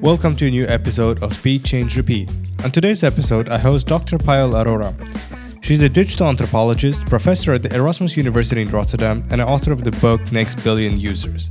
Welcome 0.00 0.36
to 0.36 0.46
a 0.46 0.50
new 0.50 0.64
episode 0.68 1.24
of 1.24 1.32
Speed 1.32 1.64
Change 1.64 1.96
Repeat. 1.96 2.30
On 2.62 2.70
today's 2.70 3.02
episode, 3.02 3.48
I 3.48 3.58
host 3.58 3.88
Dr. 3.88 4.16
Payal 4.16 4.52
Arora. 4.54 4.94
She's 5.60 5.82
a 5.82 5.88
digital 5.88 6.28
anthropologist, 6.28 7.04
professor 7.06 7.52
at 7.52 7.64
the 7.64 7.74
Erasmus 7.74 8.16
University 8.16 8.62
in 8.62 8.68
Rotterdam, 8.70 9.24
and 9.28 9.40
author 9.40 9.72
of 9.72 9.82
the 9.82 9.90
book 9.90 10.30
Next 10.30 10.62
Billion 10.62 11.00
Users. 11.00 11.50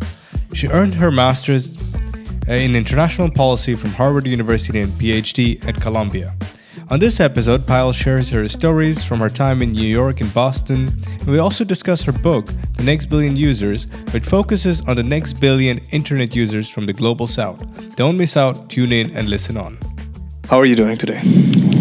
She 0.54 0.70
earned 0.70 0.96
her 0.96 1.12
master's 1.12 1.78
uh, 2.48 2.54
in 2.54 2.74
international 2.74 3.30
policy 3.30 3.76
from 3.76 3.90
Harvard 3.90 4.26
University 4.26 4.80
and 4.80 4.94
PhD 4.94 5.68
at 5.68 5.82
Columbia. 5.82 6.34
On 6.90 7.00
this 7.02 7.20
episode, 7.20 7.66
Payal 7.66 7.94
shares 7.94 8.30
her 8.30 8.48
stories 8.48 9.04
from 9.04 9.20
her 9.20 9.28
time 9.28 9.62
in 9.62 9.74
New 9.74 9.86
York 9.86 10.22
and 10.22 10.34
Boston, 10.34 10.88
and 11.20 11.28
we 11.28 11.38
also 11.38 11.66
discuss 11.66 12.02
her 12.04 12.14
book, 12.14 12.48
The 12.78 12.84
Next 12.84 13.08
Billion 13.08 13.36
Users, 13.36 13.88
which 14.14 14.24
focuses 14.24 14.88
on 14.88 14.96
the 14.96 15.04
next 15.04 15.34
billion 15.34 15.80
internet 15.92 16.34
users 16.34 16.70
from 16.70 16.86
the 16.86 16.94
global 16.94 17.28
south. 17.28 17.60
Don't 17.98 18.16
miss 18.16 18.38
out, 18.38 18.70
tune 18.70 18.94
in, 18.94 19.12
and 19.18 19.30
listen 19.30 19.58
on. 19.58 19.78
How 20.50 20.60
are 20.60 20.66
you 20.66 20.78
doing 20.78 20.98
today? 20.98 21.22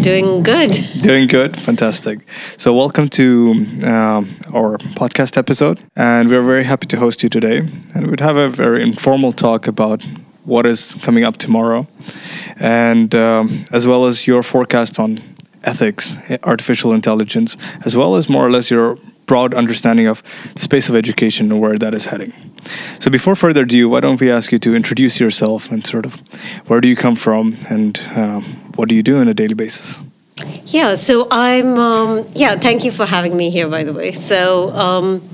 Doing 0.01 0.43
good. 0.43 0.71
Doing 1.01 1.27
good, 1.27 1.57
fantastic. 1.57 2.19
So, 2.57 2.73
welcome 2.73 3.07
to 3.09 3.51
um, 3.83 4.35
our 4.53 4.77
podcast 4.99 5.37
episode, 5.37 5.81
and 5.95 6.29
we're 6.29 6.43
very 6.43 6.65
happy 6.65 6.85
to 6.87 6.97
host 6.97 7.23
you 7.23 7.29
today. 7.29 7.59
And 7.95 8.07
we'd 8.07 8.19
have 8.19 8.35
a 8.35 8.49
very 8.49 8.83
informal 8.83 9.31
talk 9.31 9.67
about 9.67 10.05
what 10.47 10.65
is 10.65 10.95
coming 11.01 11.23
up 11.23 11.37
tomorrow, 11.37 11.85
and 12.55 13.13
um, 13.13 13.65
as 13.71 13.85
well 13.85 14.05
as 14.05 14.25
your 14.25 14.41
forecast 14.41 14.99
on 14.99 15.21
ethics, 15.63 16.15
artificial 16.43 16.93
intelligence, 16.93 17.57
as 17.85 17.95
well 17.95 18.15
as 18.15 18.29
more 18.29 18.45
or 18.45 18.49
less 18.49 18.71
your 18.71 18.97
broad 19.25 19.53
understanding 19.53 20.07
of 20.07 20.23
the 20.55 20.61
space 20.61 20.87
of 20.89 20.95
education 20.95 21.51
and 21.51 21.59
where 21.59 21.77
that 21.77 21.93
is 21.93 22.05
heading. 22.05 22.33
So, 22.99 23.11
before 23.11 23.35
further 23.35 23.63
ado, 23.63 23.89
why 23.89 23.99
don't 23.99 24.19
we 24.19 24.31
ask 24.31 24.51
you 24.51 24.59
to 24.59 24.73
introduce 24.73 25.19
yourself 25.19 25.69
and 25.69 25.85
sort 25.85 26.05
of 26.05 26.15
where 26.67 26.81
do 26.81 26.87
you 26.87 26.95
come 26.95 27.15
from 27.15 27.57
and 27.69 27.99
um, 28.15 28.43
what 28.75 28.89
do 28.89 28.95
you 28.95 29.03
do 29.03 29.19
on 29.19 29.27
a 29.27 29.33
daily 29.33 29.53
basis? 29.53 29.99
Yeah, 30.67 30.95
so 30.95 31.27
I'm, 31.31 31.77
um, 31.77 32.25
yeah, 32.33 32.55
thank 32.55 32.83
you 32.83 32.91
for 32.91 33.05
having 33.05 33.35
me 33.35 33.49
here, 33.49 33.67
by 33.69 33.83
the 33.83 33.93
way. 33.93 34.11
So, 34.11 34.69
um, 34.71 35.27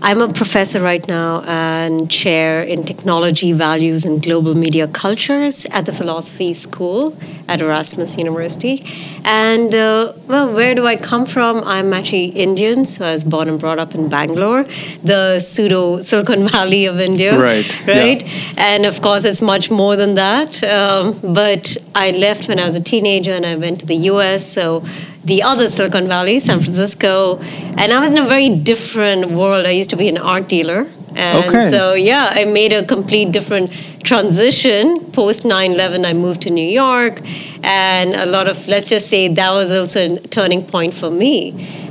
I'm 0.00 0.20
a 0.20 0.32
professor 0.32 0.80
right 0.80 1.06
now 1.08 1.42
and 1.44 2.08
chair 2.08 2.62
in 2.62 2.84
technology 2.84 3.52
values 3.52 4.04
and 4.04 4.22
global 4.22 4.54
media 4.54 4.86
cultures 4.86 5.66
at 5.66 5.86
the 5.86 5.92
philosophy 5.92 6.54
school 6.54 7.16
at 7.48 7.60
Erasmus 7.60 8.16
University. 8.16 8.84
And 9.24 9.74
uh, 9.74 10.12
well, 10.28 10.54
where 10.54 10.74
do 10.76 10.86
I 10.86 10.96
come 10.96 11.26
from? 11.26 11.64
I'm 11.64 11.92
actually 11.92 12.26
Indian, 12.26 12.84
so 12.84 13.06
I 13.06 13.12
was 13.12 13.24
born 13.24 13.48
and 13.48 13.58
brought 13.58 13.80
up 13.80 13.94
in 13.94 14.08
Bangalore, 14.08 14.64
the 15.02 15.40
pseudo 15.40 16.00
Silicon 16.00 16.46
Valley 16.54 16.86
of 16.86 17.00
India. 17.00 17.36
Right. 17.36 17.86
Right. 17.86 18.24
Yeah. 18.24 18.52
And 18.56 18.86
of 18.86 19.02
course, 19.02 19.24
it's 19.24 19.42
much 19.42 19.68
more 19.68 19.96
than 19.96 20.14
that. 20.14 20.62
Um, 20.62 21.18
but 21.22 21.76
I 21.94 22.10
left 22.12 22.48
when 22.48 22.60
I 22.60 22.66
was 22.66 22.76
a 22.76 22.82
teenager 22.82 23.32
and 23.32 23.44
I 23.44 23.56
went 23.56 23.80
to 23.80 23.86
the 23.86 23.96
US. 24.12 24.46
So 24.46 24.84
the 25.28 25.42
other 25.42 25.68
Silicon 25.68 26.08
Valley, 26.08 26.40
San 26.40 26.60
Francisco, 26.60 27.38
and 27.76 27.92
I 27.92 28.00
was 28.00 28.10
in 28.10 28.18
a 28.18 28.26
very 28.26 28.48
different 28.48 29.30
world. 29.30 29.66
I 29.66 29.70
used 29.70 29.90
to 29.90 29.96
be 29.96 30.08
an 30.08 30.18
art 30.18 30.48
dealer. 30.48 30.86
And 31.14 31.46
okay. 31.46 31.70
so, 31.70 31.94
yeah, 31.94 32.30
I 32.32 32.44
made 32.44 32.72
a 32.72 32.84
complete 32.84 33.32
different 33.32 33.70
transition. 34.04 35.00
Post 35.12 35.44
9 35.44 35.72
11, 35.72 36.04
I 36.04 36.12
moved 36.12 36.42
to 36.42 36.50
New 36.50 36.66
York. 36.66 37.20
And 37.62 38.14
a 38.14 38.26
lot 38.26 38.48
of, 38.48 38.66
let's 38.68 38.88
just 38.88 39.08
say, 39.08 39.28
that 39.28 39.50
was 39.50 39.70
also 39.70 40.16
a 40.16 40.20
turning 40.28 40.64
point 40.64 40.94
for 40.94 41.10
me. 41.10 41.38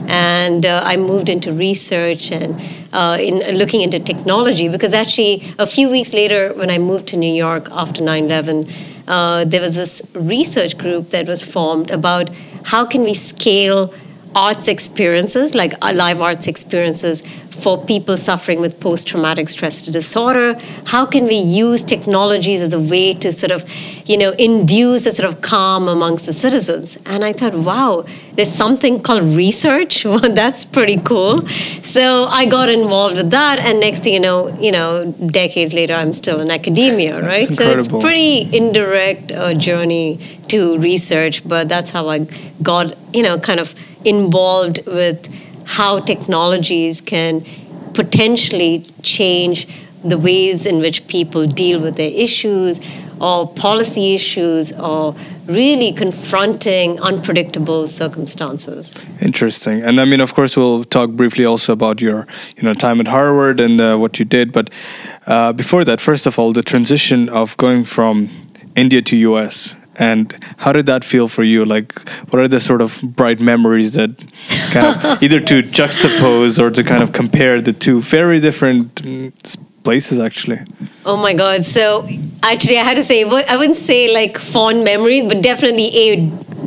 And 0.08 0.66
uh, 0.66 0.82
I 0.84 0.98
moved 0.98 1.30
into 1.30 1.52
research 1.52 2.32
and 2.32 2.60
uh, 2.94 3.18
in 3.20 3.58
looking 3.58 3.82
into 3.82 4.00
technology 4.00 4.70
because 4.70 4.94
actually, 4.94 5.44
a 5.60 5.68
few 5.68 5.90
weeks 5.90 6.14
later, 6.14 6.54
when 6.54 6.70
I 6.70 6.78
moved 6.78 7.08
to 7.10 7.18
New 7.18 7.34
York 7.34 7.68
after 7.72 8.02
9 8.02 8.26
11, 8.26 8.68
uh, 9.08 9.46
there 9.46 9.62
was 9.62 9.76
this 9.76 10.02
research 10.14 10.78
group 10.78 11.10
that 11.10 11.28
was 11.28 11.44
formed 11.44 11.92
about 11.92 12.30
how 12.68 12.86
can 12.86 13.04
we 13.04 13.14
scale 13.14 13.94
arts 14.36 14.68
experiences, 14.68 15.56
like 15.56 15.74
uh, 15.82 15.94
live 15.96 16.22
arts 16.22 16.48
experiences, 16.48 17.24
for 17.58 17.84
people 17.84 18.18
suffering 18.18 18.62
with 18.62 18.80
post 18.80 19.08
traumatic 19.08 19.50
stress 19.50 19.82
disorder? 19.82 20.54
How 20.86 21.06
can 21.06 21.26
we 21.26 21.36
use 21.36 21.84
technologies 21.84 22.62
as 22.62 22.74
a 22.74 22.80
way 22.80 23.14
to 23.16 23.32
sort 23.32 23.52
of, 23.52 23.70
you 24.06 24.18
know, 24.18 24.32
induce 24.32 25.06
a 25.06 25.12
sort 25.12 25.28
of 25.32 25.42
calm 25.42 25.88
amongst 25.88 26.26
the 26.26 26.34
citizens? 26.34 26.98
And 27.06 27.24
I 27.24 27.34
thought, 27.34 27.54
wow, 27.54 28.06
there's 28.34 28.54
something 28.54 29.02
called 29.02 29.24
research. 29.36 30.06
Well, 30.18 30.34
that's 30.34 30.64
pretty 30.64 30.98
cool. 30.98 31.46
So 31.84 32.26
I 32.26 32.46
got 32.46 32.70
involved 32.70 33.18
with 33.18 33.32
that, 33.32 33.60
and 33.60 33.80
next 33.80 34.04
thing 34.04 34.14
you 34.14 34.20
know, 34.20 34.58
you 34.60 34.72
know, 34.72 35.12
decades 35.28 35.74
later, 35.74 35.94
I'm 35.94 36.14
still 36.14 36.40
in 36.40 36.50
academia, 36.50 37.22
right? 37.22 37.54
So 37.54 37.66
it's 37.66 37.88
pretty 37.88 38.56
indirect 38.56 39.32
uh, 39.32 39.54
journey 39.54 40.20
to 40.48 40.78
research, 40.80 41.48
but 41.48 41.68
that's 41.68 41.90
how 41.90 42.08
I 42.10 42.26
got, 42.64 42.96
you 43.14 43.22
know, 43.22 43.38
kind 43.38 43.60
of 43.60 43.76
involved 44.06 44.80
with 44.88 45.28
how 45.68 46.00
technologies 46.00 47.02
can 47.02 47.46
potentially 47.94 48.86
change 49.04 49.68
the 50.04 50.18
ways 50.18 50.66
in 50.66 50.80
which 50.80 51.06
people 51.08 51.46
deal 51.46 51.82
with 51.82 51.98
their 51.98 52.12
issues 52.12 52.80
or 53.20 53.48
policy 53.50 54.16
issues 54.16 54.72
or 54.74 55.14
really 55.48 55.92
confronting 55.92 57.00
unpredictable 57.02 57.88
circumstances. 57.88 58.94
Interesting. 59.22 59.82
And 59.82 60.00
I 60.00 60.06
mean, 60.06 60.22
of 60.22 60.34
course, 60.34 60.56
we'll 60.56 60.84
talk 60.86 61.10
briefly 61.12 61.44
also 61.44 61.74
about 61.74 62.00
your, 62.00 62.28
you 62.56 62.64
know, 62.64 62.74
time 62.74 63.02
at 63.02 63.08
Harvard 63.08 63.60
and 63.60 63.82
uh, 63.82 63.98
what 63.98 64.20
you 64.20 64.26
did. 64.26 64.52
But 64.52 64.70
uh, 65.26 65.52
before 65.54 65.84
that, 65.84 66.00
first 66.00 66.28
of 66.28 66.40
all, 66.40 66.54
the 66.54 66.64
transition 66.64 67.28
of 67.28 67.58
going 67.58 67.84
from 67.84 68.30
India 68.76 69.02
to 69.02 69.16
US 69.18 69.76
and 69.98 70.36
how 70.58 70.72
did 70.74 70.86
that 70.86 71.04
feel 71.04 71.28
for 71.28 71.44
you? 71.44 71.66
Like 71.66 71.94
what 72.30 72.42
are 72.42 72.48
the 72.48 72.60
sort 72.60 72.82
of 72.82 73.00
bright 73.02 73.40
memories 73.40 73.94
that 73.94 74.12
kind 74.72 74.96
of 74.96 75.24
either 75.26 75.40
to 75.40 75.64
juxtapose 75.64 76.60
or 76.60 76.70
to 76.72 76.84
kind 76.84 77.04
of 77.04 77.14
compare 77.14 77.62
the 77.62 77.74
two? 77.74 78.02
Very 78.02 78.40
different 78.40 78.96
mm, 78.96 79.58
places 79.84 80.20
actually. 80.20 80.60
Oh 81.06 81.18
my 81.18 81.34
god. 81.34 81.66
So 81.66 82.08
actually 82.44 82.78
i 82.78 82.84
had 82.84 82.98
to 82.98 83.04
say 83.04 83.24
i 83.24 83.58
wouldn't 83.58 83.78
say 83.78 84.14
like 84.14 84.38
fond 84.38 84.84
memories 84.84 85.28
but 85.28 85.42
definitely 85.42 85.88
a, 85.98 86.16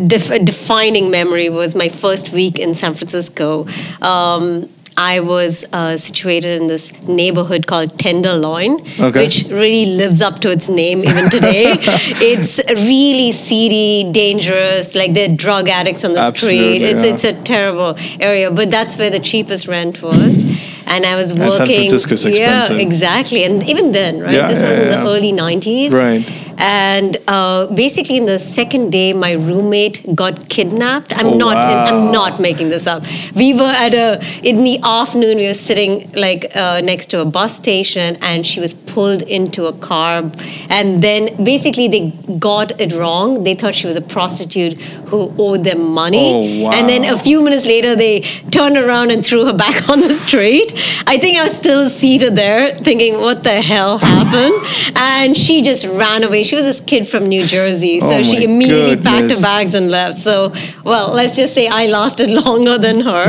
def- 0.07 0.31
a 0.31 0.39
defining 0.39 1.11
memory 1.11 1.49
was 1.49 1.75
my 1.75 1.89
first 1.89 2.31
week 2.33 2.59
in 2.59 2.75
san 2.75 2.95
francisco. 2.95 3.67
Um, 4.03 4.69
I 5.01 5.21
was 5.21 5.65
uh, 5.73 5.97
situated 5.97 6.61
in 6.61 6.67
this 6.67 6.93
neighborhood 7.09 7.67
called 7.67 7.99
Tenderloin, 7.99 8.83
okay. 9.01 9.25
which 9.25 9.45
really 9.45 9.87
lives 9.87 10.21
up 10.21 10.41
to 10.41 10.51
its 10.51 10.69
name 10.69 11.03
even 11.05 11.31
today. 11.31 11.73
it's 12.21 12.61
really 12.69 13.33
seedy, 13.33 14.13
dangerous. 14.13 14.95
Like 14.95 15.15
there 15.15 15.33
are 15.33 15.35
drug 15.35 15.71
addicts 15.71 16.05
on 16.05 16.13
the 16.13 16.21
Absolutely, 16.21 16.59
street. 16.59 16.83
It's 16.83 17.03
yeah. 17.03 17.15
it's 17.15 17.25
a 17.25 17.33
terrible 17.45 17.97
area, 18.21 18.51
but 18.51 18.71
that's 18.71 18.99
where 18.99 19.09
the 19.09 19.21
cheapest 19.21 19.67
rent 19.69 20.03
was. 20.03 20.45
And 20.87 21.07
I 21.07 21.17
was 21.17 21.33
working. 21.33 21.49
And 21.49 21.57
San 21.57 21.67
Francisco's 21.67 22.27
expensive. 22.27 22.77
Yeah, 22.77 22.83
exactly. 22.83 23.45
And 23.45 23.63
even 23.63 23.93
then, 23.93 24.21
right? 24.21 24.35
Yeah, 24.35 24.49
this 24.49 24.61
yeah, 24.61 24.69
was 24.69 24.79
in 24.79 24.89
the 24.89 24.99
early 24.99 25.33
'90s. 25.33 25.93
Right 25.93 26.50
and 26.61 27.17
uh, 27.27 27.67
basically 27.75 28.17
in 28.17 28.27
the 28.27 28.39
second 28.39 28.91
day 28.91 29.13
my 29.13 29.33
roommate 29.33 30.05
got 30.15 30.49
kidnapped. 30.49 31.13
I'm 31.19 31.29
oh, 31.29 31.37
not 31.37 31.55
wow. 31.55 31.85
i'm 31.87 32.13
not 32.13 32.41
making 32.41 32.69
this 32.69 32.87
up. 32.87 33.05
We 33.35 33.55
were 33.55 33.75
at 33.85 33.95
a 33.95 34.23
in 34.43 34.65
the 34.65 34.79
afternoon 34.83 35.39
we 35.39 35.47
were 35.47 35.55
sitting 35.55 36.11
like 36.13 36.51
uh, 36.55 36.81
next 36.83 37.07
to 37.11 37.21
a 37.21 37.25
bus 37.25 37.57
station 37.57 38.17
and 38.21 38.47
she 38.47 38.61
was 38.61 38.75
pulled 38.75 39.23
into 39.23 39.67
a 39.67 39.73
car. 39.73 40.31
And 40.69 41.03
then 41.03 41.43
basically 41.43 41.89
they 41.89 42.11
got 42.39 42.81
it 42.81 42.93
wrong. 42.93 43.43
They 43.45 43.55
thought 43.55 43.75
she 43.75 43.87
was 43.87 43.97
a 43.97 44.03
prostitute 44.03 44.75
who 45.11 45.33
owed 45.39 45.65
them 45.65 45.93
money. 45.93 46.63
Oh, 46.63 46.65
wow. 46.65 46.73
and 46.73 46.89
then 46.89 47.05
a 47.05 47.17
few 47.17 47.43
minutes 47.43 47.67
later 47.67 47.97
they 47.97 48.21
turned 48.51 48.77
around 48.77 49.11
and 49.11 49.25
threw 49.25 49.47
her 49.47 49.53
back 49.65 49.89
on 49.89 50.01
the 50.01 50.15
street. 50.15 50.73
I 51.07 51.19
think 51.19 51.39
i 51.39 51.45
was 51.45 51.55
still 51.55 51.89
seated 51.89 52.37
there 52.37 52.77
thinking 52.79 53.15
what 53.15 53.45
the 53.45 53.61
hell 53.61 53.99
happened? 53.99 54.55
And 54.97 55.37
she 55.37 55.63
just 55.63 55.87
ran 55.87 56.23
away 56.23 56.43
she 56.51 56.57
was 56.57 56.65
this 56.65 56.81
kid 56.81 57.07
from 57.07 57.29
New 57.29 57.47
Jersey, 57.47 58.01
so 58.01 58.17
oh 58.19 58.23
she 58.25 58.43
immediately 58.43 58.97
goodness. 58.97 59.13
packed 59.13 59.31
her 59.31 59.41
bags 59.41 59.73
and 59.73 59.89
left. 59.89 60.19
So, 60.19 60.53
well, 60.85 61.13
let's 61.13 61.37
just 61.37 61.55
say 61.55 61.69
I 61.69 61.87
lasted 61.87 62.29
longer 62.45 62.77
than 62.77 63.03
her, 63.03 63.25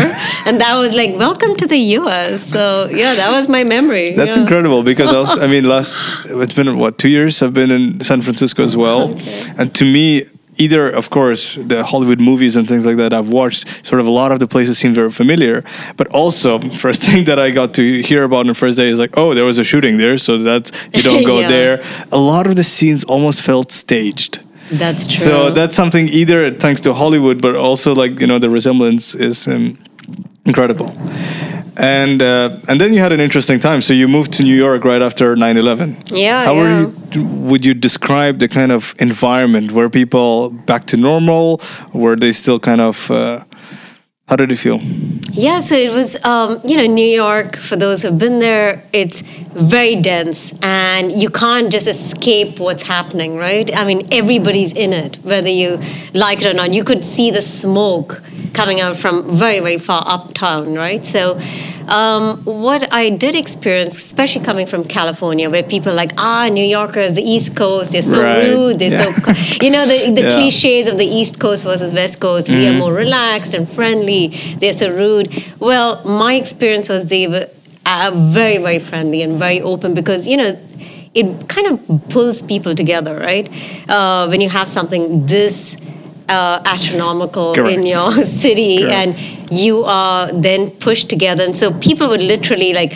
and 0.47 0.59
that 0.59 0.75
was 0.75 0.95
like, 0.95 1.15
welcome 1.17 1.55
to 1.57 1.67
the 1.67 1.77
U.S. 2.01 2.41
So, 2.41 2.89
yeah, 2.89 3.13
that 3.13 3.29
was 3.29 3.47
my 3.47 3.63
memory. 3.63 4.15
That's 4.15 4.35
yeah. 4.35 4.41
incredible 4.41 4.81
because 4.81 5.11
also, 5.11 5.39
I 5.39 5.45
mean, 5.45 5.65
last 5.65 5.95
it's 6.25 6.55
been 6.55 6.79
what 6.79 6.97
two 6.97 7.09
years 7.09 7.43
I've 7.43 7.53
been 7.53 7.69
in 7.69 8.03
San 8.03 8.23
Francisco 8.23 8.63
as 8.63 8.75
well, 8.75 9.11
okay. 9.15 9.53
and 9.55 9.75
to 9.75 9.85
me 9.85 10.25
either 10.57 10.89
of 10.89 11.09
course 11.09 11.55
the 11.55 11.83
hollywood 11.83 12.19
movies 12.19 12.55
and 12.55 12.67
things 12.67 12.85
like 12.85 12.97
that 12.97 13.13
i've 13.13 13.29
watched 13.29 13.65
sort 13.85 13.99
of 13.99 14.07
a 14.07 14.09
lot 14.09 14.31
of 14.31 14.39
the 14.39 14.47
places 14.47 14.77
seem 14.77 14.93
very 14.93 15.09
familiar. 15.09 15.63
But 15.97 16.07
also 16.09 16.59
first 16.85 17.01
thing 17.03 17.25
that 17.25 17.39
i 17.39 17.51
got 17.51 17.73
to 17.75 18.01
hear 18.01 18.23
about 18.23 18.41
on 18.41 18.47
the 18.47 18.53
first 18.53 18.77
day 18.77 18.89
is 18.89 18.99
like 18.99 19.17
oh 19.17 19.33
there 19.33 19.45
was 19.45 19.57
a 19.57 19.63
shooting 19.63 19.97
there 19.97 20.17
so 20.17 20.37
that's 20.37 20.71
you 20.93 21.01
don't 21.01 21.23
go 21.33 21.39
yeah. 21.39 21.49
there. 21.49 21.85
A 22.11 22.17
lot 22.17 22.47
of 22.47 22.55
the 22.55 22.63
scenes 22.63 23.03
almost 23.03 23.41
felt 23.41 23.71
staged. 23.71 24.45
That's 24.71 25.05
true. 25.05 25.17
so 25.17 25.51
that's 25.51 25.75
something 25.75 26.07
either 26.07 26.51
thanks 26.51 26.79
to 26.81 26.93
hollywood 26.93 27.41
but 27.41 27.55
also 27.55 27.93
like 27.93 28.21
you 28.21 28.27
know 28.27 28.39
the 28.39 28.49
resemblance 28.49 29.15
is 29.15 29.47
um, 29.47 29.77
incredible 30.45 30.95
and 31.77 32.21
uh, 32.21 32.57
and 32.67 32.79
then 32.81 32.93
you 32.93 32.99
had 32.99 33.11
an 33.11 33.19
interesting 33.19 33.59
time 33.59 33.81
so 33.81 33.93
you 33.93 34.07
moved 34.07 34.33
to 34.33 34.43
new 34.43 34.55
york 34.55 34.83
right 34.83 35.01
after 35.01 35.35
9-11 35.35 36.11
yeah 36.11 36.43
how 36.43 36.53
yeah. 36.53 36.61
were 36.61 36.79
you 36.81 37.01
would 37.15 37.65
you 37.65 37.73
describe 37.73 38.39
the 38.39 38.47
kind 38.47 38.71
of 38.71 38.93
environment? 38.99 39.71
Were 39.71 39.89
people 39.89 40.49
back 40.49 40.85
to 40.85 40.97
normal? 40.97 41.61
Were 41.93 42.15
they 42.15 42.31
still 42.31 42.59
kind 42.59 42.81
of 42.81 43.11
uh, 43.11 43.43
how 44.27 44.37
did 44.37 44.51
it 44.51 44.57
feel? 44.57 44.79
Yeah, 45.33 45.59
so 45.59 45.75
it 45.75 45.91
was, 45.91 46.23
um, 46.23 46.61
you 46.63 46.77
know, 46.77 46.85
New 46.85 47.05
York, 47.05 47.57
for 47.57 47.75
those 47.75 48.01
who've 48.01 48.17
been 48.17 48.39
there, 48.39 48.81
it's 48.93 49.19
very 49.19 49.97
dense 49.97 50.53
and 50.63 51.11
you 51.11 51.29
can't 51.29 51.69
just 51.69 51.87
escape 51.87 52.59
what's 52.59 52.83
happening, 52.83 53.35
right? 53.35 53.69
I 53.75 53.83
mean, 53.83 54.07
everybody's 54.11 54.71
in 54.71 54.93
it, 54.93 55.17
whether 55.17 55.49
you 55.49 55.81
like 56.13 56.39
it 56.41 56.47
or 56.47 56.53
not. 56.53 56.73
You 56.73 56.85
could 56.85 57.03
see 57.03 57.29
the 57.29 57.41
smoke 57.41 58.21
coming 58.53 58.79
out 58.81 58.97
from 58.97 59.35
very, 59.35 59.59
very 59.59 59.77
far 59.77 60.03
uptown, 60.05 60.73
right? 60.75 61.03
So, 61.03 61.39
um, 61.87 62.37
what 62.45 62.91
I 62.93 63.09
did 63.09 63.35
experience, 63.35 63.95
especially 63.97 64.43
coming 64.45 64.67
from 64.67 64.83
California, 64.83 65.49
where 65.49 65.63
people 65.63 65.91
are 65.91 65.95
like, 65.95 66.11
ah, 66.17 66.47
New 66.51 66.63
Yorkers, 66.65 67.15
the 67.15 67.21
East 67.23 67.55
Coast, 67.55 67.91
they're 67.91 68.01
so 68.01 68.21
Right. 68.21 68.43
rude, 68.47 68.79
they're 68.79 68.91
Yeah. 68.91 69.33
so, 69.33 69.55
you 69.61 69.71
know, 69.71 69.85
the, 69.85 70.11
the 70.11 70.21
Yeah. 70.27 70.29
cliches 70.31 70.87
of 70.87 70.97
the 70.97 71.05
East 71.05 71.39
Coast 71.39 71.63
versus 71.63 71.93
West 71.93 72.19
Coast. 72.19 72.47
We 72.47 72.55
Mm-hmm. 72.55 72.75
are 72.75 72.79
more 72.79 72.93
relaxed 72.93 73.53
and 73.53 73.67
friendly. 73.69 74.27
They're 74.59 74.73
so 74.73 74.89
rude. 74.91 75.27
Well, 75.59 76.01
my 76.05 76.35
experience 76.35 76.87
was 76.89 77.05
they 77.09 77.27
were 77.27 77.47
uh, 77.85 78.11
very, 78.15 78.57
very 78.57 78.79
friendly 78.79 79.21
and 79.23 79.37
very 79.39 79.61
open 79.61 79.93
because, 79.93 80.27
you 80.27 80.37
know, 80.37 80.57
it 81.13 81.47
kind 81.49 81.67
of 81.67 82.09
pulls 82.09 82.41
people 82.41 82.73
together, 82.75 83.17
right? 83.17 83.49
Uh, 83.89 84.27
when 84.27 84.39
you 84.39 84.47
have 84.49 84.69
something 84.69 85.25
this 85.25 85.75
uh, 86.37 86.61
astronomical 86.75 87.53
Correct. 87.55 87.77
in 87.77 87.85
your 87.85 88.11
city 88.43 88.75
Correct. 88.83 88.93
and 88.99 89.09
you 89.65 89.83
are 89.83 90.31
then 90.47 90.71
pushed 90.87 91.09
together. 91.09 91.43
And 91.43 91.55
so 91.55 91.71
people 91.87 92.07
would 92.11 92.23
literally 92.35 92.73
like, 92.73 92.93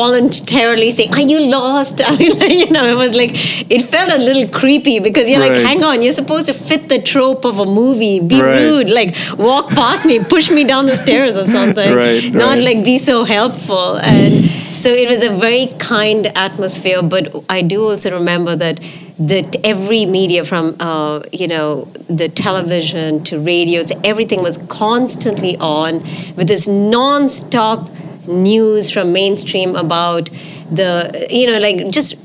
voluntarily 0.00 0.90
say, 0.92 1.06
"Are 1.18 1.20
you 1.32 1.40
lost?" 1.40 2.00
I 2.10 2.16
mean, 2.16 2.38
like, 2.38 2.52
you 2.62 2.70
know, 2.70 2.86
it 2.86 2.96
was 2.96 3.14
like 3.20 3.30
it 3.76 3.82
felt 3.82 4.10
a 4.10 4.18
little 4.18 4.46
creepy 4.60 4.98
because 5.00 5.28
you're 5.28 5.40
Right. 5.40 5.52
like, 5.52 5.66
"Hang 5.70 5.84
on, 5.90 6.02
you're 6.02 6.12
supposed 6.22 6.46
to 6.52 6.52
fit 6.52 6.88
the 6.88 7.00
trope 7.12 7.44
of 7.50 7.58
a 7.58 7.64
movie. 7.80 8.20
Be 8.20 8.40
Right. 8.42 8.60
rude, 8.62 8.88
like 8.90 9.16
walk 9.38 9.70
past 9.70 10.04
me, 10.10 10.18
push 10.34 10.50
me 10.50 10.64
down 10.72 10.86
the 10.86 10.96
stairs 11.04 11.36
or 11.36 11.46
something. 11.46 11.94
Right, 12.04 12.32
Not 12.44 12.58
like 12.58 12.84
be 12.84 12.98
so 12.98 13.24
helpful." 13.36 13.96
And 14.14 14.44
so 14.82 14.88
it 15.04 15.08
was 15.08 15.22
a 15.30 15.30
very 15.46 15.66
kind 15.78 16.30
atmosphere. 16.48 17.02
But 17.02 17.24
I 17.48 17.62
do 17.62 17.78
also 17.90 18.10
remember 18.20 18.56
that 18.56 18.78
that 19.20 19.54
every 19.64 20.06
media 20.06 20.44
from 20.44 20.74
uh, 20.80 21.22
you 21.30 21.46
know 21.46 21.84
the 22.08 22.28
television 22.28 23.22
to 23.22 23.38
radios 23.38 23.92
everything 24.02 24.42
was 24.42 24.56
constantly 24.68 25.56
on 25.58 26.00
with 26.36 26.48
this 26.48 26.66
non-stop 26.66 27.90
news 28.26 28.90
from 28.90 29.12
mainstream 29.12 29.76
about 29.76 30.30
the 30.70 31.26
you 31.30 31.46
know 31.46 31.58
like 31.58 31.90
just 31.90 32.16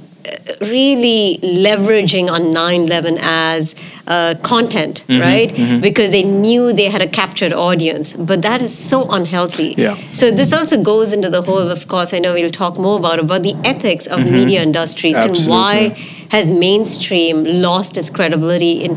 really 0.61 1.39
leveraging 1.43 2.29
on 2.31 2.41
9-11 2.53 3.17
as 3.21 3.75
uh, 4.07 4.35
content 4.43 5.03
Mm-hmm, 5.07 5.21
right? 5.21 5.81
because 5.81 6.11
they 6.11 6.23
knew 6.23 6.71
they 6.73 6.89
had 6.89 7.01
a 7.01 7.07
captured 7.07 7.53
audience 7.53 8.15
but 8.15 8.41
that 8.41 8.61
is 8.61 8.75
so 8.77 9.09
unhealthy. 9.09 9.73
Yeah. 9.77 9.95
so 10.13 10.31
this 10.31 10.53
also 10.53 10.81
goes 10.81 11.11
into 11.13 11.29
the 11.29 11.41
whole 11.41 11.67
of 11.77 11.87
course 11.87 12.13
i 12.13 12.19
know 12.19 12.33
we'll 12.33 12.49
talk 12.49 12.77
more 12.77 12.97
about 12.99 13.19
about 13.19 13.43
the 13.43 13.55
ethics 13.63 14.05
of 14.07 14.19
media 14.39 14.61
industries 14.61 15.15
and 15.17 15.35
why 15.47 15.89
has 16.31 16.49
mainstream 16.49 17.43
lost 17.43 17.97
its 17.97 18.09
credibility 18.09 18.73
in 18.85 18.95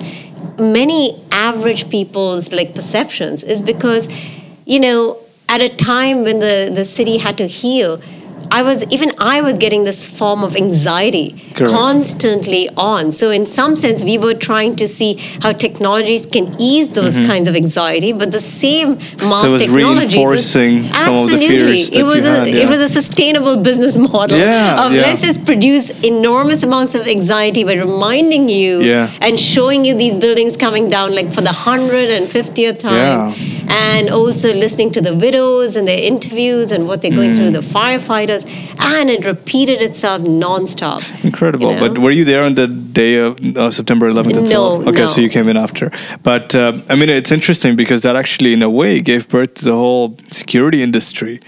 many 0.58 1.02
average 1.32 1.88
people's 1.90 2.52
like 2.52 2.74
perceptions 2.74 3.42
is 3.42 3.60
because 3.62 4.08
you 4.66 4.80
know 4.80 5.18
at 5.48 5.60
a 5.60 5.68
time 5.68 6.22
when 6.24 6.38
the 6.40 6.70
the 6.74 6.84
city 6.84 7.18
had 7.18 7.36
to 7.38 7.46
heal 7.46 8.00
I 8.50 8.62
was 8.62 8.84
even 8.90 9.12
I 9.18 9.40
was 9.42 9.56
getting 9.58 9.84
this 9.84 10.08
form 10.08 10.42
of 10.42 10.56
anxiety 10.56 11.34
Correct. 11.54 11.70
constantly 11.70 12.68
on. 12.76 13.12
So 13.12 13.30
in 13.30 13.46
some 13.46 13.76
sense, 13.76 14.02
we 14.02 14.16
were 14.18 14.34
trying 14.34 14.76
to 14.76 14.88
see 14.88 15.14
how 15.42 15.52
technologies 15.52 16.26
can 16.26 16.54
ease 16.60 16.90
those 16.94 17.16
kinds 17.18 17.48
of 17.48 17.54
anxiety, 17.54 18.12
but 18.12 18.32
the 18.32 18.40
same 18.40 18.88
mass 19.32 19.48
Mm-hmm. 19.48 19.52
was 19.52 19.62
technologies 19.62 20.14
reinforcing 20.16 20.84
some 20.84 21.14
of 21.14 21.26
the 21.26 21.34
absolutely 21.34 21.48
fears 21.48 21.90
that 21.90 21.98
it 22.00 22.02
was 22.04 22.24
a 22.24 22.38
had, 22.38 22.48
it 22.48 22.68
was 22.68 22.80
a 22.80 22.88
sustainable 22.88 23.56
business 23.56 23.96
model 23.96 24.38
Yeah, 24.38 24.84
of 24.84 24.92
yeah. 24.92 25.02
let's 25.02 25.22
just 25.22 25.44
produce 25.44 25.90
enormous 26.02 26.62
amounts 26.62 26.94
of 26.94 27.06
anxiety 27.06 27.64
by 27.64 27.74
reminding 27.74 28.48
you 28.48 28.80
Yeah. 28.80 29.10
and 29.20 29.38
showing 29.38 29.84
you 29.84 29.94
these 29.94 30.14
buildings 30.14 30.56
coming 30.56 30.88
down 30.88 31.14
like 31.14 31.30
for 31.32 31.40
the 31.42 31.50
150th 31.50 32.80
time 32.80 33.34
and 33.68 34.08
also 34.10 34.52
listening 34.52 34.90
to 34.92 35.00
the 35.00 35.14
widows 35.14 35.76
and 35.76 35.86
their 35.86 36.02
interviews 36.02 36.72
and 36.72 36.86
what 36.88 37.02
they're 37.02 37.10
going 37.20 37.34
through 37.34 37.50
Mm. 37.50 37.52
the 37.60 37.66
firefighters 37.78 38.42
and 38.78 39.10
it 39.10 39.24
repeated 39.24 39.80
itself 39.82 40.22
nonstop 40.22 41.02
Incredible. 41.24 41.70
you 41.70 41.74
know? 41.80 41.88
But 41.88 41.98
were 41.98 42.10
you 42.10 42.24
there 42.24 42.42
on 42.44 42.54
the 42.54 42.66
day 42.66 43.14
of 43.16 43.38
uh, 43.56 43.70
September 43.70 44.10
11th 44.10 44.34
No, 44.36 44.42
itself? 44.42 44.86
Okay, 44.88 45.00
no. 45.00 45.06
so 45.06 45.20
you 45.20 45.28
came 45.28 45.48
in 45.48 45.56
after. 45.56 45.90
But 46.22 46.54
uh, 46.54 46.72
I 46.88 46.94
mean, 46.94 47.08
it's 47.08 47.32
interesting 47.32 47.76
because 47.76 48.02
that 48.02 48.16
actually, 48.16 48.52
in 48.52 48.62
a 48.62 48.70
way, 48.70 49.00
gave 49.00 49.28
birth 49.28 49.54
to 49.54 49.64
the 49.66 49.72
whole 49.74 50.16
security 50.30 50.82
industry. 50.82 51.40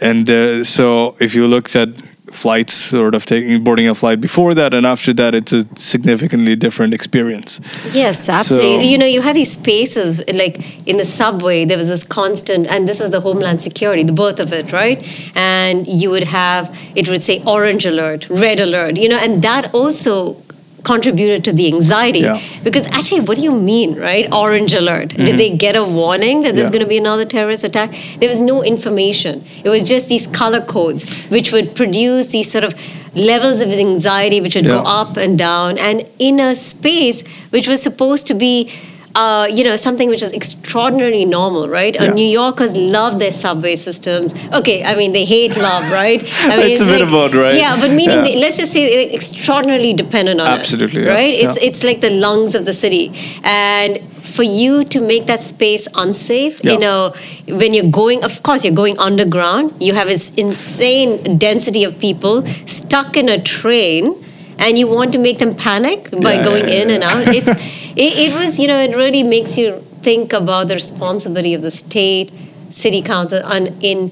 And 0.00 0.30
uh, 0.30 0.64
so 0.64 1.16
if 1.20 1.34
you 1.34 1.46
looked 1.46 1.76
at 1.76 1.88
flights, 2.32 2.74
sort 2.74 3.14
of 3.14 3.26
taking 3.26 3.62
boarding 3.64 3.88
a 3.88 3.94
flight 3.94 4.20
before 4.20 4.54
that 4.54 4.74
and 4.74 4.86
after 4.86 5.12
that, 5.14 5.34
it's 5.34 5.52
a 5.52 5.66
significantly 5.76 6.56
different 6.56 6.94
experience. 6.94 7.60
Yes, 7.92 8.28
absolutely. 8.28 8.84
So- 8.84 8.90
you 8.90 8.98
know, 8.98 9.06
you 9.06 9.20
had 9.20 9.36
these 9.36 9.52
spaces 9.52 10.22
like 10.32 10.88
in 10.88 10.96
the 10.96 11.04
subway. 11.04 11.64
There 11.64 11.78
was 11.78 11.88
this 11.88 12.04
constant, 12.04 12.66
and 12.66 12.88
this 12.88 13.00
was 13.00 13.10
the 13.10 13.20
Homeland 13.20 13.62
Security, 13.62 14.02
the 14.02 14.12
birth 14.12 14.40
of 14.40 14.52
it, 14.52 14.72
right? 14.72 14.98
And 15.36 15.86
you 15.86 16.10
would 16.10 16.24
have 16.24 16.76
it 16.94 17.08
would 17.08 17.22
say 17.22 17.42
orange 17.46 17.86
alert, 17.86 18.28
red 18.30 18.60
alert, 18.60 18.96
you 18.96 19.08
know, 19.08 19.18
and 19.18 19.42
that 19.42 19.72
also 19.74 20.36
contributed 20.84 21.44
to 21.44 21.52
the 21.52 21.66
anxiety 21.72 22.20
Yeah. 22.20 22.40
because 22.64 22.86
actually 22.88 23.20
what 23.20 23.36
do 23.36 23.42
you 23.42 23.52
mean 23.52 23.94
right 23.96 24.26
orange 24.32 24.72
alert 24.74 25.08
did 25.10 25.36
they 25.38 25.50
get 25.56 25.76
a 25.76 25.84
warning 25.84 26.42
that 26.42 26.54
there's 26.54 26.70
Mm-hmm. 26.70 26.74
Yeah. 26.74 26.78
going 26.78 26.80
to 26.80 26.88
be 26.88 26.98
another 26.98 27.24
terrorist 27.24 27.64
attack 27.64 27.94
there 28.18 28.28
was 28.28 28.40
no 28.40 28.62
information 28.62 29.44
it 29.64 29.68
was 29.68 29.82
just 29.82 30.08
these 30.08 30.26
color 30.26 30.60
codes 30.60 31.04
which 31.28 31.52
would 31.52 31.74
produce 31.74 32.28
these 32.28 32.50
sort 32.50 32.64
of 32.64 32.74
levels 33.14 33.60
of 33.60 33.68
anxiety 33.70 34.40
which 34.40 34.54
would 34.54 34.64
go 34.66 34.78
up 34.98 35.16
and 35.16 35.36
down 35.38 35.76
and 35.78 36.08
in 36.18 36.38
a 36.40 36.54
space 36.54 37.22
which 37.50 37.66
was 37.68 37.82
supposed 37.82 38.26
to 38.26 38.34
be 38.34 38.70
uh, 39.14 39.46
you 39.50 39.64
know 39.64 39.76
something 39.76 40.08
which 40.08 40.22
is 40.22 40.32
extraordinarily 40.32 41.24
normal, 41.24 41.68
right? 41.68 41.96
Uh, 41.96 42.12
New 42.12 42.26
Yorkers 42.26 42.76
love 42.76 43.18
their 43.18 43.32
subway 43.32 43.76
systems. 43.76 44.34
Okay, 44.52 44.84
I 44.84 44.94
mean 44.94 45.12
they 45.12 45.24
hate 45.24 45.56
love, 45.56 45.90
right? 46.00 46.22
I 46.44 46.56
mean, 46.56 46.70
It's 46.70 46.80
a 46.80 46.86
bit 46.86 47.02
of 47.02 47.10
both, 47.10 47.34
right? 47.34 47.54
Yeah, 47.54 47.76
but 47.80 47.90
meaning 47.90 48.18
Yeah. 48.18 48.22
they, 48.22 48.36
let's 48.36 48.56
just 48.56 48.72
say 48.72 48.88
they're 49.06 49.14
extraordinarily 49.14 49.94
dependent 49.94 50.40
on 50.40 50.46
Absolutely, 50.46 51.02
it, 51.02 51.06
yeah, 51.06 51.12
right? 51.12 51.34
It's 51.34 51.56
yeah. 51.60 51.68
it's 51.68 51.84
like 51.84 52.00
the 52.00 52.10
lungs 52.10 52.54
of 52.54 52.64
the 52.64 52.74
city, 52.74 53.12
and 53.42 54.00
for 54.22 54.44
you 54.44 54.84
to 54.84 55.00
make 55.00 55.26
that 55.26 55.40
space 55.42 55.88
unsafe, 55.94 56.60
Yeah. 56.62 56.72
you 56.72 56.78
know, 56.78 57.12
when 57.48 57.74
you're 57.74 57.90
going, 57.90 58.22
of 58.22 58.42
course, 58.44 58.64
you're 58.64 58.74
going 58.74 58.96
underground. 58.98 59.72
You 59.80 59.94
have 59.94 60.06
this 60.06 60.30
insane 60.36 61.36
density 61.36 61.82
of 61.84 61.98
people 61.98 62.46
stuck 62.66 63.16
in 63.16 63.28
a 63.28 63.40
train. 63.42 64.14
And 64.60 64.78
you 64.78 64.86
want 64.86 65.12
to 65.12 65.18
make 65.18 65.38
them 65.38 65.54
panic 65.54 66.10
by 66.10 66.34
Yeah, 66.34 66.44
going 66.44 66.68
yeah, 66.68 66.82
in 66.82 66.90
and 66.90 67.02
out. 67.02 67.28
It's 67.34 67.48
it, 67.96 68.12
it 68.24 68.34
was 68.34 68.58
you 68.58 68.68
know 68.68 68.78
it 68.78 68.94
really 68.94 69.22
makes 69.22 69.56
you 69.58 69.80
think 70.02 70.32
about 70.32 70.68
the 70.68 70.74
responsibility 70.74 71.54
of 71.54 71.62
the 71.62 71.70
state, 71.70 72.32
city 72.70 73.02
council, 73.02 73.42
on 73.44 73.68
in 73.80 74.10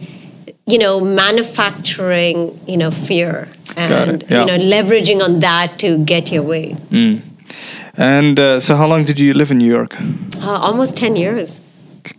you 0.66 0.78
know 0.78 1.00
manufacturing 1.00 2.58
you 2.66 2.76
know 2.76 2.90
fear 2.90 3.48
and 3.76 4.22
you 4.22 4.44
know 4.50 4.58
leveraging 4.58 5.22
on 5.22 5.40
that 5.40 5.78
to 5.78 6.04
get 6.04 6.32
your 6.32 6.42
way. 6.42 6.76
And 7.96 8.38
uh, 8.38 8.60
so, 8.60 8.76
how 8.76 8.86
long 8.86 9.04
did 9.04 9.18
you 9.18 9.34
live 9.34 9.50
in 9.50 9.58
New 9.58 9.72
York? 9.78 9.96
Uh, 10.40 10.50
almost 10.50 10.96
ten 10.96 11.16
years. 11.16 11.60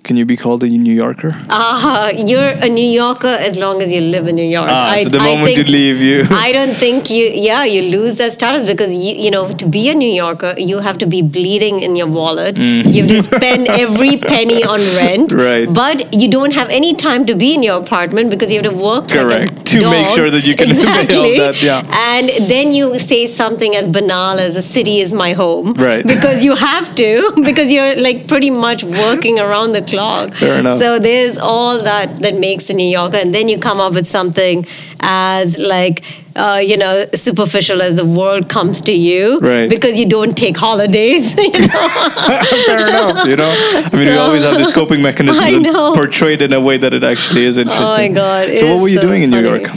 Can 0.03 0.17
you 0.17 0.25
be 0.25 0.35
called 0.37 0.63
a 0.63 0.67
New 0.67 0.93
Yorker? 0.93 1.37
Ah, 1.49 2.09
you're 2.09 2.49
a 2.49 2.69
New 2.69 2.89
Yorker 2.89 3.27
as 3.47 3.57
long 3.57 3.81
as 3.81 3.91
you 3.91 4.01
live 4.01 4.27
in 4.27 4.35
New 4.35 4.49
York. 4.57 4.67
Ah, 4.69 4.91
I- 4.91 5.03
so 5.03 5.09
the 5.09 5.19
I 5.19 5.35
moment 5.35 5.57
you 5.57 5.63
leave, 5.63 5.97
you. 5.97 6.27
I 6.31 6.51
don't 6.51 6.73
think 6.73 7.09
you, 7.09 7.25
yeah, 7.25 7.63
you 7.63 7.81
lose 7.97 8.17
that 8.17 8.33
status 8.33 8.63
because 8.69 8.93
you, 8.95 9.13
you 9.15 9.31
know, 9.31 9.51
to 9.51 9.65
be 9.67 9.89
a 9.89 9.95
New 9.95 10.11
Yorker, 10.11 10.53
you 10.57 10.79
have 10.79 10.97
to 10.99 11.05
be 11.05 11.21
bleeding 11.21 11.79
in 11.81 11.95
your 11.95 12.07
wallet. 12.07 12.57
You 12.57 13.01
have 13.03 13.09
to 13.11 13.23
spend 13.31 13.67
every 13.67 14.17
penny 14.17 14.63
on 14.63 14.79
rent. 15.01 15.31
Mm. 15.31 15.45
Right. 15.45 15.73
But 15.73 16.13
you 16.13 16.29
don't 16.29 16.53
have 16.53 16.69
any 16.69 16.93
time 16.95 17.25
to 17.25 17.35
be 17.35 17.53
in 17.53 17.63
your 17.63 17.79
apartment 17.79 18.29
because 18.29 18.51
you 18.51 18.61
have 18.61 18.71
to 18.71 18.77
work 18.77 19.03
like 19.09 19.19
Correct. 19.19 19.65
To 19.67 19.89
make 19.89 20.15
sure 20.15 20.29
that 20.31 20.45
you 20.45 20.55
can 20.55 20.69
exactly. 20.75 21.37
that, 21.37 21.61
yeah. 21.61 21.83
And 22.11 22.29
then 22.49 22.71
you 22.71 22.97
say 22.99 23.27
something 23.27 23.75
as 23.75 23.87
banal 23.87 24.39
as 24.39 24.55
a 24.55 24.61
city 24.61 24.99
is 24.99 25.13
my 25.13 25.33
home. 25.33 25.73
Right. 25.73 26.05
Because 26.05 26.43
you 26.43 26.55
have 26.55 26.93
to, 26.95 27.33
because 27.43 27.71
you're 27.71 27.95
like 27.95 28.27
pretty 28.27 28.49
much 28.49 28.83
working 28.83 29.39
around 29.39 29.73
the 29.73 29.78
clock. 29.81 30.33
Fair 30.33 30.59
enough. 30.59 30.77
So 30.77 30.99
there's 30.99 31.37
all 31.37 31.81
that 31.83 32.17
that 32.17 32.35
makes 32.35 32.69
a 32.69 32.73
New 32.73 32.87
Yorker, 32.87 33.17
and 33.17 33.33
then 33.33 33.47
you 33.47 33.59
come 33.59 33.79
up 33.79 33.93
with 33.93 34.07
something 34.07 34.65
as 34.99 35.57
like. 35.57 36.03
Uh, 36.35 36.57
you 36.57 36.77
know, 36.77 37.05
superficial 37.13 37.81
as 37.81 37.97
the 37.97 38.05
world 38.05 38.47
comes 38.47 38.79
to 38.79 38.93
you, 38.93 39.39
Right. 39.41 39.67
Because 39.67 39.99
you 39.99 40.07
don't 40.07 40.37
take 40.37 40.55
holidays. 40.55 41.35
You 41.37 41.49
know? 41.49 41.67
Fair 42.65 42.87
enough. 42.87 43.27
You 43.27 43.35
know, 43.35 43.51
I 43.51 43.89
mean, 43.93 44.07
we 44.07 44.17
always 44.17 44.43
have 44.43 44.57
this 44.57 44.71
coping 44.71 45.01
mechanism 45.09 45.63
portrayed 45.95 46.41
in 46.41 46.53
a 46.53 46.61
way 46.61 46.77
that 46.77 46.93
it 46.93 47.03
actually 47.03 47.43
is 47.43 47.57
interesting. 47.57 47.87
Oh 47.87 47.91
my 47.91 48.07
god! 48.07 48.57
So, 48.57 48.73
what 48.73 48.83
were 48.83 48.87
you 48.87 48.97
so 48.97 49.01
doing 49.01 49.23
in 49.23 49.31
New. 49.31 49.41
York? 49.41 49.69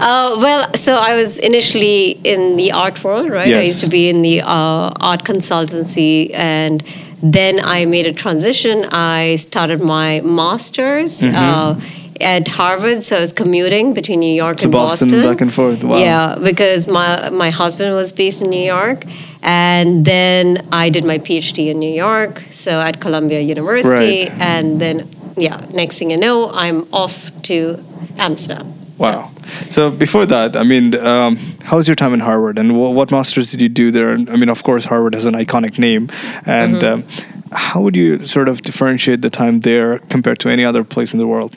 Uh, 0.00 0.36
well, 0.38 0.72
so 0.74 0.94
I 0.94 1.16
was 1.16 1.38
initially 1.38 2.18
in 2.24 2.56
the 2.56 2.72
art 2.72 3.02
world, 3.04 3.30
right? 3.30 3.52
I 3.52 3.62
used 3.62 3.82
to 3.84 3.90
be 3.90 4.08
in 4.08 4.22
the 4.22 4.40
uh, 4.42 4.92
art 5.00 5.24
consultancy, 5.24 6.30
and 6.34 6.82
then 7.22 7.60
I 7.60 7.84
made 7.86 8.06
a 8.06 8.12
transition. 8.12 8.84
I 8.90 9.36
started 9.36 9.80
my 9.82 10.20
master's 10.22 11.20
Mm-hmm. 11.22 11.34
uh, 11.36 11.80
at 12.20 12.48
Harvard, 12.48 13.04
so 13.04 13.16
I 13.16 13.20
was 13.20 13.32
commuting 13.32 13.94
between 13.94 14.18
New 14.18 14.32
York 14.34 14.56
To 14.58 14.64
and 14.64 14.72
Boston, 14.72 15.08
Boston. 15.08 15.22
back 15.22 15.40
and 15.40 15.54
forth. 15.54 15.84
Wow. 15.84 15.98
Yeah, 15.98 16.36
because 16.42 16.88
my 16.88 17.30
my 17.30 17.50
husband 17.50 17.94
was 17.94 18.12
based 18.12 18.42
in 18.42 18.50
New 18.50 18.66
York, 18.76 19.04
and 19.42 20.04
then 20.04 20.66
I 20.72 20.90
did 20.90 21.04
my 21.04 21.18
PhD 21.18 21.70
in 21.70 21.78
New 21.78 21.94
York, 22.06 22.42
so 22.50 22.80
at 22.80 22.98
Columbia 23.00 23.40
University, 23.40 24.28
Right. 24.28 24.40
and 24.40 24.80
then 24.80 25.08
yeah, 25.36 25.64
next 25.72 25.98
thing 26.00 26.10
you 26.10 26.16
know, 26.16 26.50
I'm 26.52 26.86
off 26.92 27.30
to 27.42 27.78
Amsterdam. 28.16 28.66
So- 28.98 29.04
Wow. 29.06 29.30
So 29.70 29.90
before 29.90 30.26
that, 30.26 30.56
I 30.56 30.62
mean, 30.62 30.94
um, 30.96 31.38
how 31.64 31.76
was 31.76 31.86
your 31.88 31.94
time 31.94 32.12
in 32.14 32.20
Harvard, 32.20 32.58
and 32.58 32.70
wh- 32.72 32.92
what 32.94 33.10
masters 33.10 33.50
did 33.50 33.60
you 33.62 33.68
do 33.68 33.90
there? 33.90 34.10
And 34.10 34.28
I 34.30 34.36
mean, 34.36 34.48
of 34.50 34.62
course, 34.62 34.84
Harvard 34.86 35.14
has 35.14 35.24
an 35.24 35.34
iconic 35.34 35.78
name, 35.78 36.08
and 36.46 36.74
Mm-hmm. 36.76 36.86
um, 36.86 37.04
how 37.52 37.80
would 37.80 37.96
you 37.96 38.20
sort 38.26 38.48
of 38.48 38.60
differentiate 38.62 39.22
the 39.22 39.30
time 39.30 39.60
there 39.60 39.98
compared 40.10 40.38
to 40.40 40.48
any 40.50 40.64
other 40.64 40.84
place 40.84 41.12
in 41.14 41.18
the 41.18 41.26
world? 41.26 41.56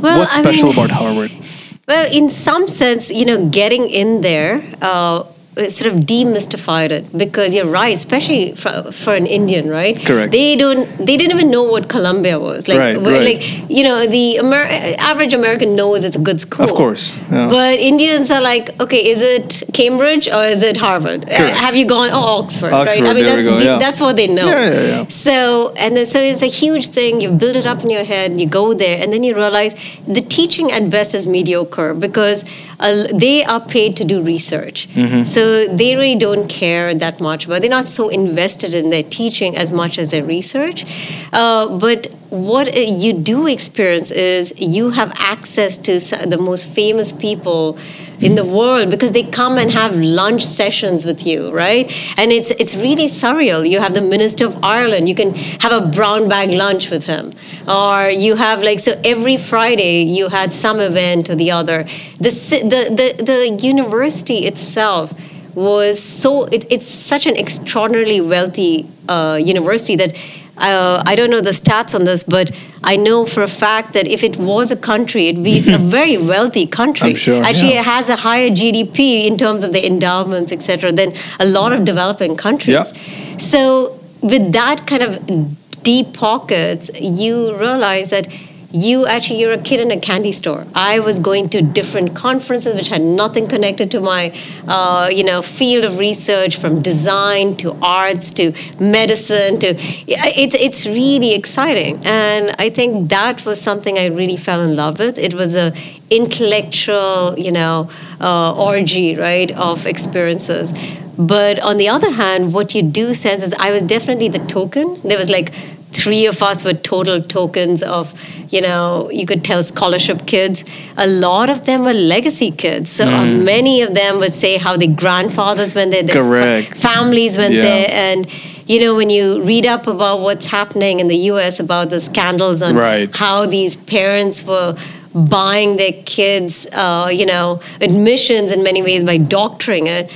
Well, 0.00 0.18
What's 0.18 0.36
I 0.38 0.42
special 0.42 0.68
mean- 0.72 0.78
about 0.78 0.90
Harvard? 0.90 1.30
Well, 1.86 2.10
in 2.10 2.30
some 2.30 2.66
sense, 2.66 3.10
you 3.10 3.26
know, 3.26 3.46
getting 3.50 3.90
in 3.90 4.22
there 4.22 4.62
uh, 4.80 5.24
sort 5.68 5.92
of 5.92 6.00
demystified 6.00 6.90
it 6.90 7.16
because 7.16 7.54
you're 7.54 7.66
right, 7.66 7.94
especially 7.94 8.52
for, 8.54 8.90
for 8.92 9.14
an 9.14 9.26
Indian, 9.26 9.68
right? 9.70 9.96
Correct. 10.04 10.32
They 10.32 10.56
don't, 10.56 10.88
they 10.98 11.16
didn't 11.16 11.36
even 11.36 11.50
know 11.50 11.62
what 11.62 11.88
Columbia 11.88 12.38
was. 12.40 12.66
Like, 12.68 12.78
Right, 12.78 12.96
right. 12.96 13.22
like 13.22 13.70
you 13.70 13.84
know, 13.84 14.06
the 14.06 14.38
Amer- 14.38 14.68
average 14.98 15.32
American 15.34 15.76
knows 15.76 16.02
it's 16.04 16.16
a 16.16 16.18
good 16.18 16.40
school. 16.40 16.64
Of 16.64 16.74
course, 16.74 17.12
yeah. 17.30 17.48
But 17.48 17.78
Indians 17.78 18.30
are 18.30 18.40
like, 18.40 18.78
okay, 18.80 19.08
is 19.12 19.20
it 19.20 19.62
Cambridge 19.72 20.26
or 20.28 20.44
is 20.44 20.62
it 20.62 20.76
Harvard? 20.76 21.24
Uh, 21.24 21.36
Correct. 21.36 21.56
have 21.56 21.74
you 21.76 21.86
gone? 21.86 22.10
Oh, 22.12 22.40
Oxford, 22.42 22.72
right? 22.72 22.88
Oxford, 22.88 23.06
I 23.06 23.14
mean, 23.14 23.26
there 23.26 23.36
we 23.36 23.42
that's 23.44 23.46
go, 23.46 23.58
the, 23.58 23.64
yeah. 23.64 23.78
that's 23.78 24.00
what 24.00 24.16
they 24.16 24.26
know. 24.26 24.46
Yeah, 24.46 24.70
yeah, 24.70 24.82
yeah. 24.86 25.04
So 25.08 25.72
and 25.76 25.96
then 25.96 26.06
so 26.06 26.18
it's 26.18 26.42
a 26.42 26.46
huge 26.62 26.88
thing. 26.88 27.20
You 27.20 27.30
build 27.30 27.56
it 27.56 27.66
up 27.66 27.82
in 27.84 27.90
your 27.90 28.04
head. 28.04 28.40
You 28.40 28.48
go 28.48 28.74
there, 28.74 29.00
and 29.00 29.12
then 29.12 29.22
you 29.22 29.34
realize 29.34 29.74
the 30.06 30.20
teaching 30.20 30.72
at 30.72 30.90
best 30.90 31.14
is 31.14 31.26
mediocre 31.26 31.94
because 31.94 32.44
uh, 32.80 33.06
they 33.12 33.44
are 33.44 33.60
paid 33.60 33.96
to 33.96 34.04
do 34.04 34.22
research. 34.22 34.88
Mm-hmm. 34.90 35.24
So 35.24 35.66
they 35.68 35.96
really 35.96 36.16
don't 36.16 36.48
care 36.48 36.94
that 36.94 37.20
much 37.20 37.46
about. 37.46 37.60
They're 37.60 37.70
not 37.70 37.88
so 37.88 38.08
invested 38.08 38.74
in 38.74 38.90
their 38.90 39.02
teaching 39.02 39.56
as 39.56 39.70
much 39.70 39.98
as 39.98 40.10
their 40.10 40.24
research. 40.24 40.84
Uh, 41.32 41.78
but 41.78 42.06
what 42.30 42.74
you 42.74 43.12
do 43.12 43.46
experience 43.46 44.10
is 44.10 44.52
you 44.58 44.90
have 44.90 45.12
access 45.16 45.78
to 45.78 46.00
the 46.26 46.38
most 46.38 46.66
famous 46.66 47.12
people 47.12 47.78
in 48.24 48.34
the 48.34 48.44
world 48.44 48.90
because 48.90 49.12
they 49.12 49.22
come 49.22 49.58
and 49.58 49.70
have 49.70 49.94
lunch 49.96 50.44
sessions 50.44 51.04
with 51.04 51.26
you, 51.26 51.52
right? 51.52 51.86
And 52.16 52.32
it's 52.32 52.50
it's 52.50 52.74
really 52.74 53.06
surreal. 53.06 53.68
You 53.68 53.80
have 53.80 53.94
the 53.94 54.00
Minister 54.00 54.46
of 54.46 54.56
Ireland. 54.64 55.08
You 55.08 55.14
can 55.14 55.34
have 55.64 55.72
a 55.72 55.86
brown 55.86 56.28
bag 56.28 56.50
lunch 56.50 56.90
with 56.90 57.06
him, 57.06 57.32
or 57.68 58.08
you 58.08 58.34
have 58.36 58.62
like 58.62 58.80
so 58.80 59.00
every 59.04 59.36
Friday 59.36 60.02
you 60.02 60.28
had 60.28 60.52
some 60.52 60.80
event 60.80 61.28
or 61.28 61.34
the 61.34 61.50
other. 61.50 61.84
The 62.18 62.30
the 62.72 62.82
the, 63.00 63.22
the 63.22 63.66
university 63.66 64.46
itself 64.46 65.12
was 65.54 66.02
so 66.02 66.44
it, 66.44 66.66
it's 66.70 66.86
such 66.86 67.26
an 67.26 67.36
extraordinarily 67.36 68.20
wealthy 68.20 68.88
uh, 69.08 69.38
university 69.40 69.96
that 69.96 70.16
uh, 70.56 71.02
I 71.04 71.16
don't 71.16 71.30
know 71.30 71.40
the 71.40 71.50
stats 71.50 71.94
on 71.94 72.04
this, 72.04 72.22
but 72.22 72.50
I 72.82 72.96
know 72.96 73.26
for 73.26 73.42
a 73.42 73.48
fact 73.48 73.92
that 73.94 74.06
if 74.06 74.22
it 74.22 74.36
was 74.36 74.70
a 74.70 74.76
country, 74.76 75.28
it'd 75.28 75.42
be 75.42 75.58
a 75.72 75.78
very 75.96 76.16
wealthy 76.16 76.66
country. 76.66 77.10
I'm 77.10 77.16
sure, 77.16 77.42
Actually, 77.42 77.74
yeah. 77.74 77.80
it 77.80 77.84
has 77.86 78.08
a 78.08 78.16
higher 78.16 78.50
GDP 78.50 79.26
in 79.26 79.36
terms 79.36 79.64
of 79.64 79.72
the 79.72 79.84
endowments, 79.84 80.52
etc., 80.52 80.92
than 80.92 81.12
a 81.40 81.46
lot 81.46 81.72
of 81.72 81.84
developing 81.84 82.36
countries. 82.36 82.74
Yeah. 82.74 83.38
So, 83.38 83.98
with 84.20 84.52
that 84.52 84.86
kind 84.86 85.02
of 85.02 85.82
deep 85.82 86.12
pockets, 86.14 86.90
you 87.00 87.56
realize 87.58 88.10
that 88.10 88.28
you 88.74 89.06
actually 89.06 89.40
you're 89.40 89.52
a 89.52 89.58
kid 89.58 89.78
in 89.78 89.92
a 89.92 90.00
candy 90.00 90.32
store. 90.32 90.64
I 90.74 90.98
was 90.98 91.20
going 91.20 91.48
to 91.50 91.62
different 91.62 92.16
conferences 92.16 92.74
which 92.74 92.88
had 92.88 93.02
nothing 93.02 93.46
connected 93.46 93.88
to 93.92 94.00
my, 94.00 94.34
uh, 94.66 95.08
you 95.12 95.22
know, 95.22 95.42
field 95.42 95.84
of 95.84 95.98
research, 95.98 96.56
from 96.56 96.82
design 96.82 97.56
to 97.58 97.76
arts 97.80 98.34
to 98.34 98.52
medicine 98.80 99.60
to 99.60 99.76
it's 100.08 100.56
it's 100.56 100.86
really 100.86 101.34
exciting, 101.34 102.00
and 102.04 102.54
I 102.58 102.68
think 102.68 103.08
that 103.10 103.46
was 103.46 103.60
something 103.60 103.96
I 103.96 104.06
really 104.06 104.36
fell 104.36 104.60
in 104.60 104.74
love 104.74 104.98
with. 104.98 105.18
It 105.18 105.34
was 105.34 105.54
a 105.54 105.72
intellectual, 106.10 107.38
you 107.38 107.52
know, 107.52 107.88
uh, 108.20 108.54
orgy, 108.70 109.16
right, 109.16 109.50
of 109.52 109.86
experiences. 109.86 110.72
But 111.16 111.60
on 111.60 111.76
the 111.76 111.88
other 111.88 112.10
hand, 112.10 112.52
what 112.52 112.74
you 112.74 112.82
do 112.82 113.14
sense 113.14 113.44
is 113.44 113.54
I 113.54 113.70
was 113.70 113.84
definitely 113.84 114.28
the 114.28 114.40
token. 114.40 115.00
There 115.04 115.16
was 115.16 115.30
like 115.30 115.52
three 115.94 116.26
of 116.26 116.42
us 116.42 116.64
were 116.64 116.74
total 116.74 117.22
tokens 117.22 117.82
of, 117.82 118.12
you 118.50 118.60
know, 118.60 119.08
you 119.10 119.26
could 119.26 119.44
tell 119.44 119.62
scholarship 119.62 120.26
kids. 120.26 120.64
A 120.98 121.06
lot 121.06 121.48
of 121.50 121.64
them 121.66 121.84
were 121.84 121.92
legacy 121.92 122.50
kids. 122.50 122.90
So 122.90 123.04
uh, 123.04 123.24
many 123.26 123.80
of 123.82 123.94
them 123.94 124.18
would 124.18 124.32
say 124.34 124.58
how 124.58 124.76
their 124.76 124.92
grandfathers 125.02 125.74
went 125.74 125.92
there, 125.92 126.02
their 126.02 126.62
fa- 126.64 126.74
families 126.76 127.38
went 127.38 127.54
Yeah. 127.54 127.62
there, 127.62 127.88
and 127.90 128.26
you 128.66 128.80
know 128.80 128.94
when 128.96 129.10
you 129.10 129.42
read 129.42 129.66
up 129.66 129.86
about 129.86 130.20
what's 130.20 130.46
happening 130.46 131.00
in 131.00 131.08
the 131.08 131.20
U.S. 131.32 131.60
about 131.60 131.90
the 131.90 132.00
scandals 132.00 132.60
on 132.62 132.74
Right. 132.74 133.08
how 133.16 133.46
these 133.46 133.76
parents 133.76 134.44
were 134.44 134.76
buying 135.14 135.76
their 135.76 135.92
kids, 136.06 136.66
uh, 136.72 137.08
you 137.12 137.24
know, 137.26 137.60
admissions 137.80 138.50
in 138.50 138.62
many 138.62 138.82
ways 138.82 139.04
by 139.04 139.16
doctoring 139.16 139.86
it. 139.86 140.10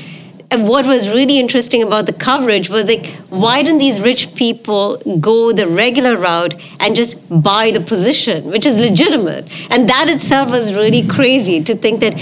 And 0.51 0.67
what 0.67 0.87
was 0.87 1.11
really 1.11 1.39
interesting 1.39 1.83
about 1.83 2.07
the 2.07 2.13
coverage 2.13 2.71
was 2.71 2.87
like, 2.87 3.07
why 3.29 3.63
didn't 3.63 3.79
these 3.79 4.01
rich 4.01 4.35
people 4.35 4.97
go 5.21 5.53
the 5.53 5.69
regular 5.69 6.17
route 6.17 6.55
and 6.81 6.97
just 6.97 7.19
buy 7.43 7.71
the 7.71 7.83
position, 7.83 8.51
which 8.51 8.65
is 8.65 8.81
legitimate? 8.81 9.47
And 9.71 9.89
that 9.91 10.09
itself 10.09 10.51
was 10.51 10.75
really 10.75 11.07
crazy 11.07 11.63
to 11.65 11.75
think 11.75 12.01
that 12.01 12.15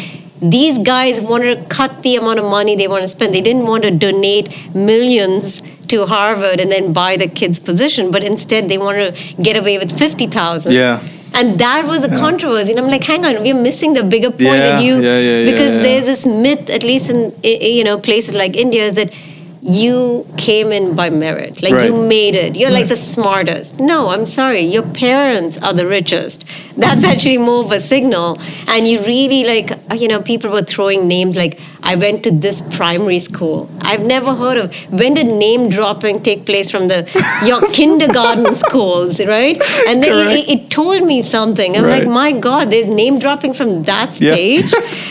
these 0.42 0.78
guys 0.78 1.20
wanted 1.20 1.54
to 1.54 1.64
cut 1.66 2.02
the 2.02 2.16
amount 2.16 2.40
of 2.40 2.46
money 2.46 2.74
they 2.74 2.88
want 2.88 3.02
to 3.02 3.08
spend. 3.08 3.32
They 3.32 3.40
didn't 3.40 3.66
want 3.66 3.84
to 3.84 3.92
donate 3.92 4.74
millions 4.74 5.62
to 5.86 6.06
Harvard 6.06 6.58
and 6.58 6.70
then 6.70 6.92
buy 6.92 7.16
the 7.16 7.28
kid's 7.28 7.60
position, 7.60 8.10
but 8.10 8.24
instead 8.24 8.68
they 8.68 8.76
wanted 8.76 9.14
to 9.14 9.42
get 9.42 9.56
away 9.56 9.78
with 9.78 9.96
50,000. 9.96 10.72
Yeah. 10.72 11.00
And 11.36 11.58
that 11.58 11.86
was 11.86 12.02
a 12.02 12.08
controversy. 12.08 12.72
And 12.72 12.80
I'm 12.80 12.88
like, 12.88 13.04
hang 13.04 13.24
on, 13.26 13.42
we're 13.42 13.54
missing 13.54 13.92
the 13.92 14.02
bigger 14.02 14.30
point 14.30 14.40
Yeah, 14.40 14.70
that 14.70 14.82
you, 14.82 14.94
yeah, 14.94 15.18
yeah, 15.18 15.38
yeah, 15.40 15.50
because 15.50 15.76
yeah. 15.76 15.82
there's 15.82 16.06
this 16.06 16.26
myth, 16.26 16.70
at 16.70 16.82
least 16.82 17.10
in 17.10 17.34
you 17.44 17.84
know 17.84 17.98
places 17.98 18.34
like 18.34 18.56
India, 18.56 18.86
is 18.86 18.94
that 18.96 19.14
you 19.60 20.26
came 20.38 20.70
in 20.70 20.94
by 20.94 21.10
merit, 21.10 21.62
like 21.62 21.84
you 21.84 22.00
made 22.06 22.36
it. 22.36 22.56
You're 22.56 22.70
like 22.70 22.88
the 22.88 22.96
smartest. 22.96 23.80
No, 23.80 24.08
I'm 24.08 24.24
sorry, 24.24 24.60
your 24.60 24.84
parents 24.84 25.58
are 25.58 25.72
the 25.72 25.86
richest. 25.86 26.44
That's 26.76 27.04
actually 27.04 27.38
more 27.38 27.64
of 27.64 27.70
a 27.72 27.80
signal. 27.80 28.38
And 28.68 28.86
you 28.86 28.98
really 29.00 29.44
like, 29.44 29.72
uh, 29.90 29.94
you 29.94 30.08
know, 30.08 30.20
people 30.20 30.50
were 30.50 30.62
throwing 30.62 31.08
names 31.08 31.36
like, 31.36 31.58
I 31.82 31.94
went 31.94 32.24
to 32.24 32.30
this 32.32 32.62
primary 32.76 33.20
school. 33.20 33.70
I've 33.80 34.04
never 34.04 34.34
heard 34.34 34.56
of. 34.58 34.74
When 34.92 35.14
did 35.14 35.26
name 35.26 35.68
dropping 35.70 36.22
take 36.22 36.44
place 36.44 36.68
from 36.68 36.88
the 36.88 37.06
your 37.44 37.60
kindergarten 37.72 38.54
schools, 38.54 39.24
right? 39.24 39.56
And 39.86 40.02
then 40.02 40.30
it, 40.32 40.48
it, 40.48 40.70
told 40.70 41.04
me 41.04 41.22
something. 41.22 41.76
I'm 41.76 41.84
Right. 41.84 42.02
like, 42.02 42.08
my 42.08 42.32
God, 42.32 42.70
there's 42.70 42.88
name 42.88 43.20
dropping 43.20 43.54
from 43.54 43.84
that 43.84 44.14
stage. 44.16 44.64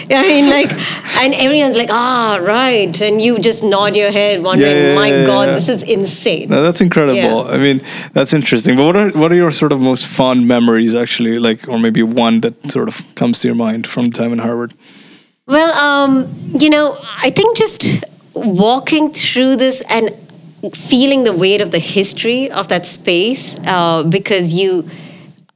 Yeah. 0.09 0.19
I 0.19 0.27
mean, 0.27 0.49
like, 0.49 0.71
and 1.21 1.33
everyone's 1.33 1.77
like, 1.77 1.89
ah, 1.91 2.39
right, 2.41 2.99
and 3.01 3.21
you 3.21 3.39
just 3.39 3.63
nod 3.63 3.95
your 3.95 4.11
head, 4.11 4.43
wondering, 4.43 4.75
yeah, 4.75 4.95
my 4.95 5.09
yeah, 5.09 5.25
God, 5.25 5.47
yeah. 5.47 5.53
this 5.55 5.69
is 5.69 5.81
insane. 5.81 6.49
No, 6.49 6.61
that's 6.61 6.81
incredible. 6.81 7.47
I 7.47 7.57
mean, 7.57 7.81
that's 8.13 8.33
interesting. 8.33 8.75
But 8.75 8.85
what 8.85 8.95
are 8.97 9.09
what 9.11 9.31
are 9.31 9.35
your 9.35 9.51
sort 9.51 9.71
of 9.71 9.79
most 9.79 10.05
fond 10.05 10.45
memories, 10.47 10.93
actually, 10.93 11.39
like, 11.39 11.54
or 11.67 11.79
maybe 11.79 12.03
one 12.03 12.41
that 12.41 12.53
sort 12.71 12.87
of 12.87 13.01
comes 13.15 13.39
to 13.41 13.47
your 13.47 13.55
mind 13.55 13.87
from 13.87 14.11
time 14.11 14.31
in 14.33 14.39
Harvard? 14.39 14.73
Well, 15.47 15.71
um, 15.73 16.33
you 16.59 16.69
know, 16.69 16.97
I 17.21 17.29
think 17.29 17.55
just 17.57 18.03
walking 18.33 19.11
through 19.13 19.57
this 19.57 19.81
and 19.89 20.09
feeling 20.73 21.23
the 21.23 21.33
weight 21.33 21.61
of 21.61 21.69
the 21.71 21.79
history 21.79 22.49
of 22.51 22.67
that 22.69 22.85
space, 22.85 23.55
uh, 23.65 24.03
because 24.03 24.53
you. 24.53 24.89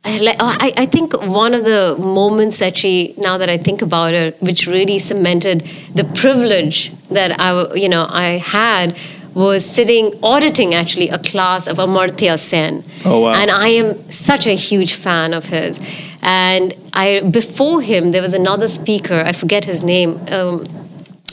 I 0.05 0.17
like- 0.19 0.37
I, 0.39 0.71
I 0.77 0.85
think 0.85 1.13
one 1.13 1.53
of 1.53 1.65
the 1.65 1.97
moments 1.99 2.61
actually, 2.61 3.15
now 3.17 3.37
that 3.37 3.49
I 3.49 3.57
think 3.57 3.81
about 3.81 4.13
it, 4.13 4.41
which 4.41 4.65
really 4.65 4.97
cemented 4.97 5.67
the 5.93 6.05
privilege 6.05 6.93
that 7.09 7.37
I, 7.37 7.73
you 7.75 7.89
know, 7.89 8.07
I 8.09 8.37
had 8.37 8.95
was 9.33 9.65
sitting 9.65 10.13
auditing 10.23 10.73
actually 10.73 11.09
a 11.09 11.19
class 11.19 11.67
of 11.67 11.77
Amartya 11.77 12.39
Sen. 12.39 12.83
Oh, 13.05 13.19
wow. 13.21 13.33
And 13.33 13.51
I 13.51 13.69
am 13.69 14.11
such 14.11 14.47
a 14.47 14.55
huge 14.55 14.93
fan 14.93 15.33
of 15.33 15.45
his. 15.45 15.79
And 16.21 16.73
I 16.93 17.21
before 17.21 17.81
him 17.81 18.11
there 18.11 18.21
was 18.21 18.33
another 18.33 18.67
speaker, 18.67 19.21
I 19.25 19.31
forget 19.31 19.65
his 19.65 19.83
name, 19.83 20.19
um, 20.29 20.65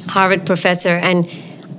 Harvard 0.08 0.46
professor, 0.46 0.96
and 0.96 1.28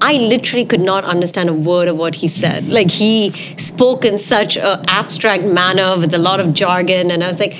I 0.02 0.14
literally 0.14 0.66
could 0.66 0.82
not 0.82 1.06
understand 1.06 1.50
a 1.50 1.54
word 1.54 1.88
of 1.88 1.98
what 1.98 2.16
he 2.16 2.28
said. 2.28 2.68
Like 2.68 2.92
he 2.92 3.32
spoke 3.58 4.06
in 4.06 4.18
such 4.18 4.58
an 4.58 4.84
abstract 4.90 5.44
manner 5.46 5.98
with 5.98 6.14
a 6.14 6.18
lot 6.20 6.40
of 6.40 6.54
jargon, 6.54 7.10
and 7.12 7.24
I 7.24 7.28
was 7.28 7.40
like, 7.40 7.56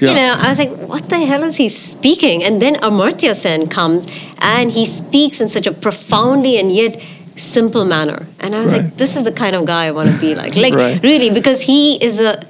Yeah. 0.00 0.08
You 0.10 0.14
know, 0.16 0.34
I 0.36 0.48
was 0.48 0.58
like, 0.58 0.70
what 0.88 1.08
the 1.10 1.18
hell 1.18 1.44
is 1.44 1.56
he 1.56 1.68
speaking? 1.68 2.42
And 2.42 2.60
then 2.60 2.74
Amartya 2.76 3.36
Sen 3.36 3.68
comes 3.68 4.06
and 4.38 4.72
he 4.72 4.84
speaks 4.84 5.40
in 5.40 5.48
such 5.48 5.66
a 5.68 5.72
profoundly 5.72 6.58
and 6.58 6.72
yet 6.72 7.00
simple 7.42 7.84
manner. 7.84 8.26
And 8.40 8.54
I 8.54 8.60
was 8.60 8.72
Right. 8.72 8.82
like, 8.84 8.96
this 8.96 9.16
is 9.16 9.24
the 9.24 9.32
kind 9.32 9.54
of 9.56 9.64
guy 9.66 9.86
I 9.86 9.90
want 9.92 10.10
to 10.10 10.18
be 10.26 10.34
like. 10.34 10.54
Like, 10.56 10.74
Right. 10.74 11.02
really, 11.02 11.30
because 11.30 11.60
he 11.62 11.96
is 12.08 12.20
a 12.20 12.40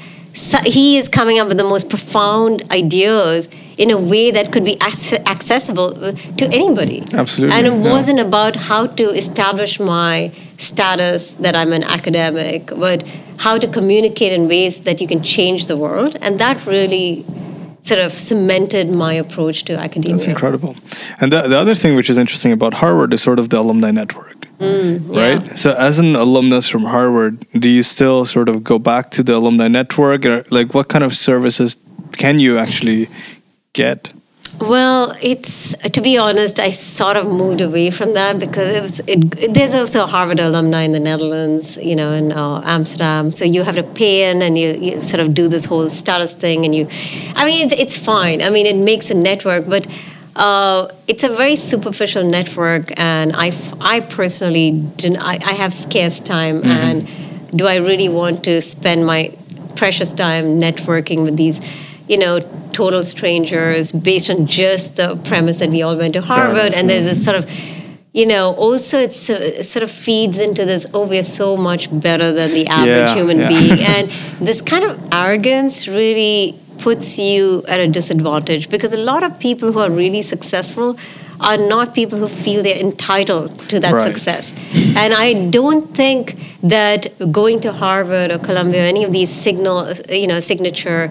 he 0.64 0.96
is 0.96 1.08
coming 1.08 1.38
up 1.40 1.46
with 1.48 1.58
the 1.58 1.64
most 1.74 1.90
profound 1.90 2.62
ideas 2.70 3.50
in 3.76 3.90
a 3.90 3.98
way 4.12 4.30
that 4.30 4.50
could 4.52 4.64
be 4.64 4.76
ac- 4.90 5.18
accessible 5.34 5.90
to 6.38 6.44
anybody. 6.60 7.02
Absolutely, 7.12 7.54
And 7.56 7.66
it 7.66 7.74
yeah. 7.74 7.90
wasn't 7.94 8.18
about 8.18 8.56
how 8.56 8.86
to 9.00 9.04
establish 9.22 9.78
my 9.78 10.30
status 10.56 11.22
that 11.44 11.54
I'm 11.54 11.72
an 11.74 11.84
academic, 11.84 12.62
but 12.86 13.04
how 13.44 13.58
to 13.58 13.66
communicate 13.66 14.32
in 14.32 14.48
ways 14.48 14.80
that 14.86 15.02
you 15.02 15.06
can 15.12 15.20
change 15.22 15.66
the 15.66 15.76
world. 15.76 16.16
And 16.22 16.38
that 16.38 16.56
really 16.64 17.26
sort 17.82 18.00
of 18.00 18.12
cemented 18.12 18.90
my 18.90 19.12
approach 19.12 19.64
to 19.64 19.74
academia. 19.74 20.16
That's 20.16 20.28
incredible. 20.28 20.76
And 21.20 21.32
the, 21.32 21.42
the 21.42 21.58
other 21.58 21.74
thing 21.74 21.94
which 21.94 22.08
is 22.08 22.16
interesting 22.16 22.52
about 22.52 22.74
Harvard 22.74 23.12
is 23.12 23.22
sort 23.22 23.38
of 23.38 23.50
the 23.50 23.58
alumni 23.58 23.90
network. 23.90 24.46
Mm, 24.58 25.08
right? 25.08 25.42
yeah. 25.42 25.54
So, 25.56 25.72
as 25.72 25.98
an 25.98 26.14
alumnus 26.14 26.68
from 26.68 26.84
Harvard, 26.84 27.44
do 27.50 27.68
you 27.68 27.82
still 27.82 28.24
sort 28.24 28.48
of 28.48 28.62
go 28.62 28.78
back 28.78 29.10
to 29.12 29.22
the 29.22 29.34
alumni 29.34 29.66
network? 29.66 30.24
Or, 30.24 30.44
like, 30.50 30.72
what 30.72 30.88
kind 30.88 31.02
of 31.02 31.14
services 31.14 31.76
can 32.12 32.38
you 32.38 32.58
actually 32.58 33.08
get? 33.72 34.12
Well, 34.60 35.16
it's 35.20 35.74
to 35.76 36.00
be 36.00 36.18
honest, 36.18 36.60
I 36.60 36.70
sort 36.70 37.16
of 37.16 37.26
moved 37.26 37.60
away 37.60 37.90
from 37.90 38.14
that 38.14 38.38
because 38.38 38.72
it 38.72 38.82
was. 38.82 39.00
It, 39.06 39.54
there's 39.54 39.74
also 39.74 40.06
Harvard 40.06 40.38
alumni 40.38 40.82
in 40.82 40.92
the 40.92 41.00
Netherlands, 41.00 41.78
you 41.78 41.96
know, 41.96 42.12
in 42.12 42.32
uh, 42.32 42.62
Amsterdam. 42.64 43.32
So 43.32 43.44
you 43.44 43.62
have 43.62 43.76
to 43.76 43.82
pay 43.82 44.30
in, 44.30 44.42
and 44.42 44.56
you, 44.56 44.72
you 44.74 45.00
sort 45.00 45.20
of 45.20 45.34
do 45.34 45.48
this 45.48 45.64
whole 45.64 45.88
status 45.90 46.34
thing, 46.34 46.64
and 46.64 46.74
you. 46.74 46.86
I 47.34 47.44
mean, 47.44 47.64
it's 47.64 47.72
it's 47.72 47.96
fine. 47.96 48.42
I 48.42 48.50
mean, 48.50 48.66
it 48.66 48.76
makes 48.76 49.10
a 49.10 49.14
network, 49.14 49.66
but. 49.68 49.86
Uh, 50.34 50.88
it's 51.08 51.24
a 51.24 51.28
very 51.28 51.56
superficial 51.56 52.24
network, 52.24 52.90
and 52.98 53.32
I, 53.34 53.52
I 53.82 54.00
personally 54.00 54.70
didn't. 54.96 55.18
I, 55.18 55.38
I 55.44 55.52
have 55.52 55.74
scarce 55.74 56.20
time, 56.20 56.64
and 56.64 57.06
do 57.54 57.66
I 57.66 57.76
really 57.76 58.08
want 58.08 58.42
to 58.44 58.62
spend 58.62 59.04
my 59.04 59.30
precious 59.76 60.14
time 60.14 60.58
networking 60.58 61.22
with 61.22 61.36
these, 61.36 61.60
you 62.08 62.18
know, 62.18 62.40
total 62.72 63.02
strangers 63.04 63.92
based 63.92 64.28
on 64.30 64.46
just 64.46 64.96
the 64.96 65.16
premise 65.24 65.58
that 65.58 65.70
we 65.70 65.82
all 65.82 65.96
went 65.96 66.14
to 66.14 66.20
Harvard. 66.22 66.72
And 66.74 66.88
there's 66.90 67.04
this 67.04 67.24
sort 67.24 67.36
of, 67.36 67.50
you 68.12 68.26
know, 68.26 68.54
also 68.54 68.98
it's, 69.00 69.30
uh, 69.30 69.34
it 69.34 69.64
sort 69.64 69.82
of 69.82 69.90
feeds 69.90 70.38
into 70.38 70.64
this, 70.64 70.86
oh, 70.92 71.06
we're 71.06 71.22
so 71.22 71.56
much 71.56 71.88
better 72.00 72.32
than 72.32 72.50
the 72.52 72.66
average 72.66 73.10
Yeah, 73.10 73.14
human 73.14 73.38
yeah. 73.40 73.48
being. 73.48 73.78
and 73.94 74.10
this 74.40 74.60
kind 74.60 74.84
of 74.84 74.98
arrogance 75.12 75.86
really 75.88 76.58
puts 76.78 77.18
you 77.18 77.62
at 77.68 77.78
a 77.78 77.86
disadvantage 77.86 78.68
because 78.68 78.92
a 78.92 78.96
lot 78.98 79.22
of 79.22 79.38
people 79.38 79.72
who 79.72 79.78
are 79.78 79.90
really 79.90 80.22
successful 80.22 80.98
are 81.40 81.56
not 81.56 81.94
people 81.94 82.18
who 82.18 82.28
feel 82.28 82.62
they're 82.62 82.78
entitled 82.78 83.58
to 83.68 83.80
that 83.80 83.94
Right. 83.94 84.06
success. 84.06 84.52
And 84.96 85.12
I 85.14 85.48
don't 85.50 85.94
think 85.94 86.36
that 86.62 87.06
going 87.32 87.60
to 87.60 87.72
Harvard 87.72 88.30
or 88.30 88.38
Columbia, 88.38 88.82
or 88.82 88.84
any 88.84 89.02
of 89.04 89.12
these 89.12 89.30
signal, 89.30 89.92
you 90.08 90.26
know, 90.28 90.38
signature 90.40 91.10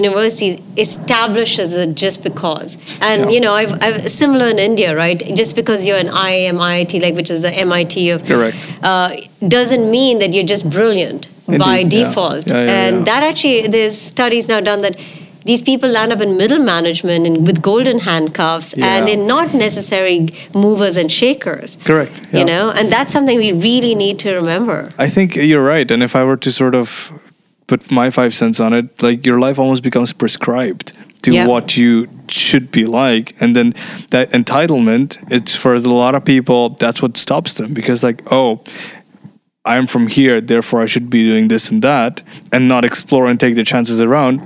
universities 0.00 0.54
establishes 0.76 1.76
it 1.76 1.94
just 1.94 2.22
because. 2.22 2.76
And 3.00 3.22
Yeah. 3.22 3.30
you 3.34 3.40
know, 3.44 3.52
I've, 3.60 3.72
I've 3.82 4.10
similar 4.10 4.46
in 4.54 4.58
India, 4.58 4.96
right? 4.96 5.18
Just 5.40 5.54
because 5.56 5.86
you're 5.86 5.98
an 6.06 6.08
IIM, 6.08 6.58
IIT, 6.72 7.02
like 7.02 7.14
which 7.14 7.30
is 7.30 7.42
the 7.42 7.52
MIT 7.68 8.10
of 8.10 8.24
Correct. 8.24 8.56
uh, 8.82 9.10
doesn't 9.56 9.90
mean 9.90 10.18
that 10.20 10.30
you're 10.34 10.50
just 10.54 10.68
brilliant 10.70 11.28
by 11.46 11.78
Indeed, 11.78 11.98
yeah. 11.98 12.08
default. 12.08 12.46
Yeah, 12.46 12.64
yeah, 12.64 12.84
and 12.86 13.06
that 13.06 13.22
actually, 13.22 13.66
there's 13.68 13.98
studies 14.00 14.48
now 14.48 14.60
done 14.60 14.80
that 14.82 14.96
these 15.44 15.60
people 15.60 15.88
land 15.90 16.12
up 16.12 16.20
in 16.20 16.36
middle 16.36 16.60
management 16.60 17.26
and 17.26 17.44
with 17.46 17.60
golden 17.60 17.98
handcuffs, 17.98 18.74
Yeah. 18.76 18.86
and 18.96 19.08
they're 19.08 19.26
not 19.36 19.52
necessarily 19.52 20.20
movers 20.54 20.96
and 20.96 21.10
shakers. 21.10 21.76
Correct. 21.84 22.12
yeah. 22.32 22.38
You 22.38 22.44
know, 22.44 22.70
and 22.70 22.90
that's 22.92 23.12
something 23.12 23.36
we 23.36 23.50
really 23.52 23.94
need 23.96 24.20
to 24.20 24.34
remember. 24.34 24.78
I 24.98 25.08
think 25.10 25.34
you're 25.36 25.64
right. 25.64 25.90
And 25.90 26.00
if 26.02 26.14
I 26.14 26.22
were 26.22 26.36
to 26.46 26.50
sort 26.52 26.74
of 26.76 27.10
put 27.66 27.90
my 27.90 28.10
five 28.10 28.34
cents 28.34 28.60
on 28.60 28.72
it, 28.72 29.02
like 29.02 29.24
your 29.26 29.38
life 29.38 29.58
almost 29.58 29.82
becomes 29.82 30.12
prescribed 30.12 30.92
to 31.22 31.32
Yeah. 31.32 31.46
what 31.46 31.76
you 31.76 32.08
should 32.28 32.70
be 32.70 32.84
like. 32.84 33.34
And 33.40 33.54
then 33.54 33.74
that 34.10 34.30
entitlement, 34.32 35.18
it's 35.30 35.54
for 35.54 35.74
a 35.74 35.78
lot 35.80 36.14
of 36.14 36.24
people, 36.24 36.70
that's 36.70 37.00
what 37.00 37.16
stops 37.16 37.54
them 37.54 37.72
because, 37.74 38.02
like, 38.02 38.22
oh, 38.32 38.60
I'm 39.64 39.86
from 39.86 40.08
here, 40.08 40.40
therefore 40.40 40.82
I 40.82 40.86
should 40.86 41.08
be 41.08 41.28
doing 41.28 41.48
this 41.48 41.70
and 41.70 41.82
that, 41.82 42.22
and 42.52 42.66
not 42.66 42.84
explore 42.84 43.28
and 43.28 43.38
take 43.38 43.54
the 43.54 43.64
chances 43.64 44.00
around. 44.00 44.40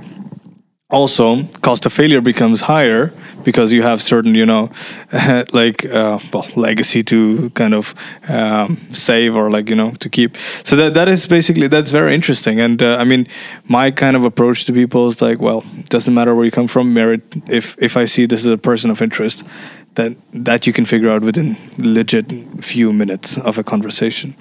Also, 0.89 1.43
cost 1.61 1.85
of 1.85 1.93
failure 1.93 2.21
becomes 2.21 2.61
higher 2.61 3.11
because 3.47 3.71
you 3.71 3.81
have 3.81 4.01
certain, 4.01 4.35
you 4.35 4.45
know, 4.45 4.69
like 5.53 5.85
uh, 5.85 6.19
well, 6.33 6.45
legacy 6.57 7.01
to 7.01 7.49
kind 7.51 7.73
of 7.73 7.95
um, 8.27 8.75
save 8.91 9.37
or 9.37 9.49
like 9.49 9.69
you 9.69 9.75
know 9.75 9.91
to 10.03 10.09
keep. 10.09 10.35
So 10.65 10.75
that 10.75 10.93
that 10.95 11.07
is 11.07 11.25
basically 11.27 11.67
that's 11.67 11.89
very 11.89 12.13
interesting. 12.13 12.59
And 12.59 12.83
uh, 12.83 12.97
I 12.99 13.05
mean, 13.05 13.25
my 13.69 13.89
kind 13.91 14.17
of 14.17 14.25
approach 14.25 14.65
to 14.65 14.73
people 14.73 15.07
is 15.07 15.21
like, 15.21 15.39
well, 15.39 15.63
it 15.77 15.87
doesn't 15.87 16.13
matter 16.13 16.35
where 16.35 16.43
you 16.43 16.51
come 16.51 16.67
from. 16.67 16.93
Merit. 16.93 17.21
If 17.47 17.75
if 17.79 17.95
I 17.95 18.05
see 18.05 18.27
this 18.27 18.41
is 18.41 18.51
a 18.51 18.57
person 18.57 18.91
of 18.91 19.01
interest, 19.01 19.47
that 19.95 20.11
that 20.33 20.67
you 20.67 20.73
can 20.73 20.85
figure 20.85 21.09
out 21.09 21.21
within 21.21 21.55
legit 21.77 22.25
few 22.61 22.91
minutes 22.91 23.37
of 23.37 23.57
a 23.57 23.63
conversation. 23.63 24.35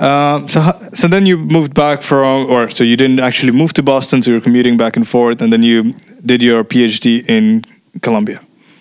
Um, 0.00 0.48
so, 0.48 0.60
so 0.92 1.08
then 1.08 1.26
you 1.26 1.36
moved 1.36 1.72
back 1.74 2.02
from, 2.02 2.46
or 2.50 2.70
so 2.70 2.84
you 2.84 2.96
didn't 2.96 3.20
actually 3.20 3.52
move 3.52 3.72
to 3.72 3.82
Boston, 3.82 4.22
so 4.22 4.30
you 4.30 4.36
were 4.36 4.44
commuting 4.44 4.76
back 4.76 4.96
and 4.96 5.08
forth, 5.08 5.42
and 5.42 5.52
then 5.52 5.62
you 5.62 5.94
did 6.24 6.40
your 6.42 6.62
PhD 6.62 7.24
in 7.28 7.64
Columbia. 8.00 8.40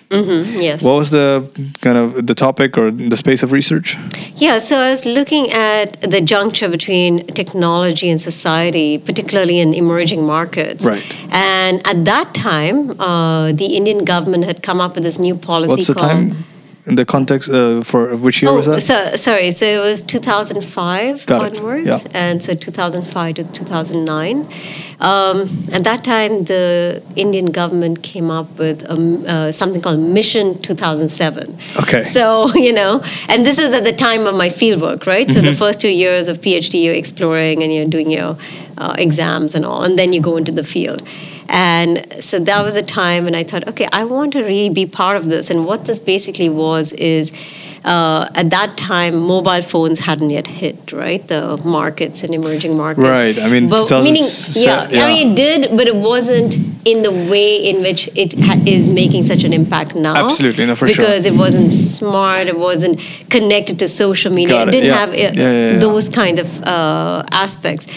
Yes. 0.09 0.81
What 0.81 0.95
was 0.95 1.09
the 1.09 1.43
kind 1.81 1.97
of 1.97 2.27
the 2.27 2.33
topic 2.33 2.77
or 2.77 2.91
the 2.91 3.17
space 3.17 3.43
of 3.43 3.51
research? 3.51 3.97
Yeah, 4.37 4.59
so 4.59 4.77
I 4.77 4.91
was 4.91 5.05
looking 5.05 5.51
at 5.51 5.99
the 6.01 6.21
juncture 6.21 6.69
between 6.69 7.27
technology 7.27 8.09
and 8.09 8.19
society, 8.21 8.99
particularly 8.99 9.59
in 9.59 9.73
emerging 9.73 10.25
markets. 10.25 10.85
Right. 10.85 11.03
And 11.31 11.85
at 11.85 12.05
that 12.05 12.33
time, 12.33 12.99
uh, 13.01 13.51
the 13.51 13.75
Indian 13.75 14.05
government 14.05 14.45
had 14.45 14.63
come 14.63 14.79
up 14.79 14.95
with 14.95 15.03
this 15.03 15.19
new 15.19 15.35
policy 15.35 15.71
What's 15.71 15.87
the 15.87 15.93
called. 15.95 16.11
time? 16.11 16.43
In 16.87 16.95
the 16.95 17.05
context 17.05 17.49
uh, 17.49 17.81
for 17.81 18.15
which 18.15 18.41
year 18.41 18.49
Oh, 18.51 18.55
was 18.55 18.65
that? 18.65 18.81
so, 18.81 19.15
sorry. 19.17 19.51
So 19.51 19.65
it 19.65 19.79
was 19.79 20.01
2005 20.01 21.25
Got 21.25 21.51
it, 21.53 21.57
onwards, 21.59 21.87
yeah. 21.87 21.99
and 22.13 22.41
so 22.41 22.55
2005 22.55 23.35
to 23.35 23.43
2009. 23.43 24.47
Um, 24.99 25.49
at 25.73 25.83
that 25.83 26.03
time, 26.03 26.45
the 26.45 27.03
Indian 27.15 27.47
government 27.47 28.01
came 28.03 28.31
up 28.31 28.57
with 28.57 28.89
um, 28.89 29.25
uh, 29.27 29.51
something 29.51 29.81
called 29.81 29.99
Mission 29.99 30.59
2007. 30.61 31.57
Okay. 31.81 32.03
So 32.03 32.47
you 32.55 32.71
know, 32.73 33.03
and 33.27 33.45
this 33.45 33.59
is 33.59 33.73
at 33.73 33.83
the 33.83 33.93
time 33.93 34.25
of 34.25 34.35
my 34.35 34.49
fieldwork, 34.49 35.05
right? 35.05 35.29
So 35.29 35.41
the 35.41 35.47
Mm-hmm. 35.47 35.57
first 35.59 35.81
two 35.81 35.89
years 35.89 36.27
of 36.29 36.39
PhD, 36.41 36.83
you're 36.83 36.95
exploring 36.95 37.63
and 37.63 37.73
you're 37.73 37.85
doing 37.97 38.09
your 38.11 38.37
uh, 38.77 38.95
exams 38.97 39.55
and 39.55 39.65
all, 39.65 39.83
and 39.83 39.97
then 39.99 40.13
you 40.13 40.21
go 40.21 40.37
into 40.37 40.51
the 40.53 40.63
field. 40.63 41.01
And 41.49 42.23
so 42.23 42.39
that 42.39 42.61
was 42.63 42.75
a 42.75 42.83
time 42.83 43.25
when 43.25 43.35
I 43.35 43.43
thought, 43.43 43.67
okay, 43.67 43.87
I 43.91 44.03
want 44.03 44.33
to 44.33 44.39
really 44.41 44.69
be 44.69 44.85
part 44.85 45.17
of 45.17 45.25
this. 45.25 45.49
And 45.49 45.65
what 45.65 45.85
this 45.85 45.99
basically 45.99 46.49
was 46.49 46.91
is, 46.93 47.31
uh, 47.87 48.29
at 48.35 48.49
that 48.49 48.75
time, 48.77 49.15
mobile 49.17 49.61
phones 49.61 50.01
hadn't 50.01 50.29
yet 50.29 50.45
hit, 50.45 50.91
right? 50.91 51.25
The 51.25 51.57
markets 51.63 52.21
and 52.23 52.33
emerging 52.33 52.75
markets. 52.75 53.07
Right, 53.07 53.39
I 53.39 53.49
mean, 53.49 53.69
but 53.69 53.89
meaning, 54.03 54.25
yeah, 54.51 54.89
yeah. 54.89 55.05
I 55.05 55.13
mean, 55.13 55.31
it 55.31 55.35
did, 55.35 55.77
but 55.77 55.87
it 55.87 55.95
wasn't 55.95 56.57
in 56.85 57.01
the 57.01 57.11
way 57.11 57.55
in 57.57 57.81
which 57.81 58.09
it 58.13 58.33
ha- 58.39 58.61
is 58.65 58.89
making 58.89 59.25
such 59.25 59.45
an 59.45 59.53
impact 59.53 59.95
now. 59.95 60.25
Absolutely, 60.25 60.65
no, 60.65 60.75
for 60.75 60.87
sure. 60.87 60.97
because 60.97 61.25
it 61.25 61.33
wasn't 61.33 61.71
smart, 61.71 62.47
it 62.47 62.59
wasn't 62.59 62.99
connected 63.29 63.79
to 63.79 63.87
social 63.87 64.33
media, 64.33 64.55
Got 64.55 64.67
it 64.67 64.69
it, 64.69 64.71
didn't 64.71 64.87
yeah. 64.87 64.97
have 64.97 65.09
uh, 65.09 65.41
Yeah, 65.41 65.79
those 65.79 66.09
kind 66.09 66.39
of 66.39 66.63
uh, 66.63 67.23
aspects. 67.31 67.87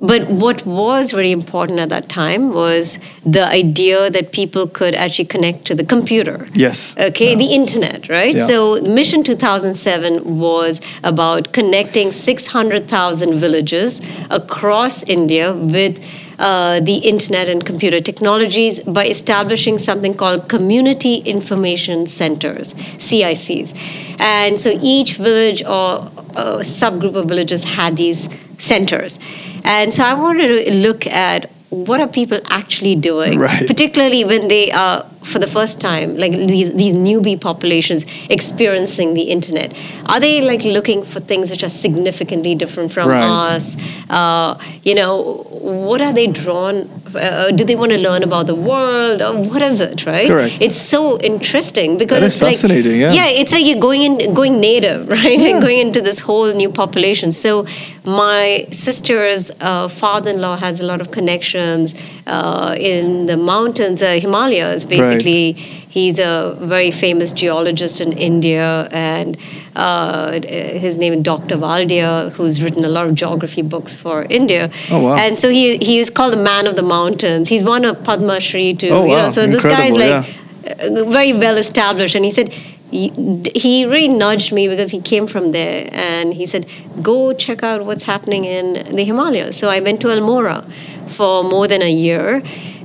But 0.00 0.28
what 0.28 0.66
was 0.66 1.12
very 1.12 1.32
important 1.32 1.78
at 1.78 1.88
that 1.88 2.08
time 2.08 2.52
was 2.52 2.98
the 3.24 3.46
idea 3.46 4.10
that 4.10 4.30
people 4.30 4.66
could 4.66 4.94
actually 4.94 5.24
connect 5.24 5.64
to 5.66 5.74
the 5.74 5.86
computer. 5.86 6.46
Yes. 6.52 6.94
Okay, 6.98 7.34
the 7.34 7.46
internet, 7.46 8.08
right? 8.10 8.34
Yeah. 8.34 8.46
So 8.46 8.80
Mission 8.82 9.24
2007 9.24 10.38
was 10.38 10.82
about 11.02 11.52
connecting 11.52 12.12
600,000 12.12 13.40
villages 13.40 14.02
across 14.30 15.02
India 15.04 15.54
with 15.54 16.04
uh, 16.38 16.80
the 16.80 16.96
internet 16.96 17.48
and 17.48 17.64
computer 17.64 17.98
technologies 17.98 18.80
by 18.80 19.06
establishing 19.06 19.78
something 19.78 20.12
called 20.12 20.50
community 20.50 21.16
information 21.16 22.04
centers, 22.06 22.74
CICs. 22.74 23.74
And 24.20 24.60
so 24.60 24.78
each 24.82 25.14
village 25.14 25.62
or 25.62 26.10
a 26.36 26.60
subgroup 26.60 27.14
of 27.14 27.26
villages 27.28 27.64
had 27.64 27.96
these 27.96 28.28
centers. 28.58 29.18
And 29.66 29.92
so 29.92 30.04
I 30.04 30.14
wanted 30.14 30.48
to 30.64 30.74
look 30.74 31.06
at 31.06 31.50
what 31.70 32.00
are 32.00 32.06
people 32.08 32.38
actually 32.46 32.94
doing, 32.96 33.38
Right. 33.38 33.66
particularly 33.66 34.24
when 34.24 34.48
they 34.48 34.70
are 34.70 35.04
for 35.32 35.38
the 35.40 35.46
first 35.46 35.80
time, 35.80 36.16
like 36.16 36.32
these, 36.32 36.72
these 36.74 36.94
newbie 36.94 37.38
populations 37.40 38.04
experiencing 38.30 39.14
the 39.14 39.22
internet, 39.36 39.68
are 40.06 40.20
they 40.20 40.40
like 40.40 40.62
looking 40.76 41.02
for 41.02 41.18
things 41.20 41.50
which 41.50 41.64
are 41.64 41.68
significantly 41.86 42.54
different 42.54 42.92
from 42.92 43.08
Right. 43.08 43.24
us? 43.56 43.76
Uh, 44.08 44.56
you 44.84 44.94
know, 44.94 45.12
what 45.50 46.00
are 46.00 46.12
they 46.12 46.28
drawn? 46.28 46.88
Uh, 47.14 47.50
do 47.50 47.64
they 47.64 47.74
want 47.82 47.90
to 47.92 47.98
learn 47.98 48.22
about 48.22 48.46
the 48.46 48.54
world? 48.54 49.20
Or 49.20 49.32
what 49.50 49.62
is 49.62 49.80
it, 49.80 50.06
right? 50.06 50.28
Correct. 50.28 50.58
It's 50.60 50.76
so 50.76 51.18
interesting 51.20 51.98
because 51.98 52.20
That 52.20 52.26
is 52.26 52.34
it's 52.34 52.42
like 52.42 52.54
fascinating, 52.56 53.00
yeah. 53.00 53.12
yeah, 53.12 53.26
it's 53.40 53.52
like 53.52 53.64
you're 53.66 53.80
going 53.88 54.02
in, 54.02 54.32
going 54.34 54.60
native, 54.60 55.08
right? 55.18 55.40
And 55.40 55.60
going 55.60 55.78
into 55.78 56.00
this 56.00 56.20
whole 56.20 56.52
new 56.54 56.70
population. 56.70 57.32
So 57.32 57.66
my 58.04 58.66
sister's 58.70 59.50
uh, 59.60 59.88
father-in-law 59.88 60.56
has 60.58 60.80
a 60.80 60.86
lot 60.86 61.00
of 61.00 61.10
connections 61.10 61.94
uh, 62.26 62.76
in 62.78 63.26
the 63.26 63.36
mountains, 63.36 64.02
uh, 64.02 64.18
Himalayas. 64.20 64.84
Basically, 64.84 65.52
he's 65.52 66.18
a 66.18 66.56
very 66.60 66.90
famous 66.90 67.32
geologist 67.32 68.00
in 68.00 68.12
India, 68.12 68.88
and 68.90 69.36
uh, 69.74 70.40
his 70.42 70.96
name 70.96 71.12
is 71.14 71.22
Dr. 71.22 71.56
Valdiya, 71.56 72.32
who's 72.32 72.62
written 72.62 72.84
a 72.84 72.88
lot 72.88 73.06
of 73.06 73.14
geography 73.14 73.62
books 73.62 73.94
for 73.94 74.24
India. 74.24 74.70
Oh, 74.90 75.02
wow. 75.02 75.16
And 75.16 75.38
so 75.38 75.48
he 75.50 75.76
he 75.78 75.98
is 75.98 76.10
called 76.10 76.32
the 76.32 76.44
man 76.52 76.66
of 76.66 76.76
the 76.76 76.82
mountains. 76.82 77.48
He's 77.48 77.64
won 77.64 77.84
a 77.84 77.94
Padma 77.94 78.40
Shri 78.40 78.74
too. 78.74 78.88
Oh, 78.88 79.04
you 79.04 79.16
know, 79.16 79.24
wow. 79.24 79.30
so 79.30 79.46
this 79.46 79.62
guy 79.62 79.86
is 79.86 79.96
like 79.96 80.34
uh, 80.66 81.04
very 81.04 81.32
well 81.32 81.56
established 81.56 82.16
and 82.16 82.24
he 82.24 82.30
said 82.30 82.48
he 82.90 83.08
he 83.54 83.84
really 83.84 84.08
nudged 84.08 84.52
me 84.52 84.68
because 84.68 84.90
he 84.90 85.00
came 85.00 85.26
from 85.26 85.52
there 85.52 85.88
and 85.92 86.34
he 86.34 86.46
said 86.46 86.66
go 87.02 87.32
check 87.32 87.62
out 87.62 87.84
what's 87.84 88.04
happening 88.04 88.44
in 88.44 88.72
the 88.92 89.04
himalayas 89.04 89.56
so 89.56 89.68
i 89.68 89.80
went 89.80 90.00
to 90.00 90.08
almora 90.08 90.64
for 91.06 91.42
more 91.44 91.66
than 91.68 91.82
a 91.82 91.90
year 91.90 92.42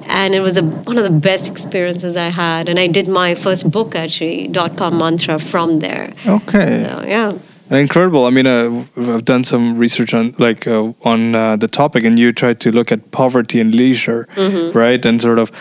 and 0.08 0.34
it 0.34 0.40
was 0.42 0.58
a, 0.58 0.64
one 0.64 0.98
of 0.98 1.04
the 1.04 1.20
best 1.30 1.48
experiences 1.48 2.16
i 2.16 2.30
had 2.30 2.68
and 2.70 2.80
i 2.80 2.88
did 2.88 3.08
my 3.08 3.36
first 3.36 3.70
book 3.72 3.96
actually 3.96 4.48
dot 4.48 4.76
com 4.78 4.98
mantra 4.98 5.40
from 5.40 5.80
there 5.80 6.12
Okay. 6.28 6.84
so 6.86 7.04
yeah 7.08 7.32
And 7.72 7.80
incredible. 7.80 8.26
I 8.26 8.32
mean, 8.32 8.48
uh, 8.48 8.84
I've 8.98 9.24
done 9.24 9.46
some 9.46 9.78
research 9.80 10.14
on 10.14 10.36
like 10.38 10.68
uh, 10.68 10.92
on 11.12 11.20
uh, 11.36 11.56
the 11.56 11.70
topic, 11.70 12.04
and 12.04 12.20
you 12.20 12.34
tried 12.34 12.60
to 12.60 12.70
look 12.70 12.92
at 12.92 13.00
poverty 13.12 13.62
and 13.62 13.74
leisure, 13.74 14.28
right? 14.76 15.06
And 15.06 15.22
sort 15.22 15.40
of 15.40 15.52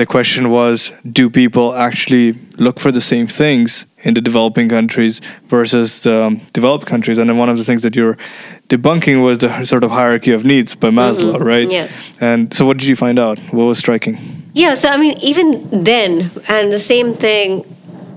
the 0.00 0.06
question 0.06 0.48
was, 0.48 0.92
do 1.12 1.28
people 1.28 1.74
actually 1.74 2.32
look 2.56 2.80
for 2.80 2.90
the 2.90 3.02
same 3.02 3.26
things 3.26 3.84
in 3.98 4.14
the 4.14 4.22
developing 4.22 4.66
countries 4.70 5.20
versus 5.48 6.00
the 6.00 6.24
um, 6.24 6.40
developed 6.54 6.86
countries? 6.86 7.18
And 7.18 7.28
then 7.28 7.36
one 7.36 7.50
of 7.50 7.58
the 7.58 7.64
things 7.64 7.82
that 7.82 7.94
you're 7.94 8.16
debunking 8.70 9.22
was 9.22 9.36
the 9.38 9.64
sort 9.64 9.84
of 9.84 9.90
hierarchy 9.90 10.32
of 10.32 10.42
needs 10.42 10.74
by 10.74 10.88
Maslow, 10.88 11.38
right? 11.38 11.70
Yes. 11.70 12.10
And 12.18 12.52
so, 12.54 12.64
what 12.64 12.78
did 12.78 12.88
you 12.88 12.96
find 12.96 13.18
out? 13.18 13.38
What 13.52 13.64
was 13.64 13.78
striking? 13.78 14.16
Yeah, 14.54 14.74
so 14.74 14.88
I 14.88 14.96
mean, 14.96 15.18
even 15.18 15.84
then, 15.84 16.30
and 16.48 16.72
the 16.72 16.78
same 16.78 17.12
thing 17.12 17.48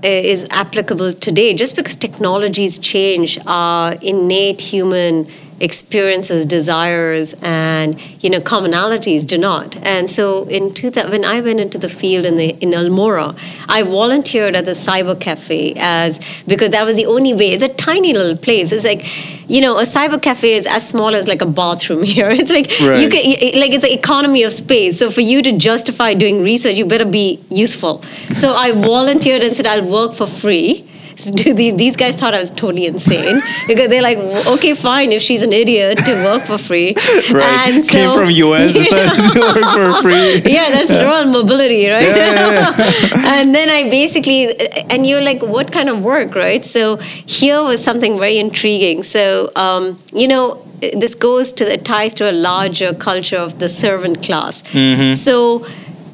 uh, 0.02 0.32
is 0.32 0.46
applicable 0.50 1.12
today. 1.12 1.52
Just 1.52 1.76
because 1.76 1.96
technologies 1.96 2.78
change, 2.78 3.38
our 3.46 3.94
innate 4.00 4.60
human 4.72 5.28
experiences, 5.60 6.46
desires, 6.46 7.34
and 7.42 8.00
you 8.22 8.30
know 8.30 8.40
commonalities 8.40 9.26
do 9.26 9.38
not. 9.38 9.76
And 9.76 10.08
so, 10.08 10.44
in 10.48 10.74
2000, 10.74 11.10
when 11.10 11.24
I 11.24 11.40
went 11.40 11.60
into 11.60 11.78
the 11.78 11.88
field 11.88 12.24
in 12.24 12.36
the 12.36 12.50
in 12.60 12.70
Almora, 12.70 13.36
I 13.68 13.82
volunteered 13.82 14.54
at 14.54 14.64
the 14.64 14.72
cyber 14.72 15.18
cafe 15.18 15.74
as 15.76 16.18
because 16.46 16.70
that 16.70 16.84
was 16.84 16.96
the 16.96 17.06
only 17.06 17.34
way. 17.34 17.50
It's 17.50 17.62
a 17.62 17.68
tiny 17.68 18.12
little 18.12 18.36
place. 18.36 18.72
It's 18.72 18.84
like, 18.84 19.02
you 19.48 19.60
know, 19.60 19.78
a 19.78 19.82
cyber 19.82 20.20
cafe 20.20 20.54
is 20.54 20.66
as 20.66 20.88
small 20.88 21.14
as 21.14 21.28
like 21.28 21.42
a 21.42 21.46
bathroom 21.46 22.02
here. 22.14 22.28
It's 22.30 22.50
like 22.50 22.70
you 22.80 23.08
can 23.08 23.60
like 23.60 23.72
it's 23.72 23.84
an 23.84 23.90
economy 23.90 24.42
of 24.42 24.52
space. 24.52 24.98
So 24.98 25.10
for 25.10 25.20
you 25.20 25.42
to 25.42 25.52
justify 25.56 26.14
doing 26.14 26.42
research, 26.42 26.76
you 26.76 26.86
better 26.86 27.04
be 27.04 27.40
useful. 27.50 28.02
So 28.34 28.54
I 28.54 28.72
volunteered 28.72 29.42
and 29.42 29.56
said 29.56 29.66
I'll 29.66 29.86
work 29.86 30.14
for 30.14 30.26
free. 30.26 30.88
So 31.24 31.32
do 31.32 31.54
the, 31.54 31.70
these 31.70 31.96
guys 31.96 32.18
thought 32.18 32.34
I 32.34 32.40
was 32.40 32.50
totally 32.50 32.86
insane 32.86 33.40
because 33.68 33.88
they're 33.88 34.02
like, 34.02 34.18
okay, 34.18 34.74
fine, 34.74 35.12
if 35.12 35.22
she's 35.22 35.42
an 35.42 35.52
idiot 35.52 35.98
to 35.98 36.14
work 36.24 36.42
for 36.42 36.58
free. 36.58 36.94
Right. 37.30 37.68
And 37.68 37.88
Came 37.88 38.10
so- 38.10 38.18
from 38.18 38.30
US, 38.30 38.72
decided 38.72 39.32
to 39.32 39.40
work 39.40 39.64
for 39.74 40.02
free. 40.02 40.42
yeah, 40.52 40.70
that's 40.70 40.90
rural 40.90 41.26
mobility, 41.26 41.88
right? 41.88 42.02
Yeah, 42.02 42.76
yeah, 42.76 43.38
and 43.40 43.54
then 43.54 43.70
I 43.70 43.88
basically, 43.88 44.54
and 44.90 45.06
you're 45.06 45.22
like, 45.22 45.42
what 45.42 45.72
kind 45.72 45.88
of 45.88 46.02
work, 46.02 46.34
right? 46.34 46.64
So 46.64 46.96
here 46.96 47.62
was 47.62 47.82
something 47.82 48.18
very 48.18 48.38
intriguing. 48.38 49.02
So, 49.04 49.50
um, 49.56 49.98
you 50.12 50.28
know, 50.28 50.60
this 50.80 51.14
goes 51.14 51.52
to 51.52 51.64
the 51.64 51.78
ties 51.78 52.12
to 52.14 52.30
a 52.30 52.32
larger 52.32 52.92
culture 52.92 53.36
of 53.38 53.58
the 53.58 53.68
servant 53.68 54.22
class. 54.22 54.62
Mm-hmm. 54.62 55.12
So 55.12 55.66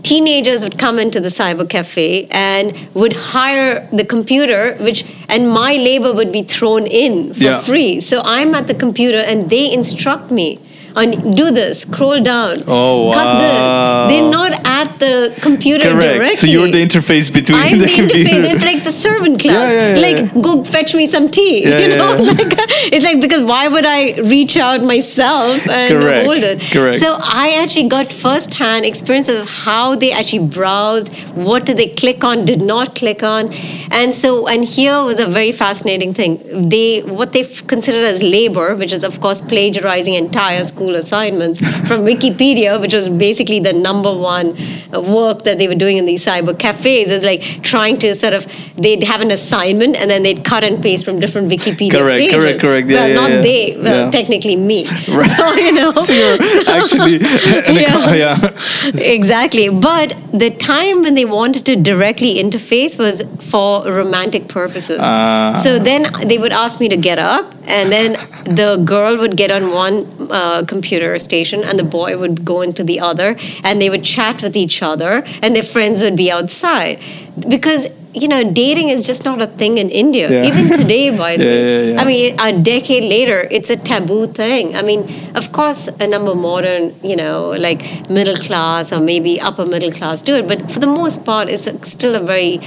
teenagers 0.03 0.63
would 0.65 0.79
come 0.79 0.99
into 0.99 1.21
the 1.21 1.29
cyber 1.29 1.69
cafe 1.69 2.27
and 2.31 2.75
would 2.95 3.13
hire 3.15 3.87
the 3.93 4.05
computer 4.05 4.75
which 4.81 5.05
and 5.29 5.49
my 5.51 5.75
labor 5.75 6.13
would 6.13 6.33
be 6.33 6.43
thrown 6.43 6.87
in 6.87 7.33
for 7.35 7.45
Yeah. 7.45 7.61
free 7.61 8.01
so 8.01 8.21
i'm 8.25 8.55
at 8.55 8.67
the 8.67 8.75
computer 8.75 9.19
and 9.19 9.51
they 9.51 9.71
instruct 9.73 10.31
me 10.31 10.59
on 10.97 11.33
do 11.33 11.51
this 11.51 11.83
scroll 11.83 12.21
down 12.23 12.63
Oh, 12.67 13.11
cut 13.13 13.27
wow. 13.27 13.39
this 14.09 14.13
they're 14.13 14.31
not 14.31 14.53
at 14.67 14.99
the 14.99 15.35
computer 15.41 15.91
Correct. 15.91 16.15
directly 16.19 16.37
So 16.37 16.47
you're 16.47 16.71
the 16.71 16.85
interface 16.87 17.33
between 17.33 17.79
the 17.79 17.87
computer. 17.87 18.03
I'm 18.03 18.09
the, 18.09 18.25
the 18.25 18.31
interface. 18.31 18.55
It's 18.55 18.65
like 18.65 18.85
the 18.85 18.93
servant 18.93 19.41
class. 19.41 19.71
Yeah, 19.71 19.97
yeah, 19.97 19.97
yeah, 19.97 20.21
like, 20.23 20.43
go 20.43 20.65
fetch 20.65 20.95
me 20.95 21.07
some 21.07 21.29
tea. 21.31 21.65
Yeah, 21.69 21.79
you 21.83 21.89
know, 21.97 22.23
like 22.23 22.39
it's 22.93 23.05
like 23.05 23.21
because 23.21 23.43
why 23.45 23.69
would 23.69 23.85
I 23.85 24.15
reach 24.21 24.57
out 24.57 24.83
myself 24.83 25.67
and 25.69 25.93
Correct, 25.93 26.27
hold 26.27 26.39
it? 26.39 26.61
correct. 26.73 26.99
So 26.99 27.17
I 27.21 27.51
actually 27.63 27.89
got 27.89 28.13
first-hand 28.13 28.85
experiences 28.85 29.41
of 29.41 29.49
how 29.49 29.95
they 29.97 30.13
actually 30.13 30.47
browsed, 30.47 31.09
what 31.35 31.67
did 31.67 31.77
they 31.77 31.89
click 31.89 32.25
on, 32.25 32.45
did 32.45 32.63
not 32.63 32.95
click 32.95 33.23
on, 33.23 33.53
and 33.91 34.13
so 34.15 34.47
and 34.47 34.65
here 34.65 35.03
was 35.03 35.21
a 35.21 35.27
very 35.27 35.53
fascinating 35.53 36.15
thing. 36.15 36.69
They 36.69 37.01
what 37.03 37.33
they 37.33 37.45
considered 37.45 38.05
as 38.05 38.23
labor, 38.23 38.75
which 38.75 38.93
is 38.93 39.05
of 39.05 39.21
course 39.21 39.41
plagiarizing 39.41 40.15
entire 40.15 40.65
school 40.65 40.80
assignments 40.89 41.59
from 41.87 42.01
Wikipedia, 42.05 42.81
which 42.81 42.95
was 42.95 43.09
basically 43.09 43.61
the 43.61 43.73
number 43.73 44.17
one 44.17 44.57
uh, 44.95 45.01
work 45.01 45.45
that 45.45 45.59
they 45.59 45.69
were 45.69 45.75
doing 45.75 45.99
in 45.99 46.05
these 46.07 46.25
cyber 46.25 46.59
cafes, 46.59 47.11
is 47.11 47.23
like 47.25 47.43
trying 47.63 47.99
to 47.99 48.15
sort 48.15 48.33
of 48.33 48.47
they'd 48.77 49.03
have 49.05 49.21
an 49.21 49.31
assignment 49.31 49.95
and 49.97 50.11
then 50.11 50.23
they'd 50.23 50.43
cut 50.45 50.65
and 50.65 50.83
paste 50.83 51.05
from 51.05 51.21
different 51.21 51.51
Wikipedia 51.51 51.99
Correct, 51.99 52.19
pages. 52.21 52.35
correct, 52.35 52.61
correct. 52.61 52.89
Yeah, 52.89 53.01
well, 53.01 53.09
yeah, 53.09 53.15
not 53.15 53.31
yeah. 53.31 53.41
they, 53.43 53.77
well, 53.83 54.05
Yeah. 54.05 54.11
technically 54.11 54.57
me. 54.57 54.85
So 55.37 55.53
you 55.55 55.73
know. 55.73 55.93
So 56.01 56.13
you're 56.15 56.39
actually, 56.69 57.19
Yeah. 57.81 58.15
yeah. 58.15 58.51
Exactly. 58.95 59.69
But 59.69 60.17
the 60.33 60.51
time 60.51 61.03
when 61.03 61.15
they 61.15 61.25
wanted 61.25 61.67
to 61.67 61.77
directly 61.77 62.37
interface 62.43 62.99
was 62.99 63.23
for 63.51 63.85
romantic 63.93 64.49
purposes. 64.49 64.99
Ah. 65.01 65.53
So 65.63 65.79
then 65.79 66.07
they 66.27 66.39
would 66.39 66.53
ask 66.53 66.81
me 66.81 66.89
to 66.89 66.97
get 66.97 67.19
up, 67.19 67.53
and 67.67 67.93
then 67.93 68.13
the 68.45 68.77
girl 68.85 69.17
would 69.19 69.37
get 69.37 69.51
on 69.51 69.71
one 69.73 70.07
uh, 70.31 70.65
computer 70.67 71.19
station, 71.19 71.63
and 71.65 71.79
the 71.79 71.85
boy 71.85 72.19
would 72.19 72.45
go 72.45 72.61
into 72.63 72.83
the 72.85 73.01
other, 73.01 73.37
and 73.65 73.81
they 73.81 73.91
would 73.91 74.05
chat 74.05 74.43
with 74.43 74.57
each 74.57 74.83
other, 74.83 75.25
and 75.43 75.55
their 75.55 75.63
friends 75.63 76.03
would 76.03 76.17
be 76.17 76.31
outside. 76.31 76.99
Because 77.49 77.87
you 78.13 78.27
know, 78.27 78.43
dating 78.53 78.89
is 78.89 79.07
just 79.07 79.25
not 79.25 79.41
a 79.41 79.47
thing 79.47 79.79
in 79.79 79.89
India. 79.89 80.29
Yeah. 80.29 80.45
Even 80.45 80.77
today, 80.77 81.17
by 81.17 81.37
the 81.37 81.45
Yeah, 81.45 81.51
way. 81.51 81.93
yeah. 81.93 82.01
I 82.01 82.05
mean, 82.05 82.41
a 82.41 82.53
decade 82.61 83.05
later, 83.05 83.47
it's 83.53 83.71
a 83.71 83.77
taboo 83.77 84.27
thing. 84.27 84.75
I 84.75 84.83
mean, 84.83 85.09
of 85.37 85.53
course, 85.53 85.87
a 85.87 86.09
number 86.09 86.33
of 86.33 86.39
modern, 86.39 86.93
you 87.05 87.15
know, 87.15 87.51
like 87.51 88.11
middle 88.11 88.35
class 88.37 88.93
or 88.93 88.99
maybe 88.99 89.41
upper 89.41 89.65
middle 89.65 89.93
class 89.93 90.23
do 90.23 90.35
it, 90.35 90.49
but 90.49 90.73
for 90.73 90.81
the 90.81 90.89
most 90.89 91.25
part, 91.25 91.49
it's 91.49 91.69
still 91.89 92.17
a 92.17 92.21
very 92.21 92.59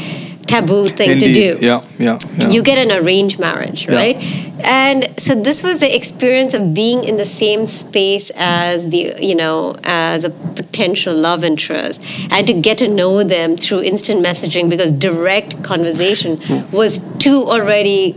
taboo 0.46 0.86
mm-hmm. 0.86 0.96
thing 0.96 1.20
to 1.20 1.34
do. 1.34 1.58
Yeah, 1.62 1.82
yeah, 1.98 2.20
yeah. 2.38 2.50
You 2.50 2.62
get 2.62 2.78
an 2.78 2.92
arranged 2.92 3.40
marriage, 3.40 3.88
Yeah. 3.88 3.96
right? 3.96 4.18
And 4.64 5.14
so 5.18 5.36
this 5.36 5.64
was 5.64 5.80
the 5.80 5.94
experience 5.94 6.54
of 6.54 6.74
being 6.74 7.04
in 7.04 7.18
the 7.18 7.26
same 7.26 7.66
space 7.66 8.32
as 8.36 8.90
the, 8.90 9.16
you 9.20 9.36
know, 9.36 9.76
as 9.84 10.24
a 10.24 10.30
potential 10.30 11.16
love 11.16 11.44
interest 11.44 12.02
and 12.32 12.48
to 12.48 12.54
get 12.54 12.78
to 12.80 12.88
know 12.88 13.24
them 13.24 13.58
through 13.58 13.82
instant 13.82 14.24
messaging 14.24 14.70
because 14.70 14.92
direct 14.92 15.64
conversation 15.64 16.38
hmm. 16.38 16.72
was 16.72 17.00
too 17.18 17.44
already, 17.44 18.14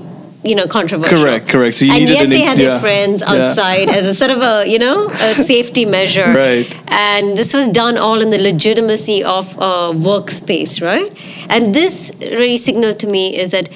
you 0.46 0.54
know, 0.54 0.66
controversial. 0.66 1.18
Correct, 1.18 1.48
correct. 1.48 1.76
So 1.76 1.84
you 1.84 1.92
and 1.92 2.04
needed 2.04 2.14
yet 2.14 2.28
they 2.28 2.40
had 2.40 2.58
yeah. 2.58 2.66
their 2.66 2.80
friends 2.80 3.20
Yeah. 3.20 3.32
outside 3.32 3.88
as 3.88 4.04
a 4.06 4.14
sort 4.14 4.30
of 4.30 4.40
a, 4.42 4.66
you 4.66 4.78
know, 4.78 5.08
a 5.08 5.34
safety 5.52 5.84
measure. 5.84 6.32
Right. 6.32 6.68
And 6.88 7.36
this 7.36 7.52
was 7.52 7.68
done 7.68 7.98
all 7.98 8.20
in 8.20 8.30
the 8.30 8.38
legitimacy 8.38 9.24
of 9.24 9.52
a 9.56 9.92
workspace, 9.92 10.80
right? 10.80 11.10
And 11.50 11.74
this 11.74 12.12
really 12.20 12.56
signaled 12.58 12.98
to 13.00 13.06
me 13.06 13.36
is 13.36 13.50
that 13.50 13.68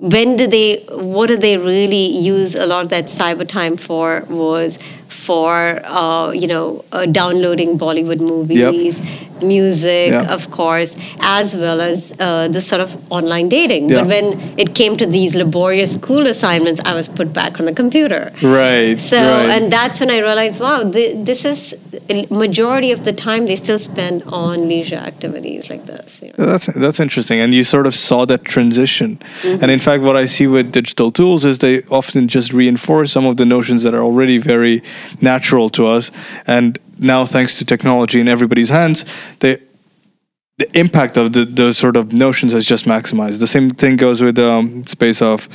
when 0.00 0.36
do 0.36 0.46
they, 0.46 0.84
what 0.90 1.26
do 1.26 1.36
they 1.36 1.56
really 1.56 2.06
use 2.06 2.54
a 2.54 2.66
lot 2.66 2.84
of 2.84 2.90
that 2.90 3.04
cyber 3.06 3.46
time 3.48 3.76
for 3.76 4.24
was 4.28 4.78
for, 5.28 5.80
uh, 5.84 6.30
you 6.42 6.48
know, 6.52 6.66
uh, 6.92 7.04
downloading 7.20 7.70
Bollywood 7.84 8.20
movies, 8.34 8.94
music, 9.42 10.10
Yeah. 10.10 10.36
of 10.36 10.50
course, 10.50 10.96
as 11.20 11.54
well 11.62 11.80
as 11.80 11.98
uh, 12.18 12.48
the 12.56 12.62
sort 12.70 12.80
of 12.86 12.90
online 13.18 13.48
dating. 13.48 13.84
Yeah. 13.88 13.96
But 13.98 14.06
when 14.14 14.26
it 14.62 14.68
came 14.80 14.96
to 15.02 15.06
these 15.06 15.34
laborious 15.34 15.90
school 15.98 16.26
assignments, 16.26 16.80
I 16.90 16.94
was 16.94 17.08
put 17.20 17.28
back 17.40 17.60
on 17.60 17.66
the 17.66 17.76
computer. 17.82 18.22
Right. 18.42 18.98
So, 18.98 19.18
right. 19.18 19.50
and 19.54 19.72
that's 19.76 20.00
when 20.00 20.10
I 20.16 20.18
realized, 20.28 20.60
wow, 20.60 20.78
th- 20.90 21.14
this 21.30 21.44
is 21.44 21.60
majority 22.30 22.90
of 22.96 23.00
the 23.08 23.12
time 23.12 23.46
they 23.46 23.56
still 23.56 23.78
spend 23.78 24.22
on 24.44 24.68
leisure 24.72 25.02
activities 25.12 25.62
like 25.72 25.84
this. 25.92 26.20
You 26.22 26.32
know? 26.36 26.46
That's 26.50 26.66
that's 26.84 27.00
interesting, 27.06 27.38
and 27.42 27.52
you 27.58 27.64
sort 27.64 27.86
of 27.86 27.94
saw 27.94 28.20
that 28.32 28.42
transition. 28.54 29.18
And 29.62 29.70
in 29.76 29.80
fact, 29.86 30.00
what 30.08 30.16
I 30.22 30.26
see 30.26 30.46
with 30.56 30.66
digital 30.80 31.10
tools 31.18 31.44
is 31.44 31.58
they 31.58 31.76
often 32.00 32.22
just 32.36 32.48
reinforce 32.52 33.08
some 33.16 33.26
of 33.30 33.36
the 33.36 33.44
notions 33.44 33.80
that 33.84 33.94
are 33.94 34.04
already 34.08 34.38
very 34.54 34.76
natural 35.20 35.70
to 35.70 35.86
us. 35.86 36.10
And 36.46 36.78
now, 36.98 37.26
thanks 37.26 37.58
to 37.58 37.64
technology 37.64 38.20
in 38.20 38.28
everybody's 38.28 38.70
hands, 38.70 39.04
they 39.40 39.58
the 40.58 40.78
impact 40.78 41.16
of 41.16 41.32
the 41.32 41.44
those 41.44 41.78
sort 41.78 41.96
of 41.96 42.12
notions 42.12 42.52
has 42.52 42.64
just 42.64 42.84
maximized. 42.84 43.38
The 43.38 43.46
same 43.46 43.70
thing 43.70 43.96
goes 43.96 44.20
with 44.20 44.34
the 44.34 44.50
um, 44.50 44.84
space 44.84 45.22
of 45.22 45.48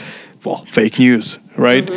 well, 0.44 0.64
fake 0.72 1.00
news, 1.00 1.40
right? 1.58 1.90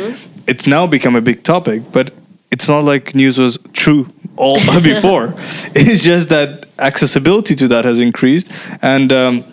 It's 0.47 0.67
now 0.67 0.87
become 0.87 1.15
a 1.15 1.21
big 1.21 1.43
topic, 1.43 1.81
but 1.91 2.13
it's 2.51 2.69
not 2.69 2.83
like 2.85 3.15
news 3.15 3.37
was 3.37 3.57
true 3.73 4.07
all 4.35 4.55
before. 4.81 5.33
it's 5.75 6.03
just 6.03 6.29
that 6.29 6.65
accessibility 6.79 7.55
to 7.55 7.67
that 7.69 7.85
has 7.85 7.99
increased, 7.99 8.51
and 8.81 9.11
um, 9.11 9.43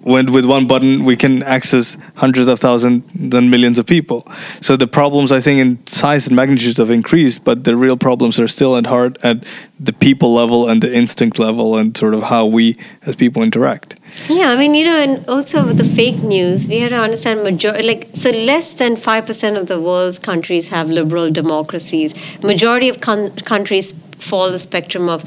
when 0.00 0.32
with 0.32 0.46
one 0.46 0.66
button 0.66 1.04
we 1.04 1.16
can 1.16 1.42
access 1.42 1.98
hundreds 2.14 2.48
of 2.48 2.58
thousands, 2.58 3.04
then 3.14 3.50
millions 3.50 3.78
of 3.78 3.84
people. 3.84 4.26
So 4.62 4.74
the 4.76 4.86
problems, 4.86 5.32
I 5.32 5.40
think, 5.40 5.60
in 5.60 5.86
size 5.86 6.26
and 6.26 6.34
magnitude 6.34 6.78
have 6.78 6.90
increased, 6.90 7.44
but 7.44 7.64
the 7.64 7.76
real 7.76 7.98
problems 7.98 8.38
are 8.38 8.48
still 8.48 8.76
at 8.76 8.86
heart 8.86 9.18
at 9.22 9.44
the 9.78 9.92
people 9.92 10.32
level 10.32 10.66
and 10.68 10.82
the 10.82 10.90
instinct 10.96 11.38
level, 11.38 11.76
and 11.76 11.94
sort 11.94 12.14
of 12.14 12.22
how 12.22 12.46
we 12.46 12.76
as 13.02 13.16
people 13.16 13.42
interact. 13.42 14.00
Yeah, 14.30 14.48
I 14.48 14.56
mean, 14.56 14.74
you 14.74 14.86
know, 14.86 14.96
and 14.96 15.28
also 15.28 15.66
with 15.66 15.76
the 15.76 15.84
fake 15.84 16.22
news, 16.22 16.66
we 16.68 16.78
have 16.78 16.90
to 16.90 16.98
understand 16.98 17.44
major 17.44 17.72
like 17.82 18.08
so 18.14 18.30
less 18.30 18.72
than 18.72 18.96
five 18.96 19.26
percent 19.26 19.58
of 19.58 19.66
the 19.66 19.78
world's 19.78 20.18
countries 20.18 20.68
have 20.68 20.90
liberal 20.90 21.30
democracies. 21.30 22.14
Majority 22.42 22.88
of 22.88 23.02
con- 23.02 23.30
countries 23.44 23.92
fall 24.18 24.50
the 24.50 24.58
spectrum 24.58 25.10
of 25.10 25.22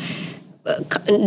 uh, 0.65 0.79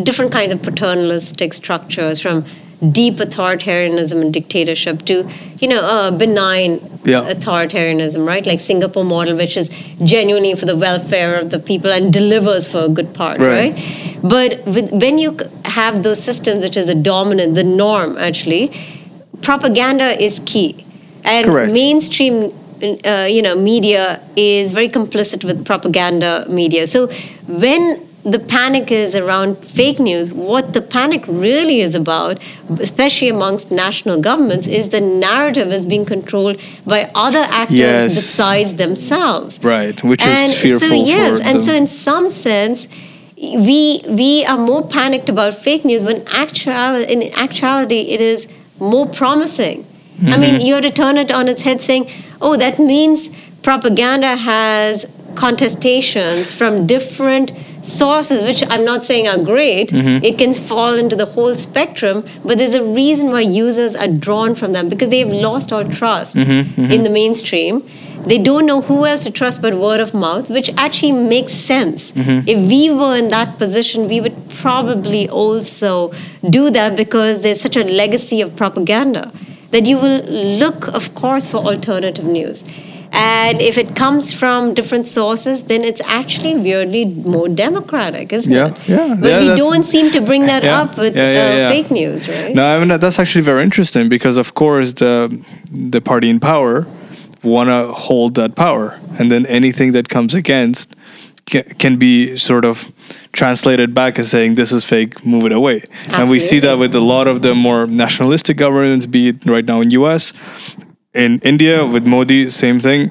different 0.03 0.33
kinds 0.33 0.53
of 0.53 0.61
paternalistic 0.61 1.53
structures, 1.55 2.19
from 2.19 2.45
deep 2.91 3.17
authoritarianism 3.17 4.21
and 4.21 4.33
dictatorship 4.35 5.05
to 5.05 5.29
you 5.61 5.69
know 5.69 5.81
uh, 5.81 6.11
benign 6.11 6.81
Yeah. 7.05 7.33
authoritarianism, 7.33 8.27
right? 8.27 8.45
Like 8.47 8.61
Singapore 8.61 9.05
model, 9.05 9.37
which 9.37 9.57
is 9.57 9.71
genuinely 10.05 10.55
for 10.55 10.67
the 10.67 10.77
welfare 10.77 11.37
of 11.39 11.51
the 11.51 11.59
people 11.59 11.91
and 11.91 12.13
delivers 12.13 12.67
for 12.69 12.81
a 12.85 12.89
good 12.89 13.13
part, 13.15 13.39
Right. 13.41 13.75
right? 13.75 14.19
But 14.23 14.65
with, 14.67 14.93
when 14.93 15.19
you 15.19 15.37
have 15.65 16.03
those 16.05 16.23
systems, 16.23 16.63
which 16.63 16.77
is 16.77 16.87
the 16.87 16.95
dominant, 16.95 17.55
the 17.57 17.65
norm, 17.65 18.17
actually, 18.19 18.71
propaganda 19.41 20.09
is 20.23 20.41
key, 20.45 20.85
and 21.25 21.47
Correct. 21.47 21.73
mainstream. 21.73 22.53
Uh, 23.05 23.29
you 23.31 23.43
know, 23.43 23.55
media 23.55 24.21
is 24.35 24.73
very 24.73 24.89
complicit 24.89 25.45
with 25.45 25.65
propaganda 25.65 26.45
media. 26.49 26.87
So 26.89 27.07
when 27.47 28.01
the 28.25 28.39
panic 28.39 28.93
is 28.93 29.17
around 29.17 29.57
fake 29.57 29.99
news, 29.99 30.33
what 30.33 30.75
the 30.75 30.81
panic 30.81 31.25
really 31.27 31.81
is 31.81 31.95
about, 31.97 32.39
especially 32.79 33.29
amongst 33.29 33.73
national 33.73 34.21
governments, 34.21 34.67
is 34.69 34.91
the 34.91 35.01
narrative 35.01 35.73
is 35.73 35.87
being 35.87 36.05
controlled 36.05 36.61
by 36.87 37.11
other 37.17 37.45
actors 37.51 37.77
Yes. 37.79 38.15
besides 38.15 38.75
themselves 38.75 39.59
Right, 39.63 40.01
which 40.05 40.23
and 40.23 40.53
is 40.53 40.59
fearful 40.59 40.89
so 40.89 40.95
yes 40.95 41.41
and 41.41 41.57
the- 41.59 41.63
so 41.63 41.75
in 41.75 41.87
some 41.89 42.31
sense 42.31 42.87
we 43.37 44.03
we 44.09 44.45
are 44.45 44.57
more 44.59 44.87
panicked 44.87 45.29
about 45.29 45.53
fake 45.55 45.85
news 45.85 46.05
when 46.05 46.23
actual 46.29 46.95
in 47.13 47.23
actuality 47.35 48.03
it 48.15 48.21
is 48.21 48.47
more 48.79 49.07
promising 49.07 49.85
i 50.27 50.37
mean 50.37 50.55
Mm-hmm. 50.55 50.67
you 50.67 50.75
have 50.75 50.85
to 50.85 50.91
turn 50.93 51.17
it 51.17 51.31
on 51.33 51.49
its 51.49 51.63
head 51.63 51.81
saying 51.81 52.07
oh 52.41 52.57
that 52.57 52.79
means 52.79 53.31
propaganda 53.63 54.37
has 54.37 55.07
contestations 55.35 56.53
from 56.53 56.87
different 56.87 57.51
sources 57.83 58.43
which 58.43 58.63
i'm 58.69 58.85
not 58.85 59.05
saying 59.05 59.27
are 59.29 59.39
great 59.43 59.91
Mm-hmm. 59.91 60.25
it 60.25 60.39
can 60.39 60.55
fall 60.55 60.95
into 60.95 61.17
the 61.17 61.27
whole 61.27 61.55
spectrum 61.55 62.25
but 62.45 62.59
there's 62.59 62.75
a 62.75 62.85
reason 62.85 63.31
why 63.31 63.41
users 63.41 63.95
are 63.97 64.09
drawn 64.09 64.55
from 64.55 64.73
them 64.73 64.89
because 64.89 65.09
they've 65.09 65.29
lost 65.29 65.73
all 65.73 65.85
trust 65.85 66.37
Mm-hmm, 66.37 66.91
in 66.93 67.03
the 67.03 67.11
mainstream 67.11 67.83
they 68.27 68.39
don't 68.39 68.67
know 68.67 68.81
who 68.83 69.05
else 69.05 69.25
to 69.25 69.33
trust 69.33 69.61
but 69.63 69.75
word 69.75 69.99
of 69.99 70.15
mouth, 70.15 70.49
which 70.49 70.71
actually 70.77 71.11
makes 71.11 71.53
sense. 71.53 72.13
Mm-hmm. 72.13 72.49
If 72.49 72.69
we 72.69 72.89
were 72.89 73.17
in 73.17 73.27
that 73.29 73.59
position, 73.59 74.07
we 74.07 74.21
would 74.21 74.37
probably 74.49 75.29
also 75.29 76.13
do 76.49 76.71
that 76.71 76.97
because 76.97 77.43
there's 77.43 77.61
such 77.61 77.77
a 77.77 77.83
legacy 77.83 78.41
of 78.41 78.55
propaganda 78.55 79.33
that 79.73 79.87
you 79.87 79.97
will 79.97 80.23
look, 80.63 80.87
of 80.89 81.13
course, 81.17 81.49
for 81.49 81.57
alternative 81.57 82.25
news. 82.25 82.63
And 83.13 83.61
if 83.61 83.77
it 83.77 83.95
comes 83.95 84.33
from 84.33 84.73
different 84.73 85.07
sources, 85.07 85.65
then 85.65 85.85
it's 85.85 86.01
actually 86.07 86.55
weirdly 86.57 87.05
more 87.05 87.49
democratic, 87.49 88.33
isn't 88.33 88.53
Yeah, 88.53 88.69
it? 88.69 88.89
yeah, 88.89 89.17
But 89.21 89.29
yeah, 89.31 89.41
we 89.41 89.57
don't 89.57 89.85
seem 89.85 90.11
to 90.13 90.21
bring 90.23 90.47
that 90.47 90.65
Yeah, 90.65 90.81
up 90.81 90.97
with 90.97 91.15
yeah, 91.15 91.67
uh, 91.67 91.69
fake 91.69 91.91
news, 91.91 92.27
right? 92.29 92.55
No, 92.55 92.65
I 92.65 92.79
mean 92.83 92.89
that's 92.99 93.19
actually 93.19 93.43
very 93.45 93.63
interesting 93.63 94.09
because, 94.09 94.39
of 94.39 94.55
course, 94.55 94.95
the 94.95 95.29
the 95.93 96.01
party 96.01 96.29
in 96.31 96.41
power 96.41 96.87
want 97.43 97.69
to 97.69 97.93
hold 97.93 98.35
that 98.37 98.55
power, 98.55 98.99
and 99.19 99.31
then 99.31 99.45
anything 99.47 99.93
that 99.93 100.09
comes 100.09 100.35
against 100.35 100.95
can, 101.45 101.65
can 101.79 101.97
be 101.97 102.37
sort 102.37 102.65
of 102.65 102.87
translated 103.33 103.95
back 103.95 104.19
as 104.19 104.31
saying 104.31 104.55
this 104.55 104.73
is 104.73 104.85
fake, 104.85 105.25
move 105.27 105.45
it 105.45 105.53
away. 105.53 105.83
Absolutely. 105.83 106.15
And 106.23 106.31
we 106.31 106.41
see 106.41 106.61
that 106.61 106.79
with 106.79 106.95
a 106.95 107.01
lot 107.01 107.27
of 107.27 107.43
the 107.43 107.55
more 107.55 107.87
nationalistic 107.87 108.57
governments, 108.57 109.07
be 109.07 109.29
it 109.29 109.45
right 109.45 109.65
now 109.65 109.81
in 109.83 109.91
U.S., 109.91 110.33
in 111.15 111.41
India 111.41 111.85
with 111.87 112.07
Modi, 112.07 112.51
same 112.51 112.81
thing. 112.81 113.11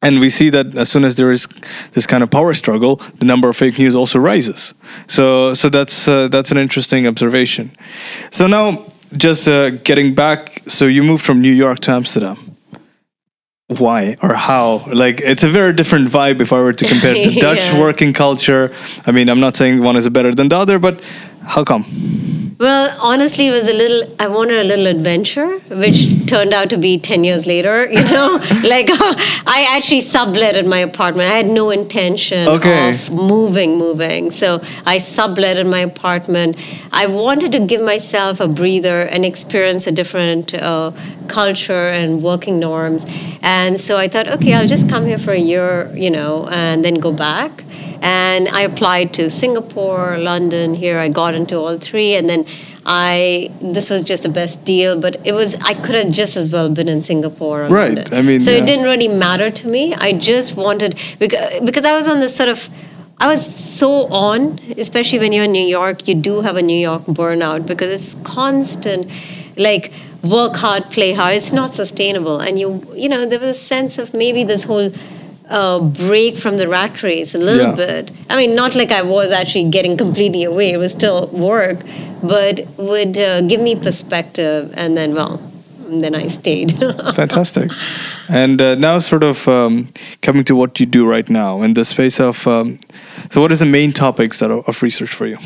And 0.00 0.20
we 0.20 0.30
see 0.30 0.48
that 0.50 0.76
as 0.76 0.88
soon 0.88 1.04
as 1.04 1.16
there 1.16 1.32
is 1.32 1.48
this 1.92 2.06
kind 2.06 2.22
of 2.22 2.30
power 2.30 2.54
struggle, 2.54 2.96
the 3.18 3.24
number 3.24 3.48
of 3.48 3.56
fake 3.56 3.78
news 3.78 3.96
also 3.96 4.20
rises. 4.20 4.72
So, 5.08 5.54
so 5.54 5.68
that's 5.68 6.06
uh, 6.06 6.28
that's 6.28 6.52
an 6.52 6.56
interesting 6.58 7.06
observation. 7.08 7.70
So 8.30 8.46
now, 8.46 8.84
just 9.16 9.48
uh, 9.48 9.70
getting 9.70 10.14
back, 10.14 10.62
so 10.68 10.86
you 10.86 11.02
moved 11.02 11.24
from 11.24 11.40
New 11.40 11.52
York 11.52 11.80
to 11.80 11.90
Amsterdam. 11.90 12.36
Why 13.66 14.16
or 14.22 14.34
how? 14.34 14.84
Like, 14.94 15.20
it's 15.20 15.42
a 15.44 15.48
very 15.48 15.72
different 15.74 16.08
vibe 16.08 16.40
if 16.40 16.52
I 16.52 16.60
were 16.62 16.72
to 16.72 16.86
compare 16.86 17.14
the 17.14 17.38
Dutch 17.40 17.58
Yeah. 17.58 17.80
working 17.80 18.12
culture. 18.14 18.70
I 19.04 19.10
mean, 19.10 19.28
I'm 19.28 19.40
not 19.40 19.56
saying 19.56 19.82
one 19.82 19.96
is 19.96 20.08
better 20.08 20.32
than 20.34 20.48
the 20.48 20.56
other, 20.56 20.78
but 20.78 21.00
how 21.44 21.64
come? 21.64 22.47
Well, 22.58 22.90
honestly, 23.00 23.46
it 23.46 23.52
was 23.52 23.68
a 23.68 23.72
little. 23.72 24.12
I 24.18 24.26
wanted 24.26 24.58
a 24.58 24.64
little 24.64 24.88
adventure, 24.88 25.58
which 25.82 26.26
turned 26.26 26.52
out 26.52 26.70
to 26.70 26.76
be 26.76 26.98
ten 26.98 27.22
years 27.22 27.46
later. 27.46 27.86
You 27.98 28.02
know, 28.02 28.38
like 28.64 28.88
I 28.90 29.66
actually 29.76 30.00
subletted 30.00 30.66
my 30.66 30.78
apartment. 30.80 31.30
I 31.30 31.36
had 31.36 31.46
no 31.46 31.70
intention 31.70 32.48
Okay. 32.48 32.90
of 32.90 33.10
moving, 33.12 33.76
moving. 33.78 34.32
So 34.32 34.56
I 34.84 34.96
subletted 34.98 35.70
my 35.70 35.80
apartment. 35.80 36.56
I 36.92 37.06
wanted 37.06 37.52
to 37.52 37.60
give 37.60 37.80
myself 37.80 38.40
a 38.40 38.48
breather 38.48 39.02
and 39.02 39.24
experience 39.24 39.86
a 39.86 39.92
different 39.92 40.52
uh, 40.54 40.90
culture 41.28 41.88
and 41.90 42.24
working 42.24 42.58
norms. 42.58 43.06
And 43.40 43.78
so 43.78 43.96
I 43.96 44.08
thought, 44.08 44.26
okay, 44.26 44.54
I'll 44.54 44.66
just 44.66 44.88
come 44.88 45.06
here 45.06 45.18
for 45.18 45.32
a 45.32 45.38
year, 45.38 45.92
you 45.94 46.10
know, 46.10 46.48
and 46.50 46.84
then 46.84 46.94
go 46.94 47.12
back 47.12 47.62
and 48.02 48.48
I 48.48 48.62
applied 48.62 49.14
to 49.14 49.30
Singapore, 49.30 50.18
London. 50.18 50.74
Here, 50.74 50.98
I 50.98 51.08
got 51.08 51.34
into 51.34 51.56
all 51.56 51.78
three, 51.78 52.14
and 52.14 52.28
then 52.28 52.46
I 52.86 53.50
this 53.60 53.90
was 53.90 54.02
just 54.04 54.22
the 54.22 54.28
best 54.28 54.64
deal. 54.64 55.00
But 55.00 55.26
it 55.26 55.32
was 55.32 55.54
I 55.56 55.74
could 55.74 55.94
have 55.94 56.10
just 56.10 56.36
as 56.36 56.52
well 56.52 56.70
been 56.70 56.88
in 56.88 57.02
Singapore. 57.02 57.64
Or 57.64 57.68
Right. 57.68 57.94
London. 57.94 58.14
I 58.14 58.22
mean, 58.22 58.40
so 58.40 58.50
yeah. 58.50 58.58
it 58.58 58.66
didn't 58.66 58.84
really 58.84 59.08
matter 59.08 59.50
to 59.50 59.68
me. 59.68 59.94
I 59.94 60.12
just 60.12 60.56
wanted 60.56 60.98
because 61.18 61.60
because 61.64 61.84
I 61.84 61.94
was 61.94 62.08
on 62.08 62.20
this 62.20 62.34
sort 62.34 62.48
of. 62.48 62.68
I 63.20 63.26
was 63.26 63.44
so 63.44 64.06
on, 64.12 64.60
especially 64.76 65.18
when 65.18 65.32
you're 65.32 65.42
in 65.46 65.50
New 65.50 65.66
York, 65.66 66.06
you 66.06 66.14
do 66.14 66.40
have 66.42 66.54
a 66.54 66.62
New 66.62 66.78
York 66.78 67.02
burnout 67.06 67.66
because 67.66 67.90
it's 67.90 68.14
constant, 68.22 69.10
like 69.56 69.92
work 70.22 70.54
hard, 70.54 70.84
play 70.84 71.14
hard. 71.14 71.34
It's 71.34 71.52
not 71.52 71.74
sustainable, 71.74 72.38
and 72.38 72.60
you, 72.60 72.86
you 72.94 73.08
know, 73.08 73.26
there 73.26 73.40
was 73.40 73.50
a 73.50 73.60
sense 73.60 73.98
of 73.98 74.14
maybe 74.14 74.44
this 74.44 74.62
whole 74.62 74.92
uh, 75.48 75.80
break 75.80 76.36
from 76.38 76.56
the 76.58 76.68
rat 76.68 77.02
race 77.02 77.34
a 77.34 77.38
little 77.38 77.68
Yeah. 77.68 77.74
bit. 77.74 78.10
I 78.28 78.36
mean, 78.36 78.54
not 78.54 78.74
like 78.74 78.92
I 78.92 79.02
was 79.02 79.30
actually 79.30 79.68
getting 79.70 79.96
completely 79.96 80.44
away. 80.44 80.72
It 80.72 80.78
was 80.78 80.92
still 80.92 81.28
work, 81.32 81.78
but 82.22 82.60
would 82.76 83.16
uh, 83.18 83.40
give 83.42 83.60
me 83.60 83.74
perspective. 83.76 84.72
And 84.76 84.96
then, 84.96 85.14
well, 85.14 85.40
then 85.88 86.14
I 86.14 86.26
stayed. 86.28 86.72
Fantastic. 87.14 87.70
And 88.28 88.60
uh, 88.60 88.74
now, 88.74 88.98
sort 88.98 89.22
of 89.22 89.48
um, 89.48 89.88
coming 90.20 90.44
to 90.44 90.54
what 90.54 90.78
you 90.80 90.86
do 90.86 91.08
right 91.08 91.28
now 91.30 91.62
in 91.62 91.74
the 91.74 91.84
space 91.84 92.20
of. 92.20 92.46
Um, 92.46 92.78
so, 93.30 93.40
what 93.40 93.52
is 93.52 93.58
the 93.60 93.66
main 93.66 93.92
topics 93.92 94.38
that 94.40 94.50
are 94.50 94.60
of 94.68 94.82
research 94.82 95.10
for 95.10 95.26
you? 95.26 95.38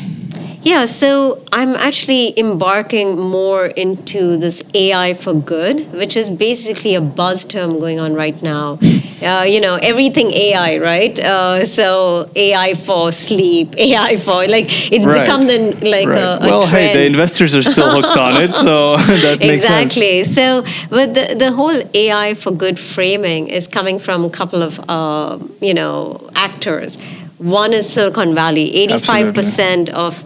Yeah, 0.63 0.87
so 0.87 1.43
I'm 1.53 1.71
actually 1.75 2.39
embarking 2.39 3.19
more 3.19 3.67
into 3.67 4.37
this 4.37 4.63
AI 4.75 5.15
for 5.15 5.35
good, 5.35 5.93
which 5.93 6.17
is 6.17 6.31
basically 6.31 6.95
a 6.95 7.01
buzz 7.01 7.45
term 7.45 7.81
going 7.81 7.99
on 7.99 8.15
right 8.15 8.41
now. 8.43 8.79
Uh, 9.21 9.45
you 9.47 9.61
know, 9.61 9.77
everything 9.83 10.33
AI, 10.33 10.79
right? 10.79 11.19
Uh, 11.19 11.65
so 11.65 12.29
AI 12.37 12.75
for 12.75 13.11
sleep, 13.13 13.75
AI 13.79 14.17
for 14.17 14.47
like 14.47 14.67
it's 14.93 15.05
Right. 15.07 15.25
become 15.25 15.47
the 15.49 15.59
like 15.89 16.07
Right. 16.09 16.19
a, 16.19 16.45
a 16.45 16.49
well, 16.49 16.67
hey, 16.67 16.93
the 16.93 17.07
investors 17.07 17.55
are 17.57 17.63
still 17.63 17.91
hooked 17.91 18.17
on 18.17 18.41
it, 18.43 18.55
so 18.55 18.97
that 19.23 19.39
makes 19.41 19.63
sense. 19.65 19.97
exactly. 19.97 20.25
So, 20.25 20.63
but 20.91 21.15
the, 21.15 21.35
the 21.37 21.51
whole 21.53 21.83
AI 21.95 22.35
for 22.35 22.53
good 22.53 22.72
framing 22.79 23.49
is 23.49 23.67
coming 23.67 23.99
from 23.99 24.25
a 24.25 24.31
couple 24.31 24.63
of 24.63 24.81
uh, 24.89 25.39
you 25.61 25.75
know 25.75 26.31
actors. 26.35 27.01
One 27.39 27.73
is 27.73 27.93
Silicon 27.93 28.35
Valley. 28.35 28.75
Eighty-five 28.75 29.35
percent 29.35 29.89
of 29.91 30.25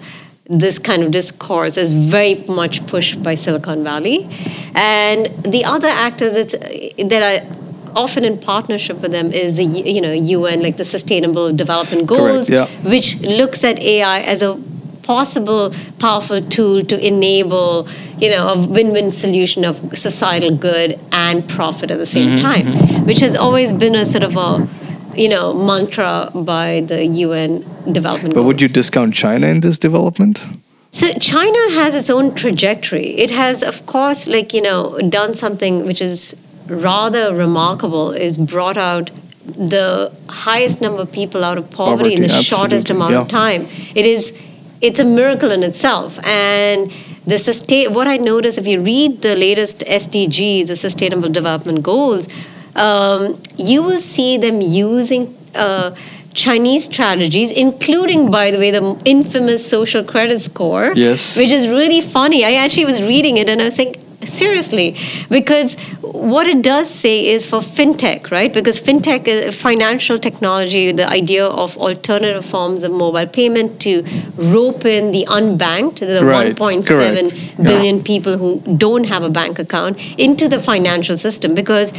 this 0.49 0.79
kind 0.79 1.03
of 1.03 1.11
discourse 1.11 1.77
is 1.77 1.93
very 1.93 2.45
much 2.49 2.87
pushed 2.87 3.23
by 3.23 3.35
Silicon 3.35 3.83
Valley, 3.83 4.29
and 4.75 5.27
the 5.45 5.65
other 5.65 5.89
actors 5.89 6.35
that 6.35 7.23
are 7.23 7.57
often 7.97 8.25
in 8.25 8.39
partnership 8.39 9.01
with 9.01 9.11
them 9.11 9.33
is 9.33 9.57
the 9.57 9.65
you 9.65 10.01
know 10.01 10.13
UN 10.13 10.63
like 10.63 10.77
the 10.77 10.85
Sustainable 10.85 11.53
Development 11.53 12.07
Goals, 12.07 12.49
yeah. 12.49 12.67
which 12.83 13.17
looks 13.21 13.65
at 13.65 13.79
AI 13.79 14.21
as 14.21 14.43
a 14.43 14.61
possible 15.07 15.73
powerful 15.99 16.40
tool 16.42 16.83
to 16.92 16.97
enable 17.07 17.88
you 18.19 18.29
know 18.31 18.49
a 18.49 18.66
win-win 18.66 19.11
solution 19.11 19.64
of 19.64 19.77
societal 19.97 20.57
good 20.57 20.99
and 21.12 21.49
profit 21.49 21.90
at 21.90 21.99
the 21.99 22.07
same 22.07 22.31
mm-hmm, 22.31 22.42
time 22.49 22.66
mm-hmm. 22.66 23.07
which 23.07 23.21
has 23.21 23.37
always 23.37 23.73
been 23.73 23.95
a 23.95 24.05
sort 24.05 24.25
of 24.25 24.37
a 24.37 24.69
you 25.16 25.29
know 25.29 25.55
mantra 25.55 26.31
by 26.35 26.81
the 26.92 27.05
UN 27.07 27.64
development 27.92 28.35
But 28.35 28.45
would 28.45 28.61
you 28.61 28.69
discount 28.69 29.14
China 29.14 29.47
in 29.47 29.61
this 29.61 29.79
development? 29.79 30.47
So 30.90 31.12
China 31.19 31.59
has 31.73 31.95
its 31.95 32.09
own 32.09 32.35
trajectory. 32.35 33.09
It 33.19 33.31
has, 33.31 33.62
of 33.62 33.85
course, 33.85 34.27
like 34.27 34.55
you 34.55 34.62
know, 34.62 34.99
done 35.11 35.35
something 35.35 35.85
which 35.85 36.01
is 36.01 36.35
rather 36.69 37.35
remarkable. 37.35 38.12
Is 38.12 38.38
brought 38.38 38.79
out 38.79 39.11
the 39.45 40.12
highest 40.29 40.81
number 40.81 41.03
of 41.03 41.12
people 41.12 41.45
out 41.45 41.59
of 41.59 41.71
poverty, 41.71 42.14
in 42.14 42.23
the 42.23 42.29
Poverty, 42.29 42.45
shortest 42.45 42.90
absolutely, 42.90 43.14
amount 43.14 43.25
of 43.25 43.31
time. 43.31 43.69
It 43.95 44.07
is, 44.07 44.33
it's 44.81 44.99
a 44.99 45.05
miracle 45.05 45.51
in 45.51 45.62
itself. 45.62 46.19
And 46.25 46.93
the 47.27 47.39
sustain. 47.39 47.93
What 47.93 48.07
I 48.07 48.17
notice 48.19 48.59
if 48.59 48.67
you 48.67 48.81
read 48.81 49.23
the 49.23 49.35
latest 49.37 49.81
SDGs, 49.81 50.69
the 50.69 50.77
Sustainable 50.77 51.29
Development 51.29 51.83
Goals, 51.83 52.29
um, 52.77 53.41
you 53.57 53.83
will 53.83 54.01
see 54.01 54.37
them 54.37 54.61
using. 54.61 55.37
Uh, 55.55 55.95
Chinese 56.37 56.85
strategies, 56.85 57.51
including, 57.51 58.31
by 58.31 58.51
the 58.51 58.59
way, 58.59 58.71
the 58.71 59.01
infamous 59.07 59.67
social 59.67 60.05
credit 60.05 60.39
score, 60.43 60.93
Yes. 60.95 61.35
which 61.35 61.51
is 61.51 61.67
really 61.67 62.03
funny. 62.03 62.45
I 62.45 62.53
actually 62.57 62.85
was 62.85 63.03
reading 63.03 63.39
it 63.39 63.49
and 63.49 63.62
I 63.62 63.65
was 63.65 63.75
saying, 63.77 63.95
seriously, 64.24 64.96
because 65.31 65.74
what 66.00 66.46
it 66.46 66.62
does 66.62 66.88
say 66.90 67.26
is 67.26 67.46
for 67.48 67.61
fintech, 67.61 68.31
right? 68.31 68.52
Because 68.52 68.81
fintech 68.81 69.26
is 69.29 69.55
financial 69.55 70.18
technology, 70.18 70.92
the 70.92 71.09
idea 71.09 71.46
of 71.46 71.76
alternative 71.76 72.44
forms 72.44 72.83
of 72.83 72.92
mobile 72.92 73.26
payment 73.26 73.81
to 73.83 74.02
rope 74.37 74.85
in 74.85 75.12
the 75.12 75.24
unbanked, 75.29 75.98
the 76.00 76.24
Right, 76.24 76.55
1.7 76.57 76.87
correct. 76.87 77.57
billion 77.62 78.02
people 78.02 78.38
who 78.38 78.61
don't 78.76 79.05
have 79.05 79.22
a 79.22 79.31
bank 79.31 79.59
account, 79.59 79.98
into 80.18 80.48
the 80.48 80.61
financial 80.61 81.16
system. 81.16 81.55
Because 81.55 81.92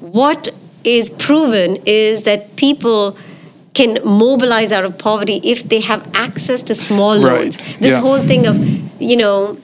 what 0.00 0.48
is 0.84 1.10
proven 1.10 1.76
is 1.84 2.22
that 2.22 2.56
people 2.56 3.16
can 3.74 3.98
mobilize 4.04 4.72
out 4.72 4.84
of 4.84 4.98
poverty 4.98 5.40
if 5.44 5.68
they 5.68 5.80
have 5.80 6.08
access 6.14 6.62
to 6.64 6.74
small 6.74 7.22
Right, 7.22 7.32
loans. 7.32 7.56
This 7.78 7.92
yeah. 7.92 8.00
whole 8.00 8.20
thing 8.20 8.46
of, 8.46 8.56
you 9.00 9.16
know, 9.16 9.58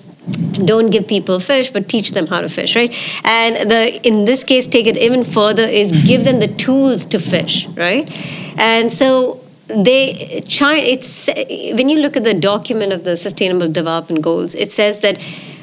don't 0.64 0.90
give 0.90 1.06
people 1.06 1.38
fish 1.40 1.70
but 1.70 1.88
teach 1.88 2.12
them 2.12 2.26
how 2.26 2.40
to 2.40 2.48
fish 2.48 2.76
right? 2.76 2.94
And 3.24 3.70
the 3.70 4.00
in 4.06 4.24
this 4.24 4.44
case 4.44 4.66
take 4.66 4.86
it 4.86 4.96
even 4.96 5.24
further 5.24 5.62
is 5.62 5.92
give 5.92 6.24
them 6.24 6.40
the 6.40 6.48
tools 6.48 7.06
to 7.06 7.18
fish 7.18 7.66
right? 7.68 8.10
And 8.58 8.92
so 8.92 9.40
they 9.68 10.42
China 10.46 10.82
it's 10.82 11.28
when 11.74 11.88
you 11.88 11.98
look 12.00 12.16
at 12.16 12.24
the 12.24 12.34
document 12.34 12.92
of 12.92 13.04
the 13.04 13.16
sustainable 13.16 13.70
development 13.70 14.22
goals 14.22 14.54
it 14.54 14.70
says 14.70 15.00
that 15.00 15.18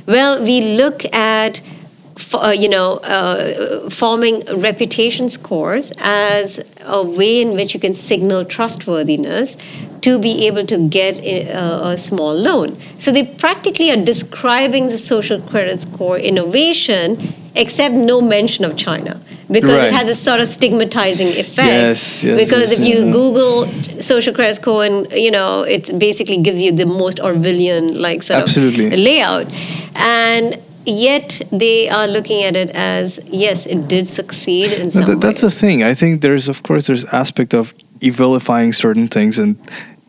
well 0.07 0.43
we 0.43 0.61
look 0.77 1.05
at 1.13 1.61
f- 2.21 2.35
uh, 2.35 2.49
you 2.49 2.69
know, 2.69 2.93
uh, 3.03 3.89
forming 3.89 4.43
reputation 4.59 5.29
scores 5.29 5.91
as 5.99 6.59
a 6.81 7.03
way 7.03 7.41
in 7.41 7.53
which 7.53 7.73
you 7.73 7.79
can 7.79 7.93
signal 7.93 8.45
trustworthiness 8.45 9.57
to 10.01 10.17
be 10.19 10.47
able 10.47 10.65
to 10.65 10.87
get 10.89 11.17
a, 11.19 11.89
a 11.89 11.97
small 11.97 12.33
loan. 12.33 12.77
So 12.97 13.11
they 13.11 13.23
practically 13.25 13.91
are 13.91 14.03
describing 14.03 14.87
the 14.87 14.97
social 14.97 15.39
credit 15.41 15.81
score 15.81 16.17
innovation, 16.17 17.33
except 17.55 17.93
no 17.95 18.21
mention 18.21 18.65
of 18.65 18.77
China. 18.77 19.19
Because 19.51 19.77
Right. 19.77 19.87
it 19.87 19.93
has 19.93 20.09
a 20.09 20.15
sort 20.15 20.39
of 20.39 20.47
stigmatizing 20.47 21.27
effect. 21.27 21.67
Yes, 21.67 22.23
yes, 22.23 22.37
because 22.37 22.71
yes, 22.71 22.79
if 22.79 22.87
you 22.87 22.95
yeah. 22.99 23.01
Mm-hmm. 23.01 23.11
Google 23.11 24.01
social 24.01 24.33
credit 24.33 24.55
score, 24.55 24.85
and 24.85 25.11
you 25.11 25.29
know, 25.29 25.63
it 25.63 25.91
basically 25.99 26.37
gives 26.37 26.61
you 26.61 26.71
the 26.71 26.85
most 26.85 27.17
Orwellian 27.17 27.99
like 27.99 28.23
sort 28.23 28.43
Absolutely. 28.43 28.85
of 28.87 28.93
layout, 28.93 29.47
and 29.95 30.57
yet 30.85 31.41
they 31.51 31.89
are 31.89 32.07
looking 32.07 32.43
at 32.43 32.55
it 32.55 32.69
as 32.69 33.19
yes, 33.27 33.65
it 33.65 33.89
did 33.89 34.07
succeed 34.07 34.71
in 34.71 34.85
No, 34.85 34.89
some 34.89 35.05
that, 35.09 35.19
that's 35.19 35.43
way. 35.43 35.49
the 35.49 35.55
thing. 35.55 35.83
I 35.83 35.93
think 35.95 36.21
there's, 36.21 36.47
of 36.47 36.63
course, 36.63 36.87
there's 36.87 37.03
aspect 37.13 37.53
of 37.53 37.73
vilifying 38.01 38.71
certain 38.71 39.09
things, 39.09 39.37
and 39.37 39.57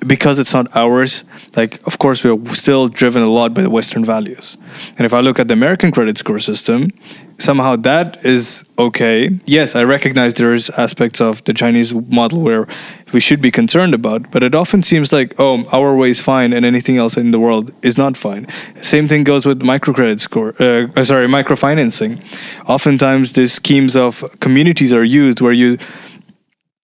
because 0.06 0.38
it's 0.38 0.52
not 0.52 0.74
ours, 0.76 1.24
like, 1.56 1.84
of 1.86 1.98
course, 1.98 2.24
we're 2.24 2.54
still 2.54 2.88
driven 2.88 3.22
a 3.22 3.28
lot 3.28 3.54
by 3.54 3.62
the 3.62 3.70
Western 3.70 4.04
values. 4.04 4.58
And 4.96 5.06
if 5.06 5.12
I 5.12 5.20
look 5.20 5.38
at 5.38 5.48
the 5.48 5.54
American 5.54 5.92
credit 5.92 6.18
score 6.18 6.38
system, 6.38 6.90
somehow 7.38 7.76
that 7.76 8.24
is 8.24 8.64
okay. 8.78 9.30
Yes, 9.44 9.76
I 9.76 9.84
recognize 9.84 10.34
there's 10.34 10.70
aspects 10.70 11.20
of 11.20 11.42
the 11.44 11.54
Chinese 11.54 11.92
model 11.94 12.40
where 12.40 12.66
we 13.12 13.20
should 13.20 13.40
be 13.40 13.50
concerned 13.50 13.94
about, 13.94 14.30
but 14.30 14.42
it 14.42 14.54
often 14.54 14.82
seems 14.82 15.12
like, 15.12 15.34
oh, 15.38 15.66
our 15.72 15.94
way 15.96 16.10
is 16.10 16.20
fine, 16.20 16.52
and 16.52 16.64
anything 16.64 16.96
else 16.96 17.16
in 17.16 17.30
the 17.30 17.38
world 17.38 17.72
is 17.82 17.98
not 17.98 18.16
fine. 18.16 18.46
Same 18.80 19.06
thing 19.06 19.24
goes 19.24 19.44
with 19.44 19.60
microcredit 19.60 20.20
score. 20.20 20.54
Uh, 20.58 20.88
uh, 20.96 21.04
sorry, 21.04 21.26
microfinancing. 21.26 22.20
Oftentimes, 22.68 23.32
these 23.32 23.52
schemes 23.52 23.96
of 23.96 24.24
communities 24.40 24.92
are 24.92 25.04
used 25.04 25.40
where 25.40 25.52
you 25.52 25.78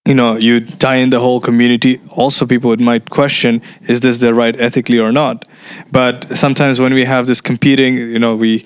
you 0.09 0.15
know 0.15 0.37
you 0.37 0.61
tie 0.61 0.97
in 0.97 1.11
the 1.11 1.21
whole 1.21 1.39
community. 1.39 2.01
Also 2.17 2.47
people 2.47 2.75
might 2.79 3.11
question 3.11 3.61
is 3.83 4.01
this 4.01 4.19
the 4.19 4.33
right 4.33 4.59
ethically 4.59 4.99
or 4.99 5.13
not? 5.13 5.47
But 5.93 6.37
sometimes 6.37 6.81
when 6.81 6.95
we 6.95 7.05
have 7.05 7.27
this 7.27 7.41
competing 7.43 7.95
you 7.95 8.19
know 8.19 8.35
we 8.35 8.65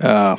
uh, 0.00 0.36